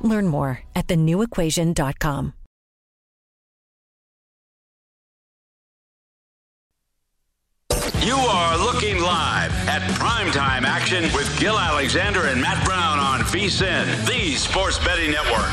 Learn 0.00 0.26
more 0.26 0.62
at 0.74 0.86
thenewequation.com. 0.86 2.34
You 8.02 8.14
are 8.14 8.56
looking 8.56 9.02
live 9.02 9.52
at 9.68 9.82
primetime 9.98 10.62
action 10.62 11.04
with 11.14 11.38
Gill 11.38 11.58
Alexander 11.58 12.26
and 12.26 12.40
Matt 12.40 12.64
Brown 12.64 12.98
on 12.98 13.20
VSiN, 13.20 14.06
the 14.06 14.34
Sports 14.34 14.78
Betting 14.84 15.10
Network. 15.10 15.50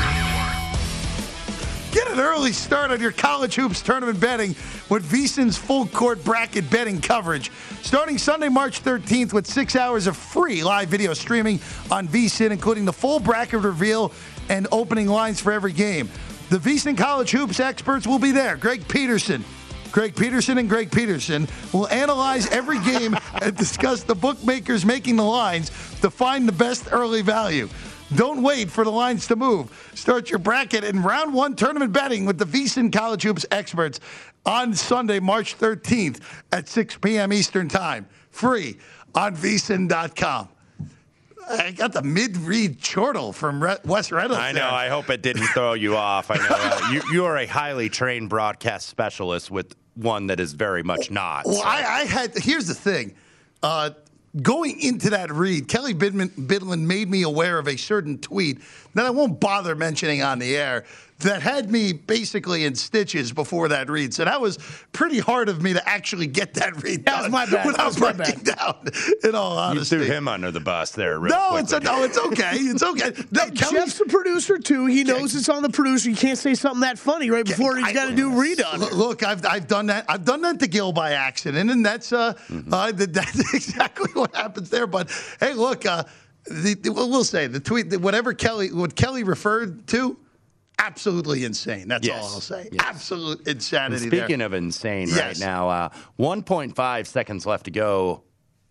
Get 1.92 2.08
an 2.10 2.20
early 2.20 2.52
start 2.52 2.90
on 2.90 3.00
your 3.00 3.10
college 3.10 3.54
hoops 3.54 3.80
tournament 3.80 4.20
betting 4.20 4.54
with 4.90 5.10
VSiN's 5.10 5.56
full 5.56 5.86
court 5.86 6.22
bracket 6.24 6.68
betting 6.70 7.00
coverage. 7.00 7.50
Starting 7.82 8.18
Sunday, 8.18 8.48
March 8.48 8.82
13th, 8.82 9.32
with 9.32 9.46
six 9.46 9.74
hours 9.74 10.06
of 10.06 10.16
free 10.16 10.62
live 10.62 10.88
video 10.88 11.14
streaming 11.14 11.58
on 11.90 12.06
VSiN, 12.06 12.50
including 12.50 12.84
the 12.84 12.92
full 12.92 13.18
bracket 13.18 13.60
reveal 13.60 14.12
and 14.48 14.66
opening 14.72 15.08
lines 15.08 15.40
for 15.40 15.52
every 15.52 15.72
game. 15.72 16.08
The 16.50 16.58
VSiN 16.58 16.96
College 16.96 17.30
Hoops 17.32 17.60
experts 17.60 18.06
will 18.06 18.18
be 18.18 18.30
there. 18.30 18.56
Greg 18.56 18.86
Peterson, 18.88 19.44
Greg 19.90 20.14
Peterson 20.14 20.58
and 20.58 20.68
Greg 20.68 20.92
Peterson 20.92 21.48
will 21.72 21.88
analyze 21.88 22.48
every 22.50 22.78
game 22.80 23.16
and 23.42 23.56
discuss 23.56 24.02
the 24.02 24.14
bookmakers 24.14 24.84
making 24.84 25.16
the 25.16 25.24
lines 25.24 25.70
to 26.00 26.10
find 26.10 26.46
the 26.46 26.52
best 26.52 26.88
early 26.92 27.22
value. 27.22 27.68
Don't 28.14 28.42
wait 28.42 28.70
for 28.70 28.84
the 28.84 28.92
lines 28.92 29.26
to 29.26 29.36
move. 29.36 29.90
Start 29.94 30.30
your 30.30 30.38
bracket 30.38 30.84
in 30.84 31.02
round 31.02 31.34
one 31.34 31.56
tournament 31.56 31.92
betting 31.92 32.24
with 32.24 32.38
the 32.38 32.44
VSiN 32.44 32.92
College 32.92 33.24
Hoops 33.24 33.44
experts 33.50 33.98
on 34.44 34.74
Sunday, 34.74 35.18
March 35.18 35.58
13th 35.58 36.20
at 36.52 36.68
6 36.68 36.98
p.m. 36.98 37.32
Eastern 37.32 37.68
Time. 37.68 38.06
Free 38.30 38.78
on 39.14 39.34
VSiN.com. 39.34 40.48
I 41.48 41.70
got 41.70 41.92
the 41.92 42.02
mid-read 42.02 42.82
chortle 42.82 43.32
from 43.32 43.62
Re- 43.62 43.78
Wes 43.84 44.10
Reynolds. 44.10 44.38
I 44.38 44.52
know. 44.52 44.60
there. 44.60 44.70
I 44.70 44.88
hope 44.88 45.10
it 45.10 45.22
didn't 45.22 45.46
throw 45.48 45.74
you 45.74 45.96
off. 45.96 46.30
I 46.30 46.36
know 46.36 46.46
uh, 46.50 46.90
you, 46.92 47.02
you 47.12 47.24
are 47.24 47.36
a 47.36 47.46
highly 47.46 47.88
trained 47.88 48.28
broadcast 48.28 48.88
specialist 48.88 49.50
with 49.50 49.74
one 49.94 50.26
that 50.26 50.40
is 50.40 50.52
very 50.52 50.82
much 50.82 51.10
not. 51.10 51.46
Well, 51.46 51.62
I, 51.64 52.00
I 52.00 52.04
had. 52.04 52.36
Here's 52.36 52.66
the 52.66 52.74
thing. 52.74 53.14
Uh, 53.62 53.90
going 54.42 54.80
into 54.80 55.10
that 55.10 55.32
read, 55.32 55.68
Kelly 55.68 55.94
Bidman, 55.94 56.46
Bidlin 56.46 56.80
made 56.86 57.08
me 57.08 57.22
aware 57.22 57.58
of 57.58 57.68
a 57.68 57.76
certain 57.76 58.18
tweet 58.18 58.58
that 58.94 59.06
I 59.06 59.10
won't 59.10 59.40
bother 59.40 59.74
mentioning 59.74 60.22
on 60.22 60.38
the 60.38 60.56
air 60.56 60.84
that 61.20 61.40
had 61.40 61.70
me 61.70 61.92
basically 61.94 62.64
in 62.64 62.74
stitches 62.74 63.32
before 63.32 63.68
that 63.68 63.88
read. 63.88 64.12
So 64.12 64.24
that 64.26 64.40
was 64.40 64.58
pretty 64.92 65.18
hard 65.18 65.48
of 65.48 65.62
me 65.62 65.72
to 65.72 65.88
actually 65.88 66.26
get 66.26 66.54
that 66.54 66.82
read 66.82 67.06
That 67.06 67.22
was 67.22 67.32
my 67.32 67.46
bad. 67.46 67.52
That 67.54 67.66
without 67.66 67.86
was 67.86 67.98
my 68.00 68.12
breaking 68.12 68.42
down. 68.42 68.88
In 69.24 69.34
all 69.34 69.56
honesty, 69.56 69.56
you 69.56 69.60
honesty, 69.78 69.96
threw 69.96 70.04
him 70.04 70.28
under 70.28 70.50
the 70.50 70.60
bus 70.60 70.92
there. 70.92 71.18
Real 71.18 71.30
no, 71.34 71.48
quickly. 71.52 71.60
it's 71.62 71.72
a, 71.72 71.80
no, 71.80 72.02
it's 72.04 72.18
okay. 72.18 72.50
It's 72.54 72.82
okay. 72.82 73.12
No, 73.30 73.40
Kelly, 73.50 73.76
Jeff's 73.76 73.98
the 73.98 74.04
producer 74.04 74.58
too. 74.58 74.86
He 74.86 75.04
knows 75.04 75.34
it's 75.34 75.48
on 75.48 75.62
the 75.62 75.70
producer. 75.70 76.10
You 76.10 76.16
can't 76.16 76.38
say 76.38 76.54
something 76.54 76.80
that 76.82 76.98
funny 76.98 77.30
right 77.30 77.46
before 77.46 77.76
he's 77.76 77.92
got 77.94 78.10
to 78.10 78.14
do 78.14 78.32
a 78.32 78.38
read 78.38 78.60
on 78.62 78.80
Look, 78.80 78.92
look, 78.92 79.22
I've, 79.22 79.44
I've 79.46 79.66
done 79.66 79.86
that. 79.86 80.04
I've 80.08 80.24
done 80.24 80.42
that 80.42 80.60
to 80.60 80.66
Gill 80.66 80.92
by 80.92 81.12
accident, 81.12 81.70
and 81.70 81.84
that's 81.84 82.12
uh, 82.12 82.34
Mm-hmm. 82.50 82.72
uh 82.74 82.92
that's 82.92 83.54
exactly 83.54 84.10
what 84.12 84.34
happens 84.36 84.68
there. 84.70 84.86
But 84.86 85.10
hey, 85.40 85.54
look, 85.54 85.86
uh, 85.86 86.04
the, 86.44 86.74
the- 86.74 86.92
we'll 86.92 87.08
we'll 87.08 87.24
say 87.24 87.46
the 87.46 87.58
tweet, 87.60 87.96
whatever 88.00 88.34
Kelly, 88.34 88.70
what 88.72 88.94
Kelly 88.94 89.24
referred 89.24 89.86
to, 89.88 90.16
absolutely 90.78 91.44
insane. 91.44 91.88
That's 91.88 92.06
Yes. 92.06 92.22
all 92.22 92.34
I'll 92.34 92.40
say. 92.40 92.68
Yes. 92.72 92.82
Absolute 92.84 93.38
And 93.40 93.48
insanity. 93.48 94.06
speaking 94.08 94.38
there. 94.38 94.46
of 94.46 94.52
insane 94.54 95.08
Yes. 95.08 95.18
right 95.18 95.38
now, 95.38 95.68
uh, 95.68 95.88
1.5 96.18 97.06
seconds 97.06 97.46
left 97.46 97.64
to 97.64 97.70
go. 97.70 98.22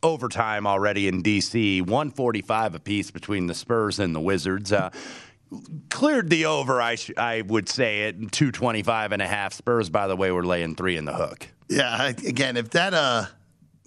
Overtime 0.03 0.67
already 0.67 1.07
in 1.07 1.23
DC. 1.23 1.81
145 1.81 2.75
apiece 2.75 3.09
between 3.09 3.47
the 3.47 3.55
Spurs 3.55 3.97
and 3.99 4.13
the 4.13 4.19
Wizards. 4.19 4.71
Uh, 4.71 4.91
cleared 5.89 6.29
the 6.29 6.45
over, 6.45 6.81
I, 6.81 6.95
sh- 6.95 7.11
I 7.17 7.41
would 7.41 7.67
say, 7.69 8.07
at 8.07 8.15
225 8.31 9.11
and 9.13 9.21
a 9.21 9.27
half. 9.27 9.53
Spurs, 9.53 9.89
by 9.89 10.07
the 10.07 10.15
way, 10.15 10.31
were 10.31 10.45
laying 10.45 10.75
three 10.75 10.97
in 10.97 11.05
the 11.05 11.13
hook. 11.13 11.47
yeah, 11.69 11.89
I- 11.99 12.07
again, 12.09 12.55
if 12.57 12.69
that, 12.71 12.93
uh, 12.93 13.25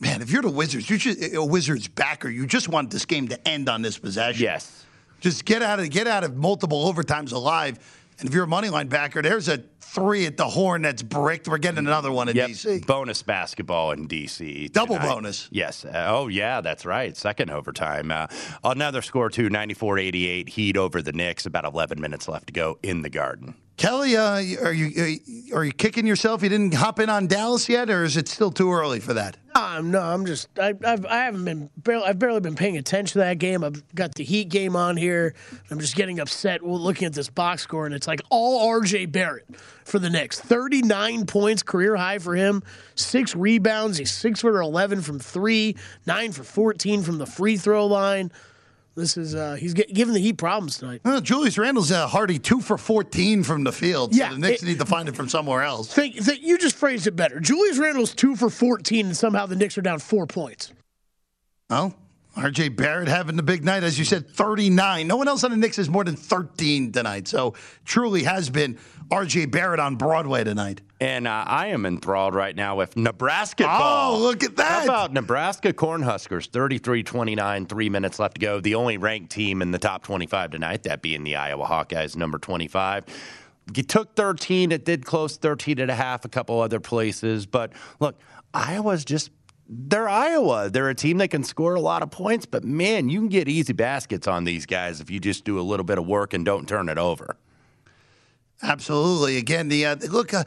man, 0.01 0.21
if 0.23 0.31
you're 0.31 0.43
the 0.43 0.51
Wizards, 0.51 0.91
you 0.91 0.99
just 0.99 1.23
a 1.35 1.45
Wizards 1.45 1.87
backer, 1.87 2.29
you 2.29 2.47
just 2.47 2.69
want 2.69 2.91
this 2.91 3.05
game 3.05 3.29
to 3.29 3.49
end 3.49 3.69
on 3.69 3.83
this 3.83 3.97
possession. 3.99 4.43
Yes. 4.43 4.85
Just 5.21 5.45
get 5.45 5.63
out 5.63 5.79
of 5.81 5.89
get 5.91 6.07
out 6.09 6.25
of 6.25 6.37
multiple 6.37 6.93
overtimes 6.93 7.33
alive. 7.33 7.79
And 8.21 8.29
if 8.29 8.35
you're 8.35 8.45
a 8.45 8.49
money 8.49 8.69
line 8.69 8.89
backer, 8.89 9.23
there's 9.23 9.49
a 9.49 9.63
three 9.81 10.27
at 10.27 10.37
the 10.37 10.45
horn 10.49 10.83
that's 10.83 11.03
bricked. 11.03 11.47
We're 11.49 11.59
getting 11.59 11.79
another 11.79 12.11
one 12.11 12.29
in 12.29 12.37
Yep. 12.37 12.51
DC. 12.51 12.87
Bonus 12.87 13.23
basketball 13.23 13.93
in 13.93 14.09
DC. 14.09 14.73
Double 14.73 14.97
tonight. 14.97 15.09
bonus. 15.09 15.49
Yes. 15.53 15.85
Uh, 15.85 16.07
oh, 16.09 16.29
yeah, 16.29 16.61
that's 16.61 16.85
right. 16.85 17.17
Second 17.17 17.51
overtime. 17.51 18.11
Uh, 18.11 18.27
another 18.65 19.03
score, 19.03 19.31
too 19.31 19.49
94 19.49 19.99
88. 19.99 20.49
Heat 20.49 20.77
over 20.77 21.01
the 21.01 21.13
Knicks. 21.13 21.47
About 21.47 21.65
11 21.65 22.01
minutes 22.01 22.29
left 22.29 22.49
to 22.49 22.53
go 22.53 22.79
in 22.83 23.03
the 23.03 23.11
garden. 23.11 23.55
Kelly, 23.79 24.17
uh, 24.17 24.33
are 24.65 24.73
you 24.73 25.21
are 25.55 25.65
you 25.65 25.71
kicking 25.71 26.05
yourself? 26.05 26.43
You 26.43 26.49
didn't 26.49 26.75
hop 26.75 26.99
in 26.99 27.09
on 27.09 27.29
Dallas 27.29 27.69
yet, 27.69 27.89
or 27.89 28.03
is 28.03 28.17
it 28.17 28.27
still 28.27 28.51
too 28.51 28.73
early 28.73 28.99
for 28.99 29.15
that? 29.15 29.37
Um, 29.55 29.93
no, 29.93 30.01
I'm 30.01 30.27
just 30.27 30.49
I, 30.59 30.75
I've 30.85 31.07
I 31.07 31.19
haven't 31.19 31.45
been 31.45 31.71
barely, 31.77 32.05
I've 32.05 32.19
barely 32.19 32.41
been 32.41 32.57
paying 32.57 32.77
attention 32.77 33.13
to 33.15 33.19
that 33.21 33.39
game. 33.39 33.63
I've 33.63 33.95
got 33.95 34.17
the 34.17 34.25
Heat 34.25 34.49
game 34.49 34.75
on 34.75 34.97
here. 34.97 35.37
I'm 35.71 35.79
just 35.79 35.95
getting 35.95 36.19
upset 36.19 36.65
looking 36.65 37.07
at 37.07 37.13
this 37.13 37.31
box 37.31 37.63
score, 37.63 37.87
and 37.87 37.95
it's 37.95 38.09
like 38.09 38.21
all 38.31 38.69
R.J. 38.69 39.07
Barrett 39.07 39.47
for 39.85 40.01
the 40.01 40.11
Knicks. 40.11 40.41
39 40.41 41.27
points, 41.27 41.63
career 41.63 41.95
high 41.95 42.19
for 42.19 42.35
him. 42.35 42.65
Six 42.97 43.37
rebounds. 43.37 43.97
He's 43.99 44.11
six 44.11 44.41
for 44.41 44.61
11 44.61 45.03
from 45.03 45.21
three, 45.21 45.77
nine 46.05 46.33
for 46.33 46.43
14 46.43 47.03
from 47.03 47.19
the 47.19 47.27
free 47.27 47.57
throw 47.57 47.87
line. 47.87 48.33
This 48.99 49.17
is 49.17 49.35
uh, 49.35 49.55
he's 49.55 49.75
get, 49.75 49.95
giving 49.95 50.13
the 50.13 50.21
Heat 50.21 50.39
problems 50.39 50.79
tonight. 50.79 51.01
Uh, 51.05 51.21
Julius 51.21 51.57
Randle's 51.57 51.93
a 51.93 52.09
hearty 52.09 52.39
two 52.39 52.61
for 52.61 52.77
14 52.77 53.45
from 53.45 53.63
the 53.63 53.71
field. 53.73 54.15
Yeah, 54.15 54.31
so 54.31 54.35
the 54.35 54.41
Knicks 54.41 54.63
it- 54.63 54.67
need 54.67 54.79
to 54.81 54.85
find 54.87 55.09
it 55.09 55.15
from 55.15 55.29
somewhere 55.29 55.63
else. 55.63 55.93
Think, 55.95 56.17
think 56.17 56.43
you 56.43 56.59
just 56.59 56.75
phrased 56.75 57.07
it 57.07 57.15
better. 57.15 57.39
Julius 57.39 57.79
Randle's 57.79 58.13
two 58.13 58.35
for 58.35 58.51
14, 58.51 59.07
and 59.07 59.17
somehow 59.17 59.47
the 59.47 59.55
Knicks 59.55 59.79
are 59.79 59.83
down 59.83 60.01
four 60.01 60.27
points. 60.27 60.73
Oh, 61.71 61.95
RJ 62.39 62.77
Barrett 62.77 63.09
having 63.09 63.35
the 63.35 63.43
big 63.43 63.65
night, 63.65 63.83
as 63.83 63.99
you 63.99 64.05
said, 64.05 64.31
39. 64.31 65.09
No 65.09 65.17
one 65.17 65.27
else 65.27 65.43
on 65.43 65.51
the 65.51 65.57
Knicks 65.57 65.77
is 65.77 65.91
more 65.91 66.05
than 66.05 66.15
13 66.15 66.93
tonight. 66.93 67.27
So 67.27 67.55
truly 67.85 68.23
has 68.23 68.49
been 68.49 68.79
RJ 69.09 69.51
Barrett 69.51 69.81
on 69.81 69.97
Broadway 69.97 70.45
tonight. 70.45 70.81
And 71.01 71.27
uh, 71.27 71.45
I 71.47 71.69
am 71.69 71.85
enthralled 71.85 72.37
right 72.37 72.55
now 72.55 72.77
with 72.77 72.97
Nebraska 72.97 73.65
Oh, 73.69 74.19
look 74.21 74.45
at 74.45 74.57
that. 74.57 74.71
How 74.71 74.85
about 74.85 75.13
Nebraska 75.13 75.73
Cornhuskers? 75.73 76.47
33 76.47 77.03
29, 77.03 77.67
three 77.67 77.89
minutes 77.89 78.21
left 78.21 78.35
to 78.35 78.41
go. 78.41 78.61
The 78.61 78.77
only 78.77 78.99
ranked 78.99 79.33
team 79.33 79.61
in 79.61 79.73
the 79.73 79.79
top 79.79 80.05
25 80.05 80.53
tonight, 80.53 80.85
that 80.85 81.03
being 81.03 81.25
the 81.25 81.35
Iowa 81.35 81.67
Hawkeyes, 81.67 82.17
number 82.17 82.39
25. 82.39 83.05
You 83.75 83.83
took 83.83 84.15
13. 84.15 84.71
It 84.71 84.85
did 84.85 85.05
close 85.05 85.37
13 85.37 85.81
and 85.81 85.91
a 85.91 85.95
half, 85.95 86.25
a 86.25 86.29
couple 86.29 86.61
other 86.61 86.81
places. 86.81 87.47
But 87.47 87.73
look, 87.99 88.17
Iowa's 88.55 89.05
just. 89.05 89.31
They're 89.69 90.09
Iowa. 90.09 90.71
They're 90.71 90.89
a 90.89 90.95
team 90.95 91.19
that 91.19 91.29
can 91.29 91.45
score 91.45 91.75
a 91.75 91.81
lot 91.81 92.03
of 92.03 92.11
points, 92.11 92.47
but 92.47 92.65
man, 92.65 93.09
you 93.11 93.19
can 93.21 93.29
get 93.29 93.49
easy 93.49 93.75
baskets 93.75 94.27
on 94.27 94.45
these 94.45 94.65
guys 94.65 95.01
if 95.01 95.11
you 95.11 95.21
just 95.21 95.45
do 95.45 95.59
a 95.59 95.63
little 95.63 95.85
bit 95.85 95.99
of 95.99 96.07
work 96.07 96.33
and 96.33 96.45
don't 96.45 96.67
turn 96.67 96.89
it 96.89 96.97
over. 96.97 97.37
Absolutely. 98.63 99.37
Again, 99.37 99.69
the 99.69 99.87
uh, 99.87 99.97
look, 100.11 100.35
uh, 100.35 100.45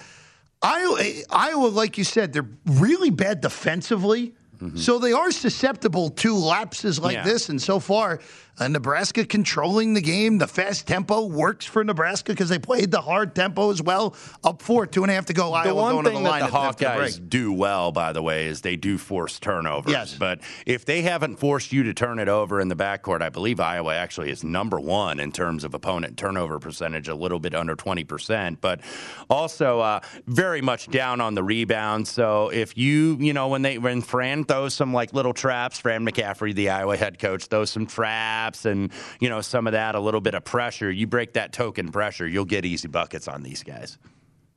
Iowa, 0.61 0.99
Iowa, 1.29 1.67
like 1.67 1.97
you 1.97 2.03
said, 2.03 2.33
they're 2.33 2.49
really 2.65 3.09
bad 3.09 3.41
defensively. 3.41 4.33
So 4.75 4.99
they 4.99 5.11
are 5.11 5.31
susceptible 5.31 6.11
to 6.11 6.35
lapses 6.35 6.99
like 6.99 7.17
Mm-hmm. 7.17 7.25
Yeah. 7.27 7.33
this. 7.33 7.49
And 7.49 7.59
so 7.59 7.79
far, 7.79 8.19
uh, 8.61 8.67
Nebraska 8.67 9.25
controlling 9.25 9.93
the 9.93 10.01
game. 10.01 10.37
The 10.37 10.47
fast 10.47 10.87
tempo 10.87 11.25
works 11.25 11.65
for 11.65 11.83
Nebraska 11.83 12.31
because 12.31 12.49
they 12.49 12.59
played 12.59 12.91
the 12.91 13.01
hard 13.01 13.33
tempo 13.33 13.71
as 13.71 13.81
well. 13.81 14.15
Up 14.43 14.61
four, 14.61 14.85
two 14.85 15.01
and 15.03 15.11
a 15.11 15.15
half 15.15 15.25
to 15.25 15.33
go. 15.33 15.47
The 15.49 15.69
Iowa 15.69 15.81
one 15.81 15.91
going 15.93 16.05
to 16.05 16.11
thing 16.11 16.23
the 16.23 16.29
that 16.29 16.41
line 16.41 16.51
the 16.51 16.57
after 16.57 16.85
the. 16.85 16.91
Hawkeyes 16.91 17.29
do 17.29 17.51
well, 17.51 17.91
by 17.91 18.13
the 18.13 18.21
way, 18.21 18.45
is 18.45 18.61
they 18.61 18.75
do 18.75 18.99
force 18.99 19.39
turnovers. 19.39 19.91
Yes. 19.91 20.15
But 20.15 20.41
if 20.67 20.85
they 20.85 21.01
haven't 21.01 21.37
forced 21.37 21.73
you 21.73 21.83
to 21.83 21.93
turn 21.93 22.19
it 22.19 22.27
over 22.27 22.61
in 22.61 22.67
the 22.67 22.75
backcourt, 22.75 23.21
I 23.21 23.29
believe 23.29 23.59
Iowa 23.59 23.95
actually 23.95 24.29
is 24.29 24.43
number 24.43 24.79
one 24.79 25.19
in 25.19 25.31
terms 25.31 25.63
of 25.63 25.73
opponent 25.73 26.17
turnover 26.17 26.59
percentage, 26.59 27.07
a 27.07 27.15
little 27.15 27.39
bit 27.39 27.55
under 27.55 27.75
20%. 27.75 28.57
But 28.61 28.81
also 29.27 29.79
uh, 29.79 30.01
very 30.27 30.61
much 30.61 30.89
down 30.91 31.19
on 31.19 31.33
the 31.33 31.43
rebound. 31.43 32.07
So 32.07 32.49
if 32.49 32.77
you, 32.77 33.17
you 33.19 33.33
know, 33.33 33.47
when 33.47 33.63
they 33.63 33.79
when 33.79 34.01
Fran 34.01 34.43
throws 34.43 34.75
some 34.75 34.93
like 34.93 35.13
little 35.13 35.33
traps, 35.33 35.79
Fran 35.79 36.05
McCaffery, 36.05 36.53
the 36.53 36.69
Iowa 36.69 36.95
head 36.95 37.17
coach, 37.17 37.45
throws 37.45 37.71
some 37.71 37.87
traps 37.87 38.50
and, 38.65 38.91
you 39.19 39.29
know, 39.29 39.41
some 39.41 39.67
of 39.67 39.73
that, 39.73 39.95
a 39.95 39.99
little 39.99 40.21
bit 40.21 40.33
of 40.35 40.43
pressure, 40.43 40.91
you 40.91 41.07
break 41.07 41.33
that 41.33 41.53
token 41.53 41.91
pressure, 41.91 42.27
you'll 42.27 42.45
get 42.45 42.65
easy 42.65 42.87
buckets 42.87 43.27
on 43.27 43.43
these 43.43 43.63
guys. 43.63 43.97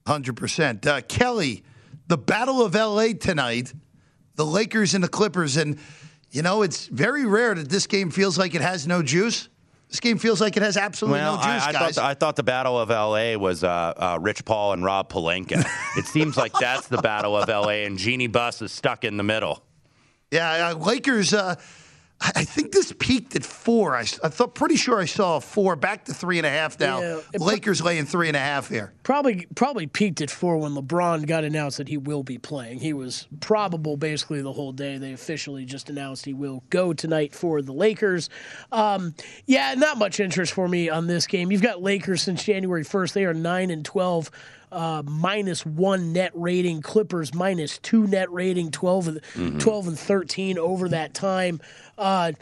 Hundred 0.06 0.36
percent. 0.36 0.86
Uh, 0.86 1.00
Kelly, 1.02 1.62
the 2.08 2.18
Battle 2.18 2.62
of 2.64 2.76
L.A. 2.76 3.14
tonight, 3.14 3.72
the 4.34 4.44
Lakers 4.44 4.94
and 4.94 5.02
the 5.02 5.08
Clippers, 5.08 5.56
and 5.56 5.78
you 6.30 6.42
know 6.42 6.62
it's 6.62 6.86
very 6.88 7.24
rare 7.24 7.54
that 7.54 7.68
this 7.70 7.86
game 7.86 8.10
feels 8.10 8.36
like 8.36 8.54
it 8.54 8.60
has 8.60 8.86
no 8.86 9.02
juice. 9.02 9.48
This 9.88 10.00
game 10.00 10.18
feels 10.18 10.40
like 10.40 10.56
it 10.56 10.62
has 10.62 10.76
absolutely 10.76 11.20
Well, 11.20 11.36
no 11.36 11.42
juice, 11.42 11.62
I, 11.62 11.68
I, 11.68 11.72
guys. 11.72 11.94
thought 11.94 11.94
the, 11.94 12.04
I 12.04 12.14
thought 12.14 12.36
the 12.36 12.42
Battle 12.42 12.78
of 12.80 12.90
L.A. 12.90 13.36
was 13.36 13.62
uh, 13.64 13.68
uh, 13.96 14.18
Rich 14.20 14.44
Paul 14.44 14.72
and 14.72 14.82
Rob 14.84 15.08
Pelinka. 15.08 15.64
it 15.96 16.06
seems 16.06 16.36
like 16.36 16.52
that's 16.58 16.88
the 16.88 16.98
Battle 16.98 17.36
of 17.36 17.48
L.A. 17.48 17.84
and 17.84 17.96
Jeanie 17.96 18.26
Buss 18.26 18.60
is 18.60 18.72
stuck 18.72 19.04
in 19.04 19.16
the 19.16 19.22
middle. 19.22 19.62
yeah, 20.30 20.70
uh, 20.70 20.74
Lakers. 20.74 21.32
I 22.24 22.44
I 22.44 22.46
think 22.46 22.72
this 22.72 22.92
peaked 22.98 23.34
at 23.36 23.44
four. 23.44 23.96
I 23.96 24.04
thought 24.04 24.54
pretty 24.54 24.76
sure 24.76 25.00
I 25.00 25.04
saw 25.04 25.36
a 25.36 25.40
four, 25.40 25.76
back 25.76 26.04
to 26.06 26.14
three 26.14 26.38
and 26.38 26.46
a 26.46 26.50
half 26.50 26.78
now. 26.78 27.00
Yeah, 27.00 27.20
Lakers 27.38 27.82
laying 27.82 28.06
three 28.06 28.28
and 28.28 28.36
a 28.36 28.40
half 28.40 28.68
here. 28.68 28.92
Probably 29.02 29.46
probably 29.54 29.86
peaked 29.86 30.20
at 30.20 30.30
four 30.30 30.58
when 30.58 30.72
LeBron 30.72 31.26
got 31.26 31.44
announced 31.44 31.78
that 31.78 31.88
he 31.88 31.96
will 31.96 32.22
be 32.22 32.38
playing. 32.38 32.80
He 32.80 32.92
was 32.92 33.26
probable 33.40 33.96
basically 33.96 34.42
the 34.42 34.52
whole 34.52 34.72
day. 34.72 34.98
They 34.98 35.12
officially 35.12 35.64
just 35.64 35.90
announced 35.90 36.24
he 36.24 36.34
will 36.34 36.64
go 36.70 36.92
tonight 36.92 37.34
for 37.34 37.62
the 37.62 37.72
Lakers. 37.72 38.30
Um, 38.72 39.14
yeah, 39.46 39.74
not 39.74 39.98
much 39.98 40.20
interest 40.20 40.52
for 40.52 40.68
me 40.68 40.88
on 40.88 41.06
this 41.06 41.26
game. 41.26 41.50
You've 41.50 41.62
got 41.62 41.82
Lakers 41.82 42.22
since 42.22 42.44
January 42.44 42.84
first. 42.84 43.14
They 43.14 43.24
are 43.24 43.34
nine 43.34 43.70
and 43.70 43.84
twelve. 43.84 44.30
Uh, 44.74 45.04
minus 45.04 45.64
one 45.64 46.12
net 46.12 46.32
rating, 46.34 46.82
Clippers 46.82 47.32
minus 47.32 47.78
two 47.78 48.08
net 48.08 48.30
rating, 48.32 48.72
12 48.72 49.08
and, 49.36 49.60
12 49.60 49.86
and 49.88 49.98
13 49.98 50.58
over 50.58 50.88
that 50.88 51.14
time. 51.14 51.60
Uh, 51.96 52.32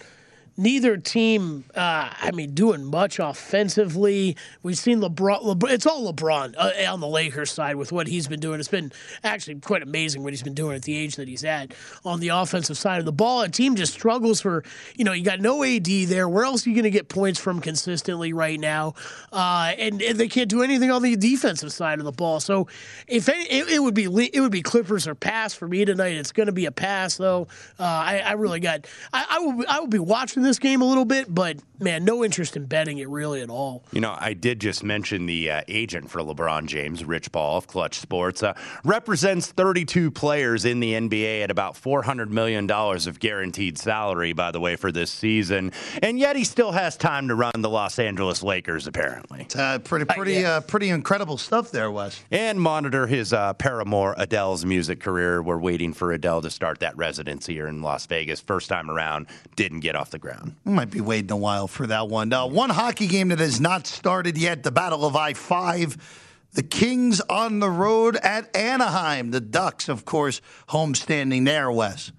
neither 0.57 0.97
team, 0.97 1.65
uh, 1.75 2.11
I 2.13 2.31
mean, 2.33 2.55
doing 2.55 2.85
much 2.85 3.19
offensively. 3.19 4.37
We've 4.63 4.79
seen 4.79 5.01
LeBron. 5.01 5.43
LeBron 5.43 5.71
it's 5.71 5.87
all 5.87 6.13
LeBron 6.13 6.55
uh, 6.57 6.93
on 6.93 7.01
the 7.01 7.09
Lakers 7.09 7.51
side 7.51 7.77
with 7.77 7.93
what 7.93 8.07
he's 8.07 8.29
been 8.29 8.41
doing. 8.41 8.61
It's 8.61 8.69
been 8.69 8.93
actually 9.25 9.57
quite 9.57 9.83
amazing 9.83 10.23
what 10.23 10.33
he's 10.33 10.43
been 10.43 10.55
doing 10.55 10.77
at 10.77 10.83
the 10.83 10.97
age 10.97 11.17
that 11.17 11.29
he's 11.29 11.45
at 11.45 11.75
on 12.05 12.21
the 12.21 12.29
offensive 12.29 12.77
side 12.77 12.99
of 12.99 13.05
the 13.05 13.13
ball. 13.13 13.43
A 13.43 13.49
team 13.49 13.77
just 13.77 13.93
struggles 13.93 14.41
for, 14.41 14.65
you 14.97 15.05
know, 15.05 15.13
you 15.13 15.25
got 15.25 15.41
no 15.41 15.65
AD 15.65 15.87
there. 15.87 16.29
Where 16.29 16.45
else 16.45 16.67
are 16.67 16.71
you 16.71 16.77
going 16.77 16.85
to 16.85 16.91
get 16.91 17.09
points 17.09 17.41
from 17.41 17.61
consistently 17.61 18.33
right 18.33 18.61
now? 18.61 18.95
Uh, 19.33 19.73
and, 19.79 20.03
and 20.03 20.19
they 20.19 20.29
can't 20.29 20.49
do 20.49 20.63
anything 20.63 20.91
on 20.91 21.03
the 21.03 21.17
defensive 21.17 21.73
side 21.73 21.99
of 21.99 22.05
the 22.05 22.13
ball. 22.13 22.41
So 22.41 22.69
if 23.07 23.29
any, 23.29 23.45
it, 23.45 23.69
it 23.69 23.79
would 23.83 23.95
be 23.95 24.05
it 24.05 24.41
would 24.41 24.53
be 24.53 24.63
Clippers 24.63 25.07
or 25.07 25.15
pass 25.15 25.55
for 25.55 25.67
me 25.67 25.85
tonight. 25.85 26.17
It's 26.17 26.33
going 26.33 26.47
to 26.47 26.53
be 26.53 26.67
a 26.67 26.73
pass 26.73 27.17
though. 27.17 27.49
Uh, 27.79 27.83
I, 27.83 28.19
I 28.19 28.33
really 28.33 28.61
got 28.61 28.87
I, 29.13 29.27
I 29.31 29.39
will 29.41 29.65
I 29.69 29.81
will 29.81 29.87
be 29.87 29.99
watching 29.99 30.42
this 30.43 30.59
game 30.59 30.83
a 30.83 30.85
little 30.85 31.05
bit, 31.05 31.33
but 31.33 31.59
man, 31.83 32.05
no 32.05 32.25
interest 32.25 32.57
in 32.57 32.67
betting 32.67 32.99
it 32.99 33.09
really 33.09 33.41
at 33.43 33.51
all. 33.51 33.85
You 33.93 34.01
know, 34.01 34.17
I 34.19 34.35
did 34.35 34.61
just 34.61 34.83
mention 34.83 35.27
the 35.27 35.51
uh, 35.51 35.63
agent 35.69 36.11
for 36.11 36.21
LeBron 36.21 36.67
James, 36.67 37.05
Rich 37.05 37.33
Paul 37.33 37.59
of 37.59 37.67
Clutch 37.67 37.99
Sports, 37.99 38.43
uh, 38.43 38.55
represents 38.85 39.49
32 39.49 40.11
players 40.11 40.65
in 40.65 40.81
the 40.81 40.93
NBA 40.93 41.43
at 41.43 41.51
about 41.51 41.75
$400 41.75 42.29
million 42.29 42.71
of 42.71 43.21
guaranteed 43.21 43.79
salary, 43.79 44.33
by 44.33 44.51
the 44.51 44.61
way, 44.61 44.77
for 44.77 44.93
this 44.93 45.11
season. 45.11 45.73
And 46.03 46.19
yet 46.19 46.37
he 46.37 46.45
still 46.45 46.73
has 46.73 46.97
time 46.97 47.29
to 47.29 47.35
run 47.35 47.53
the 47.59 47.71
Los 47.71 47.99
Angeles 47.99 48.43
Lakers, 48.43 48.87
apparently. 48.87 49.47
Uh, 49.57 49.79
pretty, 49.81 50.05
pretty, 50.07 50.45
uh, 50.45 50.61
pretty 50.63 50.89
incredible 50.89 51.37
stuff 51.37 51.71
there, 51.71 51.91
Wes. 51.91 52.23
And 52.31 52.61
monitor 52.61 53.07
his 53.07 53.33
uh, 53.33 53.55
paramour 53.55 54.15
Adele's 54.17 54.65
music 54.65 55.01
career. 55.01 55.43
We're 55.43 55.59
waiting 55.59 55.93
for 55.93 56.13
Adele 56.13 56.43
to 56.43 56.51
start 56.51 56.81
that 56.81 56.97
residency 56.97 57.55
here 57.55 57.67
in 57.67 57.83
Las 57.83 58.07
Vegas. 58.07 58.41
First 58.41 58.69
time 58.69 58.91
around, 58.91 59.27
didn't 59.57 59.81
get 59.81 59.97
off 59.97 60.11
the 60.11 60.19
ground. 60.19 60.32
We 60.65 60.73
might 60.73 60.91
be 60.91 61.01
waiting 61.01 61.31
a 61.31 61.37
while 61.37 61.69
for 61.69 61.87
that 61.87 62.09
one. 62.09 62.33
Uh, 62.33 62.47
one 62.47 62.71
hockey 62.71 63.07
game 63.07 63.29
that 63.29 63.39
has 63.39 63.61
not 63.61 63.87
started 63.87 64.39
yet, 64.39 64.63
the 64.63 64.71
Battle 64.71 65.05
of 65.05 65.17
I 65.17 65.35
5. 65.35 66.21
The 66.55 66.63
Kings 66.63 67.21
on 67.31 67.61
the 67.61 67.71
road 67.71 68.17
at 68.17 68.55
Anaheim. 68.55 69.31
The 69.31 69.41
Ducks, 69.41 69.89
of 69.89 70.05
course, 70.05 70.41
homestanding 70.69 71.47
there, 71.47 71.71
Wes. 71.71 72.13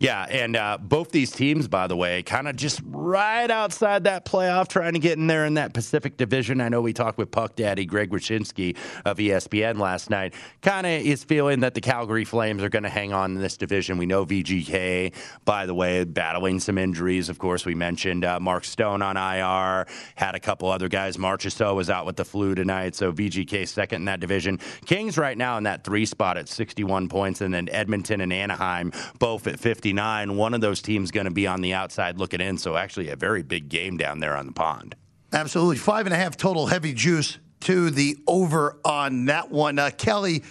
Yeah, 0.00 0.26
and 0.30 0.54
uh, 0.54 0.78
both 0.80 1.10
these 1.10 1.32
teams, 1.32 1.66
by 1.66 1.88
the 1.88 1.96
way, 1.96 2.22
kind 2.22 2.46
of 2.46 2.54
just 2.54 2.80
right 2.84 3.50
outside 3.50 4.04
that 4.04 4.24
playoff, 4.24 4.68
trying 4.68 4.92
to 4.92 5.00
get 5.00 5.18
in 5.18 5.26
there 5.26 5.44
in 5.44 5.54
that 5.54 5.74
Pacific 5.74 6.16
Division. 6.16 6.60
I 6.60 6.68
know 6.68 6.80
we 6.80 6.92
talked 6.92 7.18
with 7.18 7.32
Puck 7.32 7.56
Daddy 7.56 7.84
Greg 7.84 8.10
Wyshynski 8.10 8.76
of 9.04 9.18
ESPN 9.18 9.78
last 9.78 10.08
night. 10.08 10.34
Kind 10.62 10.86
of 10.86 10.92
is 10.92 11.24
feeling 11.24 11.60
that 11.60 11.74
the 11.74 11.80
Calgary 11.80 12.24
Flames 12.24 12.62
are 12.62 12.68
going 12.68 12.84
to 12.84 12.88
hang 12.88 13.12
on 13.12 13.32
in 13.32 13.42
this 13.42 13.56
division. 13.56 13.98
We 13.98 14.06
know 14.06 14.24
VGK, 14.24 15.14
by 15.44 15.66
the 15.66 15.74
way, 15.74 16.04
battling 16.04 16.60
some 16.60 16.78
injuries. 16.78 17.28
Of 17.28 17.40
course, 17.40 17.66
we 17.66 17.74
mentioned 17.74 18.24
uh, 18.24 18.38
Mark 18.38 18.64
Stone 18.64 19.02
on 19.02 19.16
IR, 19.16 19.86
had 20.14 20.36
a 20.36 20.40
couple 20.40 20.68
other 20.68 20.88
guys. 20.88 21.16
Marchessault 21.16 21.74
was 21.74 21.90
out 21.90 22.06
with 22.06 22.16
the 22.16 22.24
flu 22.24 22.54
tonight, 22.54 22.94
so 22.94 23.12
VGK 23.12 23.66
second 23.66 24.02
in 24.02 24.04
that 24.04 24.20
division. 24.20 24.60
Kings 24.86 25.18
right 25.18 25.36
now 25.36 25.58
in 25.58 25.64
that 25.64 25.82
three 25.82 26.06
spot 26.06 26.36
at 26.36 26.48
61 26.48 27.08
points, 27.08 27.40
and 27.40 27.52
then 27.52 27.68
Edmonton 27.70 28.20
and 28.20 28.32
Anaheim 28.32 28.92
both 29.18 29.48
at 29.48 29.58
59. 29.88 30.36
One 30.36 30.52
of 30.52 30.60
those 30.60 30.82
teams 30.82 31.10
going 31.10 31.24
to 31.24 31.30
be 31.30 31.46
on 31.46 31.62
the 31.62 31.72
outside 31.72 32.18
looking 32.18 32.42
in, 32.42 32.58
so 32.58 32.76
actually 32.76 33.08
a 33.08 33.16
very 33.16 33.42
big 33.42 33.70
game 33.70 33.96
down 33.96 34.20
there 34.20 34.36
on 34.36 34.44
the 34.46 34.52
pond. 34.52 34.94
Absolutely. 35.32 35.76
Five 35.76 36.06
and 36.06 36.14
a 36.14 36.16
half 36.18 36.36
total 36.36 36.66
heavy 36.66 36.92
juice 36.92 37.38
to 37.60 37.88
the 37.90 38.16
over 38.26 38.76
on 38.84 39.24
that 39.26 39.50
one. 39.50 39.78
Uh, 39.78 39.90
Kelly, 39.96 40.42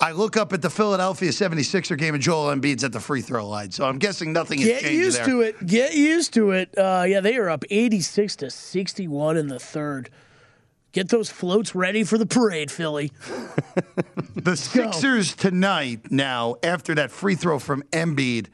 I 0.00 0.12
look 0.12 0.36
up 0.36 0.52
at 0.52 0.62
the 0.62 0.70
Philadelphia 0.70 1.30
76er 1.30 1.96
game 1.96 2.14
and 2.14 2.22
Joel 2.22 2.52
Embiid's 2.54 2.82
at 2.82 2.90
the 2.92 2.98
free 2.98 3.20
throw 3.20 3.48
line. 3.48 3.70
So 3.70 3.84
I'm 3.86 3.98
guessing 3.98 4.32
nothing 4.32 4.58
has 4.58 4.68
Get 4.68 4.82
changed 4.82 4.96
used 4.96 5.18
there. 5.18 5.26
to 5.26 5.40
it. 5.42 5.66
Get 5.66 5.94
used 5.94 6.34
to 6.34 6.50
it. 6.50 6.76
Uh, 6.76 7.04
yeah, 7.06 7.20
they 7.20 7.36
are 7.36 7.50
up 7.50 7.64
86 7.70 8.34
to 8.36 8.50
61 8.50 9.36
in 9.36 9.46
the 9.46 9.60
third. 9.60 10.10
Get 10.90 11.08
those 11.08 11.30
floats 11.30 11.74
ready 11.74 12.02
for 12.02 12.18
the 12.18 12.26
parade, 12.26 12.70
Philly. 12.70 13.12
The 14.34 14.56
Sixers 14.56 15.36
tonight, 15.36 16.10
now, 16.10 16.56
after 16.64 16.96
that 16.96 17.12
free 17.12 17.36
throw 17.36 17.60
from 17.60 17.84
Embiid, 17.92 18.48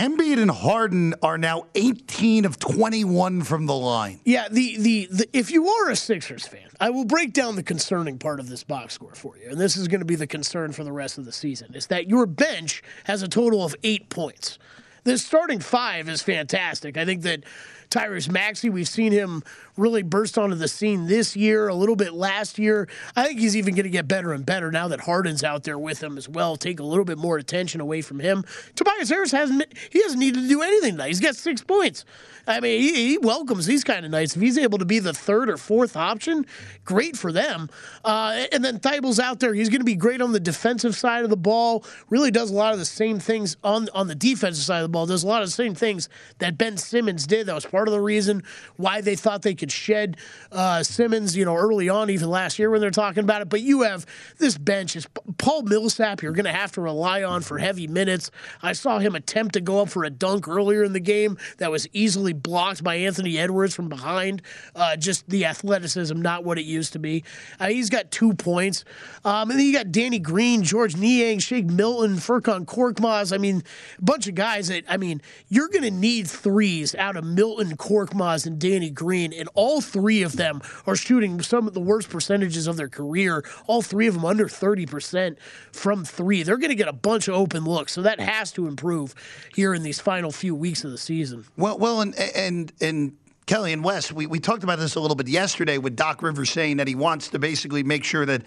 Embiid 0.00 0.40
and 0.40 0.50
Harden 0.50 1.14
are 1.22 1.36
now 1.36 1.66
18 1.74 2.46
of 2.46 2.58
21 2.58 3.42
from 3.42 3.66
the 3.66 3.74
line. 3.74 4.18
Yeah, 4.24 4.48
the, 4.48 4.78
the 4.78 5.08
the 5.10 5.28
if 5.34 5.50
you 5.50 5.68
are 5.68 5.90
a 5.90 5.96
Sixers 5.96 6.46
fan, 6.46 6.70
I 6.80 6.88
will 6.88 7.04
break 7.04 7.34
down 7.34 7.54
the 7.54 7.62
concerning 7.62 8.16
part 8.16 8.40
of 8.40 8.48
this 8.48 8.64
box 8.64 8.94
score 8.94 9.14
for 9.14 9.36
you, 9.36 9.50
and 9.50 9.60
this 9.60 9.76
is 9.76 9.88
going 9.88 9.98
to 10.00 10.06
be 10.06 10.14
the 10.14 10.26
concern 10.26 10.72
for 10.72 10.84
the 10.84 10.92
rest 10.92 11.18
of 11.18 11.26
the 11.26 11.32
season. 11.32 11.74
Is 11.74 11.88
that 11.88 12.08
your 12.08 12.24
bench 12.24 12.82
has 13.04 13.22
a 13.22 13.28
total 13.28 13.62
of 13.62 13.76
eight 13.82 14.08
points. 14.08 14.58
The 15.04 15.18
starting 15.18 15.60
five 15.60 16.08
is 16.08 16.22
fantastic. 16.22 16.96
I 16.96 17.04
think 17.04 17.20
that 17.24 17.44
Tyrese 17.90 18.30
Maxey, 18.30 18.70
we've 18.70 18.88
seen 18.88 19.10
him 19.10 19.42
really 19.76 20.02
burst 20.02 20.38
onto 20.38 20.54
the 20.54 20.68
scene 20.68 21.06
this 21.06 21.34
year, 21.34 21.68
a 21.68 21.74
little 21.74 21.96
bit 21.96 22.12
last 22.12 22.58
year. 22.58 22.88
I 23.16 23.26
think 23.26 23.40
he's 23.40 23.56
even 23.56 23.74
going 23.74 23.84
to 23.84 23.90
get 23.90 24.06
better 24.06 24.32
and 24.32 24.46
better 24.46 24.70
now 24.70 24.88
that 24.88 25.00
Harden's 25.00 25.42
out 25.42 25.64
there 25.64 25.78
with 25.78 26.00
him 26.02 26.16
as 26.16 26.28
well. 26.28 26.56
Take 26.56 26.78
a 26.78 26.84
little 26.84 27.04
bit 27.04 27.18
more 27.18 27.36
attention 27.36 27.80
away 27.80 28.00
from 28.00 28.20
him. 28.20 28.44
Tobias 28.76 29.08
Harris 29.08 29.32
hasn't 29.32 29.64
he 29.90 30.02
hasn't 30.02 30.20
needed 30.20 30.42
to 30.42 30.48
do 30.48 30.62
anything 30.62 30.92
tonight. 30.92 31.08
He's 31.08 31.20
got 31.20 31.34
six 31.34 31.62
points. 31.62 32.04
I 32.46 32.60
mean, 32.60 32.80
he, 32.80 33.08
he 33.08 33.18
welcomes 33.18 33.66
these 33.66 33.84
kind 33.84 34.04
of 34.04 34.10
nights. 34.10 34.34
If 34.34 34.42
he's 34.42 34.58
able 34.58 34.78
to 34.78 34.84
be 34.84 34.98
the 34.98 35.12
third 35.12 35.50
or 35.50 35.56
fourth 35.56 35.96
option, 35.96 36.46
great 36.84 37.16
for 37.16 37.32
them. 37.32 37.68
Uh, 38.04 38.46
and 38.50 38.64
then 38.64 38.78
Thybulle's 38.78 39.20
out 39.20 39.40
there. 39.40 39.54
He's 39.54 39.68
going 39.68 39.80
to 39.80 39.84
be 39.84 39.94
great 39.94 40.20
on 40.20 40.32
the 40.32 40.40
defensive 40.40 40.96
side 40.96 41.24
of 41.24 41.30
the 41.30 41.36
ball. 41.36 41.84
Really 42.08 42.30
does 42.30 42.50
a 42.50 42.54
lot 42.54 42.72
of 42.72 42.78
the 42.78 42.84
same 42.84 43.18
things 43.18 43.56
on 43.62 43.88
on 43.94 44.06
the 44.08 44.14
defensive 44.14 44.64
side 44.64 44.78
of 44.78 44.84
the 44.84 44.88
ball. 44.88 45.06
Does 45.06 45.24
a 45.24 45.28
lot 45.28 45.42
of 45.42 45.48
the 45.48 45.52
same 45.52 45.74
things 45.74 46.08
that 46.38 46.56
Ben 46.56 46.76
Simmons 46.76 47.26
did. 47.26 47.46
That 47.46 47.54
was 47.54 47.66
part 47.66 47.79
of 47.88 47.92
the 47.92 48.00
reason 48.00 48.42
why 48.76 49.00
they 49.00 49.16
thought 49.16 49.42
they 49.42 49.54
could 49.54 49.72
shed 49.72 50.16
uh, 50.52 50.82
Simmons, 50.82 51.36
you 51.36 51.44
know, 51.44 51.56
early 51.56 51.88
on, 51.88 52.10
even 52.10 52.28
last 52.28 52.58
year 52.58 52.70
when 52.70 52.80
they're 52.80 52.90
talking 52.90 53.24
about 53.24 53.42
it. 53.42 53.48
But 53.48 53.60
you 53.60 53.82
have 53.82 54.06
this 54.38 54.56
bench 54.58 54.96
is 54.96 55.06
Paul 55.38 55.62
Millsap. 55.62 56.22
You're 56.22 56.32
going 56.32 56.44
to 56.44 56.52
have 56.52 56.72
to 56.72 56.80
rely 56.80 57.22
on 57.22 57.42
for 57.42 57.58
heavy 57.58 57.86
minutes. 57.86 58.30
I 58.62 58.72
saw 58.72 58.98
him 58.98 59.14
attempt 59.14 59.54
to 59.54 59.60
go 59.60 59.80
up 59.80 59.88
for 59.88 60.04
a 60.04 60.10
dunk 60.10 60.48
earlier 60.48 60.84
in 60.84 60.92
the 60.92 61.00
game 61.00 61.38
that 61.58 61.70
was 61.70 61.88
easily 61.92 62.32
blocked 62.32 62.82
by 62.82 62.96
Anthony 62.96 63.38
Edwards 63.38 63.74
from 63.74 63.88
behind. 63.88 64.42
Uh, 64.74 64.96
just 64.96 65.28
the 65.28 65.44
athleticism, 65.44 66.20
not 66.20 66.44
what 66.44 66.58
it 66.58 66.64
used 66.64 66.92
to 66.92 66.98
be. 66.98 67.24
Uh, 67.58 67.68
he's 67.68 67.90
got 67.90 68.10
two 68.10 68.34
points. 68.34 68.84
Um, 69.24 69.50
and 69.50 69.58
then 69.58 69.66
you 69.66 69.72
got 69.72 69.92
Danny 69.92 70.18
Green, 70.18 70.62
Georges 70.62 71.00
Niang, 71.00 71.38
Shake 71.38 71.66
Milton, 71.66 72.16
Furkan 72.16 72.64
Korkmaz. 72.64 73.32
I 73.32 73.38
mean, 73.38 73.62
a 73.98 74.02
bunch 74.02 74.26
of 74.26 74.34
guys 74.34 74.68
that, 74.68 74.84
I 74.88 74.96
mean, 74.96 75.20
you're 75.48 75.68
going 75.68 75.84
to 75.84 75.90
need 75.90 76.28
threes 76.28 76.94
out 76.94 77.16
of 77.16 77.24
Milton, 77.24 77.69
Korkmaz, 77.78 78.46
and 78.46 78.58
Danny 78.58 78.90
Green. 78.90 79.32
And 79.32 79.48
all 79.54 79.80
three 79.80 80.22
of 80.22 80.36
them 80.36 80.60
are 80.86 80.96
shooting 80.96 81.40
some 81.42 81.66
of 81.66 81.74
the 81.74 81.80
worst 81.80 82.10
percentages 82.10 82.66
of 82.66 82.76
their 82.76 82.88
career. 82.88 83.44
All 83.66 83.82
three 83.82 84.06
of 84.06 84.14
them 84.14 84.24
under 84.24 84.46
30% 84.46 85.36
from 85.72 86.04
three. 86.04 86.42
They're 86.42 86.56
going 86.56 86.70
to 86.70 86.76
get 86.76 86.88
a 86.88 86.92
bunch 86.92 87.28
of 87.28 87.34
open 87.34 87.64
looks. 87.64 87.92
So 87.92 88.02
that 88.02 88.20
has 88.20 88.52
to 88.52 88.66
improve 88.66 89.14
here 89.54 89.74
in 89.74 89.82
these 89.82 90.00
final 90.00 90.30
few 90.30 90.54
weeks 90.54 90.84
of 90.84 90.90
the 90.90 90.98
season. 90.98 91.44
Well, 91.56 91.78
well, 91.78 92.00
and 92.00 92.14
and 92.14 92.72
and 92.80 93.16
Kelly 93.50 93.72
and 93.72 93.82
Wes, 93.82 94.12
we, 94.12 94.26
we 94.26 94.38
talked 94.38 94.62
about 94.62 94.78
this 94.78 94.94
a 94.94 95.00
little 95.00 95.16
bit 95.16 95.26
yesterday 95.26 95.76
with 95.76 95.96
Doc 95.96 96.22
Rivers 96.22 96.50
saying 96.50 96.76
that 96.76 96.86
he 96.86 96.94
wants 96.94 97.30
to 97.30 97.38
basically 97.40 97.82
make 97.82 98.04
sure 98.04 98.24
that 98.24 98.42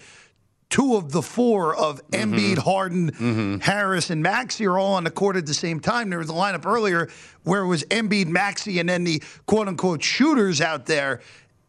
two 0.74 0.96
of 0.96 1.12
the 1.12 1.22
four 1.22 1.72
of 1.76 2.04
mm-hmm. 2.08 2.34
Embiid, 2.34 2.58
Harden, 2.58 3.12
mm-hmm. 3.12 3.58
Harris, 3.58 4.10
and 4.10 4.20
Maxey 4.20 4.66
are 4.66 4.76
all 4.76 4.94
on 4.94 5.04
the 5.04 5.10
court 5.10 5.36
at 5.36 5.46
the 5.46 5.54
same 5.54 5.78
time. 5.78 6.10
There 6.10 6.18
was 6.18 6.28
a 6.28 6.32
lineup 6.32 6.66
earlier 6.66 7.08
where 7.44 7.62
it 7.62 7.68
was 7.68 7.84
Embiid, 7.84 8.26
Maxey, 8.26 8.80
and 8.80 8.88
then 8.88 9.04
the 9.04 9.22
quote 9.46 9.68
unquote 9.68 10.02
shooters 10.02 10.60
out 10.60 10.86
there. 10.86 11.20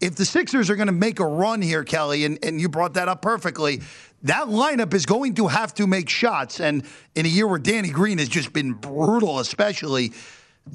If 0.01 0.15
the 0.15 0.25
Sixers 0.25 0.71
are 0.71 0.75
going 0.75 0.87
to 0.87 0.91
make 0.91 1.19
a 1.19 1.25
run 1.25 1.61
here, 1.61 1.83
Kelly, 1.83 2.25
and, 2.25 2.43
and 2.43 2.59
you 2.59 2.67
brought 2.67 2.95
that 2.95 3.07
up 3.07 3.21
perfectly, 3.21 3.83
that 4.23 4.47
lineup 4.47 4.91
is 4.95 5.05
going 5.05 5.35
to 5.35 5.49
have 5.49 5.75
to 5.75 5.85
make 5.85 6.09
shots. 6.09 6.59
And 6.59 6.83
in 7.13 7.27
a 7.27 7.29
year 7.29 7.45
where 7.45 7.59
Danny 7.59 7.89
Green 7.89 8.17
has 8.17 8.27
just 8.27 8.53
been 8.53 8.73
brutal, 8.73 9.37
especially, 9.37 10.13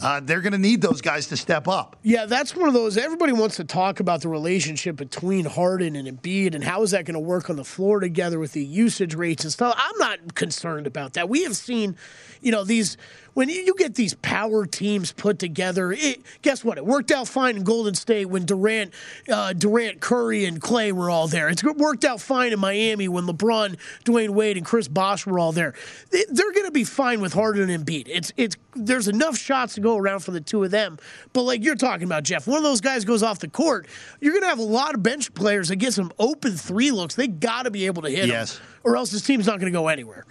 uh, 0.03 0.21
they're 0.21 0.41
going 0.41 0.53
to 0.53 0.59
need 0.59 0.81
those 0.81 1.01
guys 1.01 1.27
to 1.27 1.37
step 1.37 1.67
up. 1.67 1.97
Yeah, 2.03 2.27
that's 2.27 2.55
one 2.55 2.69
of 2.69 2.75
those. 2.75 2.97
Everybody 2.97 3.33
wants 3.33 3.57
to 3.57 3.65
talk 3.65 4.01
about 4.01 4.23
the 4.23 4.29
relationship 4.29 4.97
between 4.97 5.45
Harden 5.45 5.97
and 5.97 6.07
Embiid 6.07 6.55
and 6.55 6.63
how 6.63 6.83
is 6.83 6.93
that 6.93 7.05
going 7.05 7.15
to 7.15 7.21
work 7.21 7.51
on 7.51 7.57
the 7.57 7.65
floor 7.65 8.01
together 8.01 8.39
with 8.39 8.53
the 8.53 8.65
usage 8.65 9.15
rates 9.15 9.45
and 9.45 9.53
stuff. 9.53 9.75
I'm 9.77 9.99
not 9.99 10.35
concerned 10.35 10.87
about 10.87 11.15
that. 11.15 11.29
We 11.29 11.43
have 11.43 11.57
seen, 11.57 11.97
you 12.41 12.53
know, 12.53 12.63
these 12.65 12.97
when 13.35 13.49
you 13.49 13.75
get 13.77 13.95
these 13.95 14.15
power 14.15 14.67
teams 14.67 15.13
put 15.13 15.39
together, 15.39 15.93
it, 15.93 16.21
guess 16.43 16.65
what? 16.65 16.79
It 16.79 16.85
worked 16.87 17.11
out 17.11 17.29
fine 17.29 17.57
in 17.57 17.65
Golden 17.65 17.95
State 17.95 18.27
when 18.27 18.45
Durant, 18.45 18.93
uh, 19.31 19.53
Durant, 19.53 20.01
Curry, 20.01 20.45
and 20.45 20.61
Klay 20.61 20.93
were 20.93 21.11
all 21.11 21.29
there. 21.29 21.49
It's 21.49 21.63
worked 21.63 22.05
out 22.05 22.21
fine 22.21 22.53
in 22.53 22.59
Miami 22.59 23.09
when 23.09 23.25
LeBron, 23.27 23.77
Dwyane 24.05 24.31
Wade, 24.31 24.57
and 24.57 24.67
Chris 24.67 24.89
Bosh 24.89 25.27
were 25.27 25.39
all 25.39 25.53
there. 25.53 25.75
They, 26.11 26.25
they're 26.31 26.53
going 26.53 26.67
to 26.67 26.73
be 26.73 26.85
fine 26.85 27.21
with 27.21 27.33
Harden 27.33 27.71
and 27.71 27.87
Embiid. 27.87 28.05
It's 28.09 28.33
it's 28.37 28.57
there's 28.75 29.09
enough 29.09 29.37
shots 29.37 29.75
to 29.75 29.81
go 29.81 29.97
around 29.97 30.21
for 30.21 30.31
the 30.31 30.41
two 30.41 30.63
of 30.65 30.71
them. 30.71 30.99
But 31.33 31.43
like 31.43 31.65
you're 31.65 31.75
talking 31.75 32.05
about, 32.05 32.23
Jeff, 32.23 32.47
one 32.47 32.59
of 32.59 32.63
those 32.65 32.81
guys 32.81 33.05
goes 33.05 33.23
off 33.23 33.41
the 33.41 33.49
court, 33.49 33.87
you're 34.21 34.33
going 34.33 34.43
to 34.43 34.49
have 34.49 34.59
a 34.61 34.63
lot 34.63 34.95
of 34.95 35.03
bench 35.03 35.33
players 35.35 35.69
that 35.69 35.77
get 35.77 35.93
some 35.93 36.13
open 36.19 36.53
three 36.57 36.91
looks. 36.91 37.15
They 37.15 37.27
got 37.29 37.65
to 37.65 37.71
be 37.71 37.87
able 37.87 38.03
to 38.03 38.11
hit 38.11 38.29
Yes. 38.29 38.59
them, 38.59 38.67
or 38.85 38.97
else 38.97 39.11
this 39.11 39.23
team's 39.23 39.47
not 39.47 39.59
going 39.61 39.73
to 39.73 39.77
go 39.77 39.89
anywhere. 39.89 40.25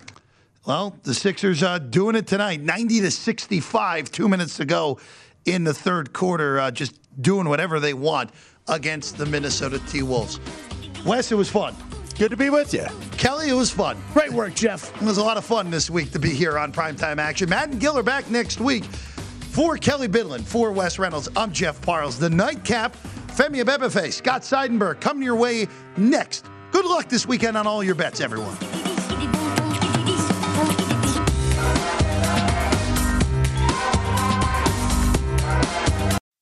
Well, 0.66 0.97
the 1.03 1.14
Sixers 1.14 1.64
uh, 1.64 1.80
doing 1.80 2.16
it 2.16 2.28
tonight, 2.28 2.62
90 2.62 3.01
to 3.01 3.12
65, 3.12 4.12
two 4.12 4.28
minutes 4.28 4.57
to 4.57 4.66
go 4.66 4.99
in 5.45 5.64
the 5.64 5.74
third 5.74 6.12
quarter, 6.14 6.60
uh, 6.60 6.70
just 6.70 6.99
doing 7.22 7.47
whatever 7.47 7.80
they 7.80 7.93
want 7.93 8.32
against 8.68 9.18
the 9.18 9.26
Minnesota 9.26 9.80
T 9.88 10.03
Wolves. 10.03 10.39
Wes, 11.05 11.32
it 11.32 11.36
was 11.36 11.49
fun. 11.49 11.76
Good 12.18 12.32
to 12.32 12.38
be 12.38 12.49
with 12.49 12.74
you. 12.74 12.86
Kelly, 13.18 13.49
it 13.49 13.53
was 13.53 13.72
fun. 13.72 13.97
Great 14.14 14.34
work, 14.34 14.53
Jeff. 14.53 14.93
It 15.01 15.05
was 15.05 15.18
a 15.18 15.24
lot 15.24 15.38
of 15.38 15.45
fun 15.45 15.72
this 15.72 15.89
week 15.89 16.12
to 16.12 16.20
be 16.20 16.32
here 16.32 16.57
on 16.57 16.74
Primetime 16.74 17.18
Action. 17.18 17.49
Matt 17.49 17.70
and 17.70 17.80
Gill 17.80 17.97
are 17.97 18.03
back 18.03 18.30
next 18.30 18.60
week. 18.60 18.84
For 18.84 19.78
Kelly 19.78 20.10
Bidlin, 20.10 20.43
for 20.43 20.74
Wes 20.74 20.99
Reynolds, 20.99 21.30
I'm 21.38 21.53
Jeff 21.53 21.82
Parles. 21.82 22.20
The 22.20 22.30
nightcap, 22.30 22.95
Femi 23.28 23.64
Abebefe, 23.64 24.12
Scott 24.12 24.41
Seidenberg, 24.41 24.99
coming 24.99 25.24
your 25.24 25.36
way 25.36 25.68
next. 25.95 26.45
Good 26.72 26.86
luck 26.86 27.07
this 27.07 27.26
weekend 27.26 27.55
on 27.55 27.66
all 27.66 27.84
your 27.84 27.95
bets, 27.95 28.20
everyone. 28.20 28.57